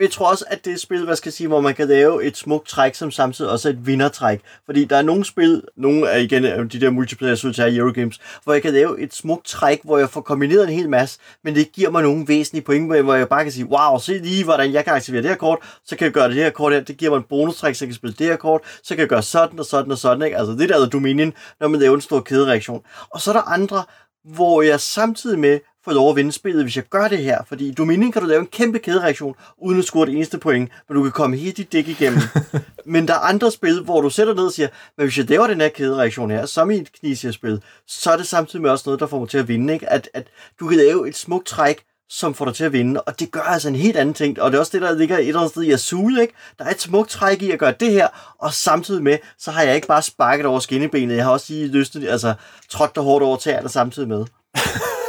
Men 0.00 0.04
jeg 0.04 0.12
tror 0.12 0.30
også, 0.30 0.44
at 0.48 0.64
det 0.64 0.70
er 0.70 0.74
et 0.74 0.80
spil, 0.80 1.04
hvad 1.04 1.16
skal 1.16 1.28
jeg 1.28 1.34
sige, 1.34 1.48
hvor 1.48 1.60
man 1.60 1.74
kan 1.74 1.88
lave 1.88 2.24
et 2.24 2.36
smukt 2.36 2.68
træk, 2.68 2.94
som 2.94 3.10
samtidig 3.10 3.50
også 3.50 3.68
er 3.68 3.72
et 3.72 3.86
vindertræk. 3.86 4.40
Fordi 4.64 4.84
der 4.84 4.96
er 4.96 5.02
nogle 5.02 5.24
spil, 5.24 5.62
nogle 5.76 6.10
af 6.10 6.20
igen 6.20 6.42
de 6.42 6.80
der 6.80 6.90
multiplayer 6.90 7.34
solitaire 7.34 7.74
Eurogames, 7.74 8.20
hvor 8.44 8.52
jeg 8.52 8.62
kan 8.62 8.72
lave 8.72 9.00
et 9.00 9.14
smukt 9.14 9.46
træk, 9.46 9.80
hvor 9.84 9.98
jeg 9.98 10.10
får 10.10 10.20
kombineret 10.20 10.68
en 10.68 10.74
hel 10.74 10.88
masse, 10.88 11.18
men 11.44 11.54
det 11.54 11.72
giver 11.72 11.90
mig 11.90 12.02
nogle 12.02 12.28
væsentlige 12.28 12.64
point, 12.64 13.02
hvor 13.02 13.14
jeg 13.14 13.28
bare 13.28 13.42
kan 13.42 13.52
sige, 13.52 13.66
wow, 13.66 13.98
se 13.98 14.18
lige, 14.18 14.44
hvordan 14.44 14.72
jeg 14.72 14.84
kan 14.84 14.92
aktivere 14.92 15.22
det 15.22 15.30
her 15.30 15.36
kort, 15.36 15.58
så 15.84 15.96
kan 15.96 16.04
jeg 16.04 16.12
gøre 16.12 16.28
det 16.28 16.34
her 16.34 16.50
kort 16.50 16.72
her, 16.72 16.80
det 16.80 16.96
giver 16.96 17.10
mig 17.10 17.18
en 17.18 17.26
bonustræk, 17.28 17.74
så 17.74 17.84
jeg 17.84 17.88
kan 17.88 17.96
spille 17.96 18.16
det 18.18 18.26
her 18.26 18.36
kort, 18.36 18.60
så 18.82 18.94
kan 18.94 19.00
jeg 19.00 19.08
gøre 19.08 19.22
sådan 19.22 19.58
og 19.58 19.64
sådan 19.64 19.92
og 19.92 19.98
sådan, 19.98 20.22
ikke? 20.22 20.36
Altså 20.36 20.52
det 20.52 20.68
der 20.68 20.84
er 20.84 20.88
Dominion, 20.88 21.32
når 21.60 21.68
man 21.68 21.80
laver 21.80 21.94
en 21.94 22.00
stor 22.00 22.20
kædereaktion. 22.20 22.82
Og 23.10 23.20
så 23.20 23.30
er 23.30 23.34
der 23.34 23.42
andre, 23.42 23.84
hvor 24.24 24.62
jeg 24.62 24.80
samtidig 24.80 25.38
med 25.38 25.58
får 25.84 25.92
lov 25.92 26.10
at 26.10 26.16
vinde 26.16 26.32
spillet, 26.32 26.62
hvis 26.62 26.76
jeg 26.76 26.84
gør 26.84 27.08
det 27.08 27.18
her. 27.18 27.38
Fordi 27.48 27.68
i 27.68 27.72
Dominion 27.72 28.12
kan 28.12 28.22
du 28.22 28.28
lave 28.28 28.40
en 28.40 28.46
kæmpe 28.46 28.78
kædereaktion, 28.78 29.34
uden 29.58 29.78
at 29.78 29.84
score 29.84 30.06
det 30.06 30.14
eneste 30.14 30.38
point, 30.38 30.70
men 30.88 30.96
du 30.96 31.02
kan 31.02 31.12
komme 31.12 31.36
helt 31.36 31.56
dit 31.56 31.72
dæk 31.72 31.88
igennem. 31.88 32.20
men 32.84 33.08
der 33.08 33.14
er 33.14 33.18
andre 33.18 33.50
spil, 33.50 33.80
hvor 33.80 34.00
du 34.00 34.10
sætter 34.10 34.34
ned 34.34 34.44
og 34.44 34.52
siger, 34.52 34.68
men 34.96 35.06
hvis 35.06 35.18
jeg 35.18 35.30
laver 35.30 35.46
den 35.46 35.60
her 35.60 35.68
kædereaktion 35.68 36.30
her, 36.30 36.46
som 36.46 36.70
i 36.70 36.76
et 36.76 36.92
Knizia-spil, 36.92 37.62
så 37.86 38.10
er 38.10 38.16
det 38.16 38.26
samtidig 38.26 38.62
med 38.62 38.70
også 38.70 38.82
noget, 38.86 39.00
der 39.00 39.06
får 39.06 39.18
mig 39.18 39.28
til 39.28 39.38
at 39.38 39.48
vinde. 39.48 39.74
Ikke? 39.74 39.92
At, 39.92 40.08
at 40.14 40.26
du 40.60 40.68
kan 40.68 40.76
lave 40.76 41.08
et 41.08 41.16
smukt 41.16 41.46
træk, 41.46 41.84
som 42.08 42.34
får 42.34 42.44
dig 42.44 42.54
til 42.54 42.64
at 42.64 42.72
vinde, 42.72 43.00
og 43.00 43.20
det 43.20 43.30
gør 43.30 43.40
altså 43.40 43.68
en 43.68 43.74
helt 43.74 43.96
anden 43.96 44.14
ting, 44.14 44.40
og 44.40 44.50
det 44.50 44.56
er 44.56 44.60
også 44.60 44.72
det, 44.72 44.82
der 44.82 44.94
ligger 44.94 45.18
et 45.18 45.28
eller 45.28 45.40
andet 45.40 45.50
sted 45.50 45.62
i 45.62 45.70
Azul, 45.70 46.18
ikke? 46.18 46.34
Der 46.58 46.64
er 46.64 46.70
et 46.70 46.80
smukt 46.80 47.10
træk 47.10 47.42
i 47.42 47.50
at 47.50 47.58
gøre 47.58 47.74
det 47.80 47.92
her, 47.92 48.08
og 48.38 48.54
samtidig 48.54 49.02
med, 49.02 49.18
så 49.38 49.50
har 49.50 49.62
jeg 49.62 49.74
ikke 49.74 49.86
bare 49.86 50.02
sparket 50.02 50.46
over 50.46 50.60
skinnebenet, 50.60 51.16
jeg 51.16 51.24
har 51.24 51.32
også 51.32 51.52
lige 51.52 51.68
lyst 51.68 51.92
til, 51.92 52.06
altså 52.06 52.34
trådt 52.68 52.94
der 52.94 53.00
hårdt 53.00 53.24
over 53.24 53.36
tæerne 53.36 53.68
samtidig 53.68 54.08
med. 54.08 54.24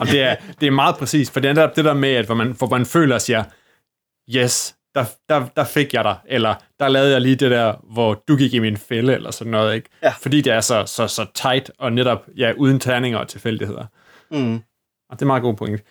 og 0.00 0.06
det 0.06 0.22
er, 0.22 0.36
det 0.60 0.66
er 0.66 0.70
meget 0.70 0.96
præcis, 0.96 1.30
for 1.30 1.40
det 1.40 1.58
er 1.58 1.66
det 1.66 1.84
der 1.84 1.94
med, 1.94 2.14
at 2.14 2.26
hvor 2.26 2.34
man, 2.34 2.54
hvor 2.58 2.68
man 2.68 2.86
føler 2.86 3.18
siger, 3.18 3.44
yes, 4.36 4.76
der, 4.94 5.04
der, 5.28 5.46
der 5.56 5.64
fik 5.64 5.94
jeg 5.94 6.04
dig, 6.04 6.16
eller 6.26 6.54
der 6.80 6.88
lavede 6.88 7.12
jeg 7.12 7.20
lige 7.20 7.36
det 7.36 7.50
der, 7.50 7.74
hvor 7.92 8.22
du 8.28 8.36
gik 8.36 8.54
i 8.54 8.58
min 8.58 8.76
fælde, 8.76 9.14
eller 9.14 9.30
sådan 9.30 9.50
noget, 9.50 9.74
ikke? 9.74 9.88
Ja. 10.02 10.10
Fordi 10.10 10.40
det 10.40 10.52
er 10.52 10.60
så, 10.60 10.84
så, 10.86 11.06
så 11.06 11.26
tight, 11.34 11.70
og 11.78 11.92
netop, 11.92 12.26
ja, 12.36 12.52
uden 12.56 12.80
terninger 12.80 13.18
og 13.18 13.28
tilfældigheder. 13.28 13.86
Mm. 14.30 14.54
Og 15.10 15.18
det 15.18 15.22
er 15.22 15.26
meget 15.26 15.42
god 15.42 15.54
point. 15.54 15.82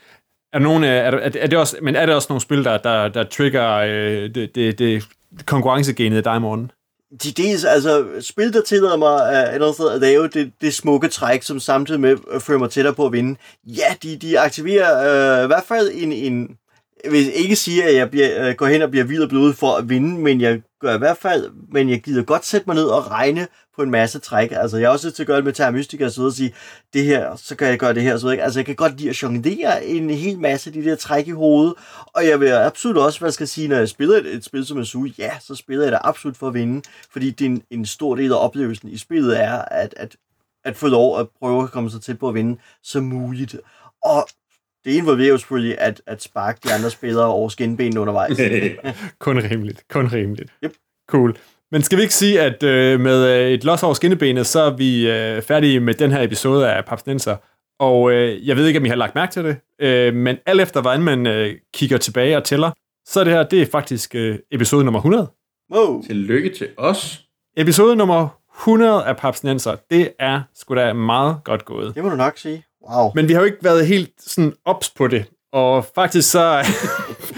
Er, 0.53 0.59
nogen, 0.59 0.83
er, 0.83 0.89
er, 0.89 1.29
er 1.39 1.47
det 1.47 1.59
også, 1.59 1.77
men 1.81 1.95
er 1.95 2.05
det 2.05 2.15
også 2.15 2.27
nogle 2.29 2.41
spil, 2.41 2.63
der, 2.63 2.77
der, 2.77 3.07
der 3.07 3.23
trigger 3.23 3.71
øh, 3.71 4.35
det, 4.35 4.55
det, 4.55 4.79
det 4.79 5.03
konkurrencegenet 5.45 6.17
i 6.17 6.21
dig, 6.21 6.41
morgen? 6.41 6.71
De 7.23 7.31
dels, 7.31 7.63
altså, 7.63 8.05
spil, 8.19 8.53
der 8.53 8.61
tillader 8.61 8.97
mig 8.97 9.15
uh, 9.15 9.53
eller 9.53 9.65
andet 9.65 9.73
sted 9.73 9.89
at 9.89 10.01
lave 10.01 10.27
det, 10.27 10.51
det 10.61 10.73
smukke 10.73 11.07
træk, 11.07 11.43
som 11.43 11.59
samtidig 11.59 11.99
med 11.99 12.17
uh, 12.33 12.41
fører 12.41 12.59
mig 12.59 12.69
tættere 12.69 12.93
på 12.93 13.05
at 13.05 13.11
vinde. 13.11 13.39
Ja, 13.67 13.95
de, 14.03 14.17
de 14.17 14.39
aktiverer 14.39 15.39
uh, 15.39 15.43
i 15.43 15.47
hvert 15.47 15.63
fald 15.67 15.91
en, 15.93 16.11
en 16.11 16.57
vil 17.09 17.31
ikke 17.35 17.55
sige, 17.55 17.83
at 17.83 17.95
jeg 17.95 18.11
bliver, 18.11 18.47
øh, 18.47 18.55
går 18.55 18.65
hen 18.65 18.81
og 18.81 18.91
bliver 18.91 19.05
vild 19.05 19.23
og 19.23 19.29
blød 19.29 19.53
for 19.53 19.75
at 19.75 19.89
vinde, 19.89 20.19
men 20.19 20.41
jeg 20.41 20.61
gør 20.81 20.95
i 20.95 20.97
hvert 20.97 21.17
fald, 21.17 21.49
men 21.71 21.89
jeg 21.89 22.01
gider 22.01 22.23
godt 22.23 22.45
sætte 22.45 22.67
mig 22.67 22.75
ned 22.75 22.83
og 22.83 23.11
regne 23.11 23.47
på 23.75 23.83
en 23.83 23.91
masse 23.91 24.19
træk. 24.19 24.51
Altså, 24.51 24.77
jeg 24.77 24.85
er 24.85 24.89
også 24.89 25.11
til 25.11 25.23
at 25.23 25.27
gøre 25.27 25.37
det 25.37 25.45
med 25.45 25.53
Terra 25.53 25.71
Mystica 25.71 26.05
og 26.05 26.11
så 26.11 26.23
og 26.23 26.33
sige, 26.33 26.53
det 26.93 27.03
her, 27.03 27.35
så 27.35 27.55
kan 27.55 27.67
jeg 27.67 27.79
gøre 27.79 27.93
det 27.93 28.03
her. 28.03 28.17
Så 28.17 28.29
ikke? 28.29 28.43
Altså, 28.43 28.59
jeg 28.59 28.65
kan 28.65 28.75
godt 28.75 28.97
lide 28.97 29.09
at 29.09 29.23
jonglere 29.23 29.85
en 29.85 30.09
hel 30.09 30.39
masse 30.39 30.69
af 30.69 30.73
de 30.73 30.83
der 30.83 30.95
træk 30.95 31.27
i 31.27 31.31
hovedet. 31.31 31.73
Og 32.05 32.27
jeg 32.27 32.39
vil 32.39 32.47
absolut 32.47 32.97
også, 32.97 33.19
hvad 33.19 33.31
skal 33.31 33.43
jeg 33.43 33.49
sige, 33.49 33.67
når 33.67 33.75
jeg 33.75 33.89
spiller 33.89 34.17
et, 34.17 34.25
et 34.35 34.45
spil 34.45 34.65
som 34.65 34.79
Azul, 34.79 35.13
ja, 35.17 35.31
så 35.39 35.55
spiller 35.55 35.83
jeg 35.83 35.91
det 35.91 35.99
absolut 36.03 36.37
for 36.37 36.47
at 36.47 36.53
vinde. 36.53 36.81
Fordi 37.11 37.31
det 37.31 37.45
er 37.45 37.49
en, 37.49 37.63
en 37.71 37.85
stor 37.85 38.15
del 38.15 38.31
af 38.31 38.45
oplevelsen 38.45 38.89
i 38.89 38.97
spillet 38.97 39.39
er, 39.39 39.61
at, 39.61 39.93
at, 39.97 40.15
at 40.65 40.75
få 40.75 40.87
lov 40.87 41.19
at 41.19 41.27
prøve 41.39 41.63
at 41.63 41.71
komme 41.71 41.89
så 41.89 41.99
tæt 41.99 42.19
på 42.19 42.27
at 42.27 42.35
vinde 42.35 42.59
som 42.83 43.03
muligt. 43.03 43.55
Og 44.05 44.27
det 44.85 44.91
involverer 44.91 45.29
jo 45.29 45.37
selvfølgelig 45.37 45.79
at, 45.79 46.01
at 46.07 46.21
sparke 46.21 46.59
de 46.63 46.73
andre 46.73 46.89
spillere 46.89 47.25
over 47.25 47.49
skinbenene 47.49 47.99
undervejs. 47.99 48.37
kun 49.19 49.37
rimeligt, 49.37 49.83
kun 49.89 50.07
rimeligt. 50.07 50.53
Yep. 50.63 50.73
Cool. 51.09 51.37
Men 51.71 51.81
skal 51.81 51.97
vi 51.97 52.01
ikke 52.01 52.13
sige, 52.13 52.41
at 52.41 52.63
øh, 52.63 52.99
med 52.99 53.27
øh, 53.27 53.51
et 53.51 53.63
los 53.63 53.83
over 53.83 53.93
skinnebenet, 53.93 54.47
så 54.47 54.59
er 54.59 54.69
vi 54.69 55.11
øh, 55.11 55.41
færdige 55.41 55.79
med 55.79 55.93
den 55.93 56.11
her 56.11 56.21
episode 56.21 56.71
af 56.71 56.85
Papsnenser. 56.85 57.35
Og 57.79 58.11
øh, 58.11 58.47
jeg 58.47 58.57
ved 58.57 58.67
ikke, 58.67 58.79
om 58.79 58.85
I 58.85 58.89
har 58.89 58.95
lagt 58.95 59.15
mærke 59.15 59.31
til 59.31 59.43
det, 59.43 59.57
øh, 59.81 60.13
men 60.13 60.37
alt 60.45 60.61
efter, 60.61 60.81
hvordan 60.81 61.01
man 61.01 61.27
øh, 61.27 61.55
kigger 61.73 61.97
tilbage 61.97 62.37
og 62.37 62.43
tæller, 62.43 62.71
så 63.07 63.19
er 63.19 63.23
det 63.23 63.33
her, 63.33 63.43
det 63.43 63.61
er 63.61 63.65
faktisk 63.65 64.15
øh, 64.15 64.39
episode 64.51 64.83
nummer 64.83 64.99
100. 64.99 65.31
Wow. 65.73 66.01
Tillykke 66.01 66.49
til 66.49 66.67
os. 66.77 67.25
Episode 67.57 67.95
nummer 67.95 68.27
100 68.59 69.05
af 69.05 69.17
Papsnenser, 69.17 69.75
det 69.91 70.13
er 70.19 70.41
sgu 70.55 70.75
da 70.75 70.93
meget 70.93 71.37
godt 71.43 71.65
gået. 71.65 71.95
Det 71.95 72.03
må 72.03 72.09
du 72.09 72.15
nok 72.15 72.37
sige. 72.37 72.63
Wow. 72.89 73.11
Men 73.15 73.27
vi 73.27 73.33
har 73.33 73.39
jo 73.39 73.45
ikke 73.45 73.63
været 73.63 73.87
helt 73.87 74.11
sådan 74.17 74.53
ops 74.65 74.89
på 74.89 75.07
det. 75.07 75.25
Og 75.53 75.85
faktisk 75.95 76.31
så... 76.31 76.65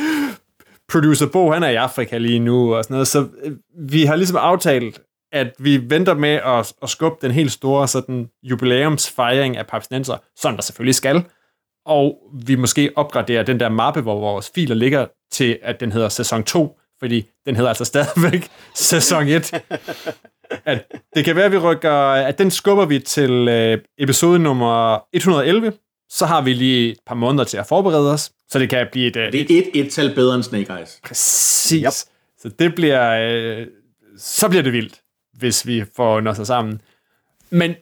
producer 0.91 1.27
Bo, 1.27 1.51
han 1.51 1.63
er 1.63 1.69
i 1.69 1.75
Afrika 1.75 2.17
lige 2.17 2.39
nu 2.39 2.75
og 2.75 2.83
sådan 2.83 2.93
noget, 2.93 3.07
så 3.07 3.27
øh, 3.43 3.51
vi 3.79 4.05
har 4.05 4.15
ligesom 4.15 4.37
aftalt, 4.37 5.01
at 5.31 5.53
vi 5.59 5.89
venter 5.89 6.13
med 6.13 6.29
at, 6.29 6.73
at 6.81 6.89
skubbe 6.89 7.17
den 7.21 7.31
helt 7.31 7.51
store 7.51 7.87
sådan 7.87 8.29
jubilæumsfejring 8.43 9.57
af 9.57 9.67
Papsnenser, 9.67 10.17
som 10.35 10.55
der 10.55 10.61
selvfølgelig 10.61 10.95
skal, 10.95 11.23
og 11.85 12.17
vi 12.45 12.55
måske 12.55 12.91
opgraderer 12.95 13.43
den 13.43 13.59
der 13.59 13.69
mappe, 13.69 14.01
hvor 14.01 14.19
vores 14.19 14.51
filer 14.55 14.75
ligger 14.75 15.05
til, 15.31 15.59
at 15.61 15.79
den 15.79 15.91
hedder 15.91 16.09
sæson 16.09 16.43
2, 16.43 16.79
fordi 16.99 17.29
den 17.45 17.55
hedder 17.55 17.69
altså 17.69 17.85
stadigvæk 17.85 18.49
sæson 18.75 19.27
1. 19.27 19.63
At 20.65 20.91
det 21.15 21.25
kan 21.25 21.35
være, 21.35 21.45
at 21.45 21.51
vi 21.51 21.57
rykker, 21.57 21.91
at 22.11 22.37
den 22.37 22.51
skubber 22.51 22.85
vi 22.85 22.99
til 22.99 23.47
øh, 23.47 23.77
episode 23.97 24.39
nummer 24.39 24.99
111, 25.13 25.73
så 26.09 26.25
har 26.25 26.41
vi 26.41 26.53
lige 26.53 26.91
et 26.91 26.97
par 27.07 27.15
måneder 27.15 27.43
til 27.43 27.57
at 27.57 27.65
forberede 27.67 28.11
os, 28.13 28.31
så 28.49 28.59
det 28.59 28.69
kan 28.69 28.87
blive 28.91 29.07
et... 29.07 29.15
øh, 29.15 29.31
Det 29.31 29.41
er 29.51 29.61
et 29.61 29.69
et-tal 29.85 30.15
bedre 30.15 30.35
end 30.35 30.43
Snake 30.43 30.73
Eyes. 30.79 30.99
Præcis. 31.03 31.83
Yep. 31.83 31.91
Så 32.41 32.49
det 32.59 32.75
bliver, 32.75 33.11
øh, 33.61 33.67
så 34.17 34.49
bliver 34.49 34.63
det 34.63 34.73
vildt, 34.73 34.99
hvis 35.33 35.67
vi 35.67 35.83
får 35.95 36.21
noget 36.21 36.35
sig 36.37 36.47
sammen. 36.47 36.81
Men 37.49 37.75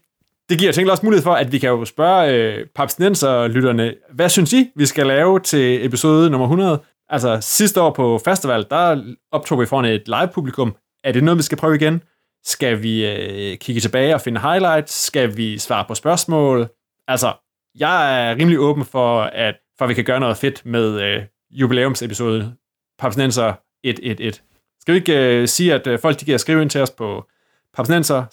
det 0.49 0.60
giver 0.60 0.71
tænkt 0.71 0.91
også 0.91 1.05
mulighed 1.05 1.23
for, 1.23 1.34
at 1.34 1.51
vi 1.51 1.57
kan 1.60 1.69
jo 1.69 1.86
spørge 1.86 2.34
øh, 2.34 2.65
papsnenser-lytterne, 2.75 3.93
hvad 4.13 4.29
synes 4.29 4.53
I, 4.53 4.69
vi 4.75 4.86
skal 4.86 5.07
lave 5.07 5.39
til 5.39 5.86
episode 5.86 6.29
nummer 6.29 6.45
100? 6.47 6.79
Altså 7.10 7.38
sidste 7.41 7.81
år 7.81 7.91
på 7.91 8.21
festival, 8.25 8.65
der 8.69 9.03
optog 9.31 9.62
vi 9.62 9.65
foran 9.65 9.86
et 9.86 10.03
live-publikum. 10.07 10.75
Er 11.03 11.12
det 11.12 11.23
noget, 11.23 11.38
vi 11.38 11.43
skal 11.43 11.57
prøve 11.57 11.75
igen? 11.75 12.01
Skal 12.43 12.84
vi 12.84 13.06
øh, 13.06 13.58
kigge 13.58 13.82
tilbage 13.82 14.15
og 14.15 14.21
finde 14.21 14.41
highlights? 14.41 14.93
Skal 14.93 15.38
vi 15.38 15.58
svare 15.58 15.86
på 15.88 15.95
spørgsmål? 15.95 16.69
Altså, 17.08 17.34
jeg 17.80 18.30
er 18.30 18.36
rimelig 18.36 18.60
åben 18.60 18.86
for, 18.86 19.21
at, 19.21 19.56
for 19.77 19.86
at 19.86 19.89
vi 19.89 19.93
kan 19.93 20.04
gøre 20.04 20.19
noget 20.19 20.38
fedt 20.38 20.65
med 20.65 21.01
øh, 21.01 21.23
jubilæumsepisode 21.51 22.56
Papsnenser 22.99 23.54
111. 23.84 24.34
Skal 24.82 24.93
vi 24.93 24.97
ikke 24.99 25.41
øh, 25.41 25.47
sige, 25.47 25.73
at 25.73 25.88
øh, 25.88 25.99
folk 25.99 26.19
de 26.19 26.25
kan 26.25 26.39
skrive 26.39 26.62
ind 26.62 26.69
til 26.69 26.82
os 26.82 26.91
på 26.91 27.25
papsnenser 27.73 28.23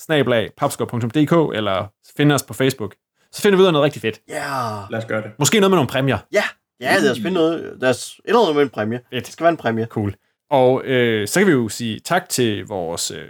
eller 1.54 1.92
finde 2.16 2.34
os 2.34 2.42
på 2.42 2.54
Facebook. 2.54 2.94
Så 3.32 3.42
finder 3.42 3.56
vi 3.56 3.62
ud 3.62 3.66
af 3.66 3.72
noget 3.72 3.84
rigtig 3.84 4.02
fedt. 4.02 4.20
Ja. 4.28 4.34
Yeah. 4.34 4.90
Lad 4.90 4.98
os 4.98 5.04
gøre 5.04 5.22
det. 5.22 5.30
Måske 5.38 5.60
noget 5.60 5.70
med 5.70 5.76
nogle 5.76 5.88
præmier. 5.88 6.18
Ja. 6.32 6.42
Ja, 6.80 6.98
lad 6.98 7.10
os 7.10 7.16
finde 7.16 7.34
noget. 7.34 7.76
Lad 7.80 7.90
os 7.90 8.20
et 8.24 8.28
eller 8.28 8.40
andet 8.40 8.54
med 8.54 8.62
en 8.62 8.68
præmie. 8.68 9.00
Fedt. 9.12 9.26
Det 9.26 9.32
skal 9.32 9.44
være 9.44 9.50
en 9.50 9.56
præmie. 9.56 9.86
Cool. 9.86 10.14
Og 10.50 10.84
øh, 10.84 11.28
så 11.28 11.40
kan 11.40 11.46
vi 11.46 11.52
jo 11.52 11.68
sige 11.68 12.00
tak 12.00 12.28
til 12.28 12.66
vores 12.66 13.10
øh, 13.10 13.28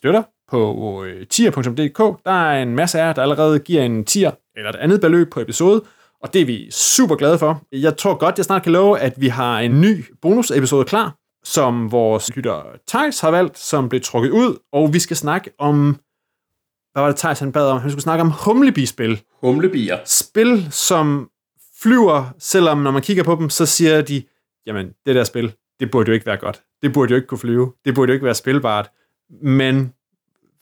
støtter 0.00 0.22
på 0.50 1.04
øh, 1.04 1.26
tier.dk. 1.26 2.24
Der 2.24 2.50
er 2.50 2.62
en 2.62 2.74
masse 2.76 3.00
af 3.00 3.06
jer, 3.06 3.12
der 3.12 3.22
allerede 3.22 3.58
giver 3.58 3.82
en 3.82 4.04
tier 4.04 4.30
eller 4.56 4.70
et 4.70 4.76
andet 4.76 5.00
beløb 5.00 5.30
på 5.32 5.40
episode, 5.40 5.82
og 6.22 6.32
det 6.32 6.40
er 6.40 6.46
vi 6.46 6.70
super 6.70 7.16
glade 7.16 7.38
for. 7.38 7.62
Jeg 7.72 7.96
tror 7.96 8.14
godt, 8.14 8.38
jeg 8.38 8.44
snart 8.44 8.62
kan 8.62 8.72
love, 8.72 8.98
at 8.98 9.14
vi 9.16 9.28
har 9.28 9.60
en 9.60 9.80
ny 9.80 10.04
bonusepisode 10.22 10.84
klar, 10.84 11.16
som 11.44 11.92
vores 11.92 12.36
lytter 12.36 12.62
Thijs 12.88 13.20
har 13.20 13.30
valgt, 13.30 13.58
som 13.58 13.88
blev 13.88 14.00
trukket 14.00 14.30
ud, 14.30 14.58
og 14.72 14.92
vi 14.92 14.98
skal 14.98 15.16
snakke 15.16 15.50
om... 15.58 15.96
Hvad 16.92 17.02
var 17.02 17.08
det, 17.08 17.16
Thijs 17.16 17.38
han 17.38 17.52
bad 17.52 17.66
om? 17.66 17.80
Han 17.80 17.90
skulle 17.90 18.02
snakke 18.02 18.20
om 18.20 18.32
humlebispil. 18.44 19.22
Humlebier. 19.40 19.98
Spil, 20.04 20.66
som 20.70 21.30
flyver, 21.82 22.34
selvom 22.38 22.78
når 22.78 22.90
man 22.90 23.02
kigger 23.02 23.24
på 23.24 23.34
dem, 23.34 23.50
så 23.50 23.66
siger 23.66 24.00
de, 24.00 24.22
jamen, 24.66 24.90
det 25.06 25.14
der 25.14 25.24
spil, 25.24 25.52
det 25.80 25.90
burde 25.90 26.08
jo 26.08 26.14
ikke 26.14 26.26
være 26.26 26.36
godt. 26.36 26.62
Det 26.82 26.92
burde 26.92 27.10
jo 27.10 27.16
ikke 27.16 27.28
kunne 27.28 27.38
flyve. 27.38 27.72
Det 27.84 27.94
burde 27.94 28.10
jo 28.10 28.14
ikke 28.14 28.24
være 28.24 28.34
spilbart. 28.34 28.90
Men 29.42 29.92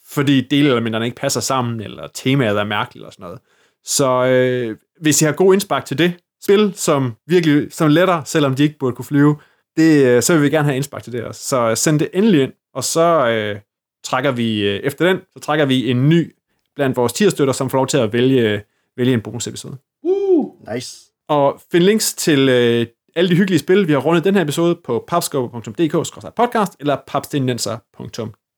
fordi 0.09 0.41
delelementerne 0.41 1.05
ikke 1.05 1.17
passer 1.17 1.41
sammen, 1.41 1.81
eller 1.81 2.07
temaet 2.15 2.59
er 2.59 2.65
mærkeligt, 2.65 3.03
eller 3.03 3.11
sådan 3.11 3.25
noget. 3.25 3.41
Så 3.85 4.25
øh, 4.25 4.77
hvis 5.01 5.23
I 5.23 5.25
har 5.25 5.33
god 5.33 5.53
indspark 5.53 5.85
til 5.85 5.99
det, 5.99 6.15
spil, 6.43 6.73
som 6.75 7.15
virkelig 7.27 7.73
som 7.73 7.89
letter, 7.91 8.25
selvom 8.25 8.55
de 8.55 8.63
ikke 8.63 8.79
burde 8.79 8.97
kunne 8.97 9.05
flyve, 9.05 9.37
det, 9.77 10.07
øh, 10.07 10.23
så 10.23 10.35
vil 10.35 10.43
vi 10.43 10.51
gerne 10.51 10.65
have 10.65 10.77
indspark 10.77 11.03
til 11.03 11.13
det 11.13 11.25
også. 11.25 11.41
Så 11.41 11.75
send 11.75 11.99
det 11.99 12.09
endelig 12.13 12.43
ind, 12.43 12.53
og 12.75 12.85
så 12.85 13.29
øh, 13.29 13.61
trækker 14.05 14.31
vi, 14.31 14.69
øh, 14.69 14.81
efter 14.81 15.07
den, 15.07 15.19
så 15.33 15.41
trækker 15.41 15.65
vi 15.65 15.91
en 15.91 16.09
ny 16.09 16.35
blandt 16.77 16.97
vores 16.97 17.13
tierstøtter, 17.13 17.53
som 17.53 17.71
får 17.71 17.79
lov 17.79 17.87
til 17.87 17.99
at 17.99 18.13
vælge, 18.13 18.63
vælge 18.97 19.13
en 19.13 19.21
bonusepisode. 19.21 19.77
Uh, 20.03 20.75
nice. 20.75 20.97
Og 21.29 21.61
find 21.73 21.85
links 21.85 22.15
til 22.15 22.49
øh, 22.49 22.87
alle 23.17 23.31
de 23.31 23.37
hyggelige 23.37 23.59
spil, 23.59 23.89
vi 23.89 23.93
har 23.93 24.01
rundet 24.01 24.25
den 24.25 24.35
her 24.35 24.43
episode 24.43 24.79
på 24.85 25.05
papskubber.dk-podcast 25.09 26.77
eller 26.81 26.97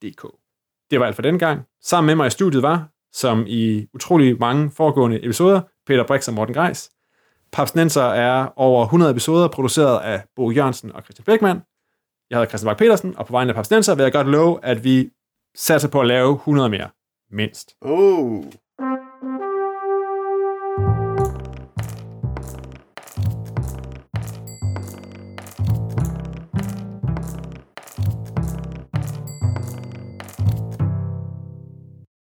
DK. 0.03 0.23
Det 0.91 1.01
var 1.01 1.07
alt 1.07 1.15
for 1.15 1.23
den 1.23 1.39
gang. 1.39 1.63
Sammen 1.83 2.07
med 2.07 2.15
mig 2.15 2.27
i 2.27 2.31
studiet 2.31 2.63
var, 2.63 2.89
som 3.13 3.45
i 3.47 3.87
utrolig 3.95 4.41
mange 4.41 4.71
foregående 4.71 5.25
episoder, 5.25 5.61
Peter 5.87 6.07
Brix 6.07 6.29
og 6.29 6.35
Morten 6.35 6.55
Greis. 6.55 6.91
Papsnenser 7.53 8.03
er 8.03 8.53
over 8.57 8.85
100 8.85 9.11
episoder, 9.11 9.49
produceret 9.49 10.01
af 10.01 10.25
Bo 10.37 10.51
Jørgensen 10.51 10.93
og 10.93 11.03
Christian 11.03 11.25
Bækman. 11.25 11.61
Jeg 12.31 12.37
hedder 12.37 12.49
Christian 12.49 12.71
Bak 12.71 12.79
petersen 12.79 13.17
og 13.17 13.27
på 13.27 13.33
vegne 13.33 13.51
af 13.51 13.55
Papstenser 13.55 13.95
vil 13.95 14.03
jeg 14.03 14.13
godt 14.13 14.27
love, 14.27 14.65
at 14.65 14.85
vi 14.85 15.11
satser 15.57 15.89
på 15.89 16.01
at 16.01 16.07
lave 16.07 16.35
100 16.35 16.69
mere. 16.69 16.89
Mindst. 17.31 17.77
Oh. 17.81 18.45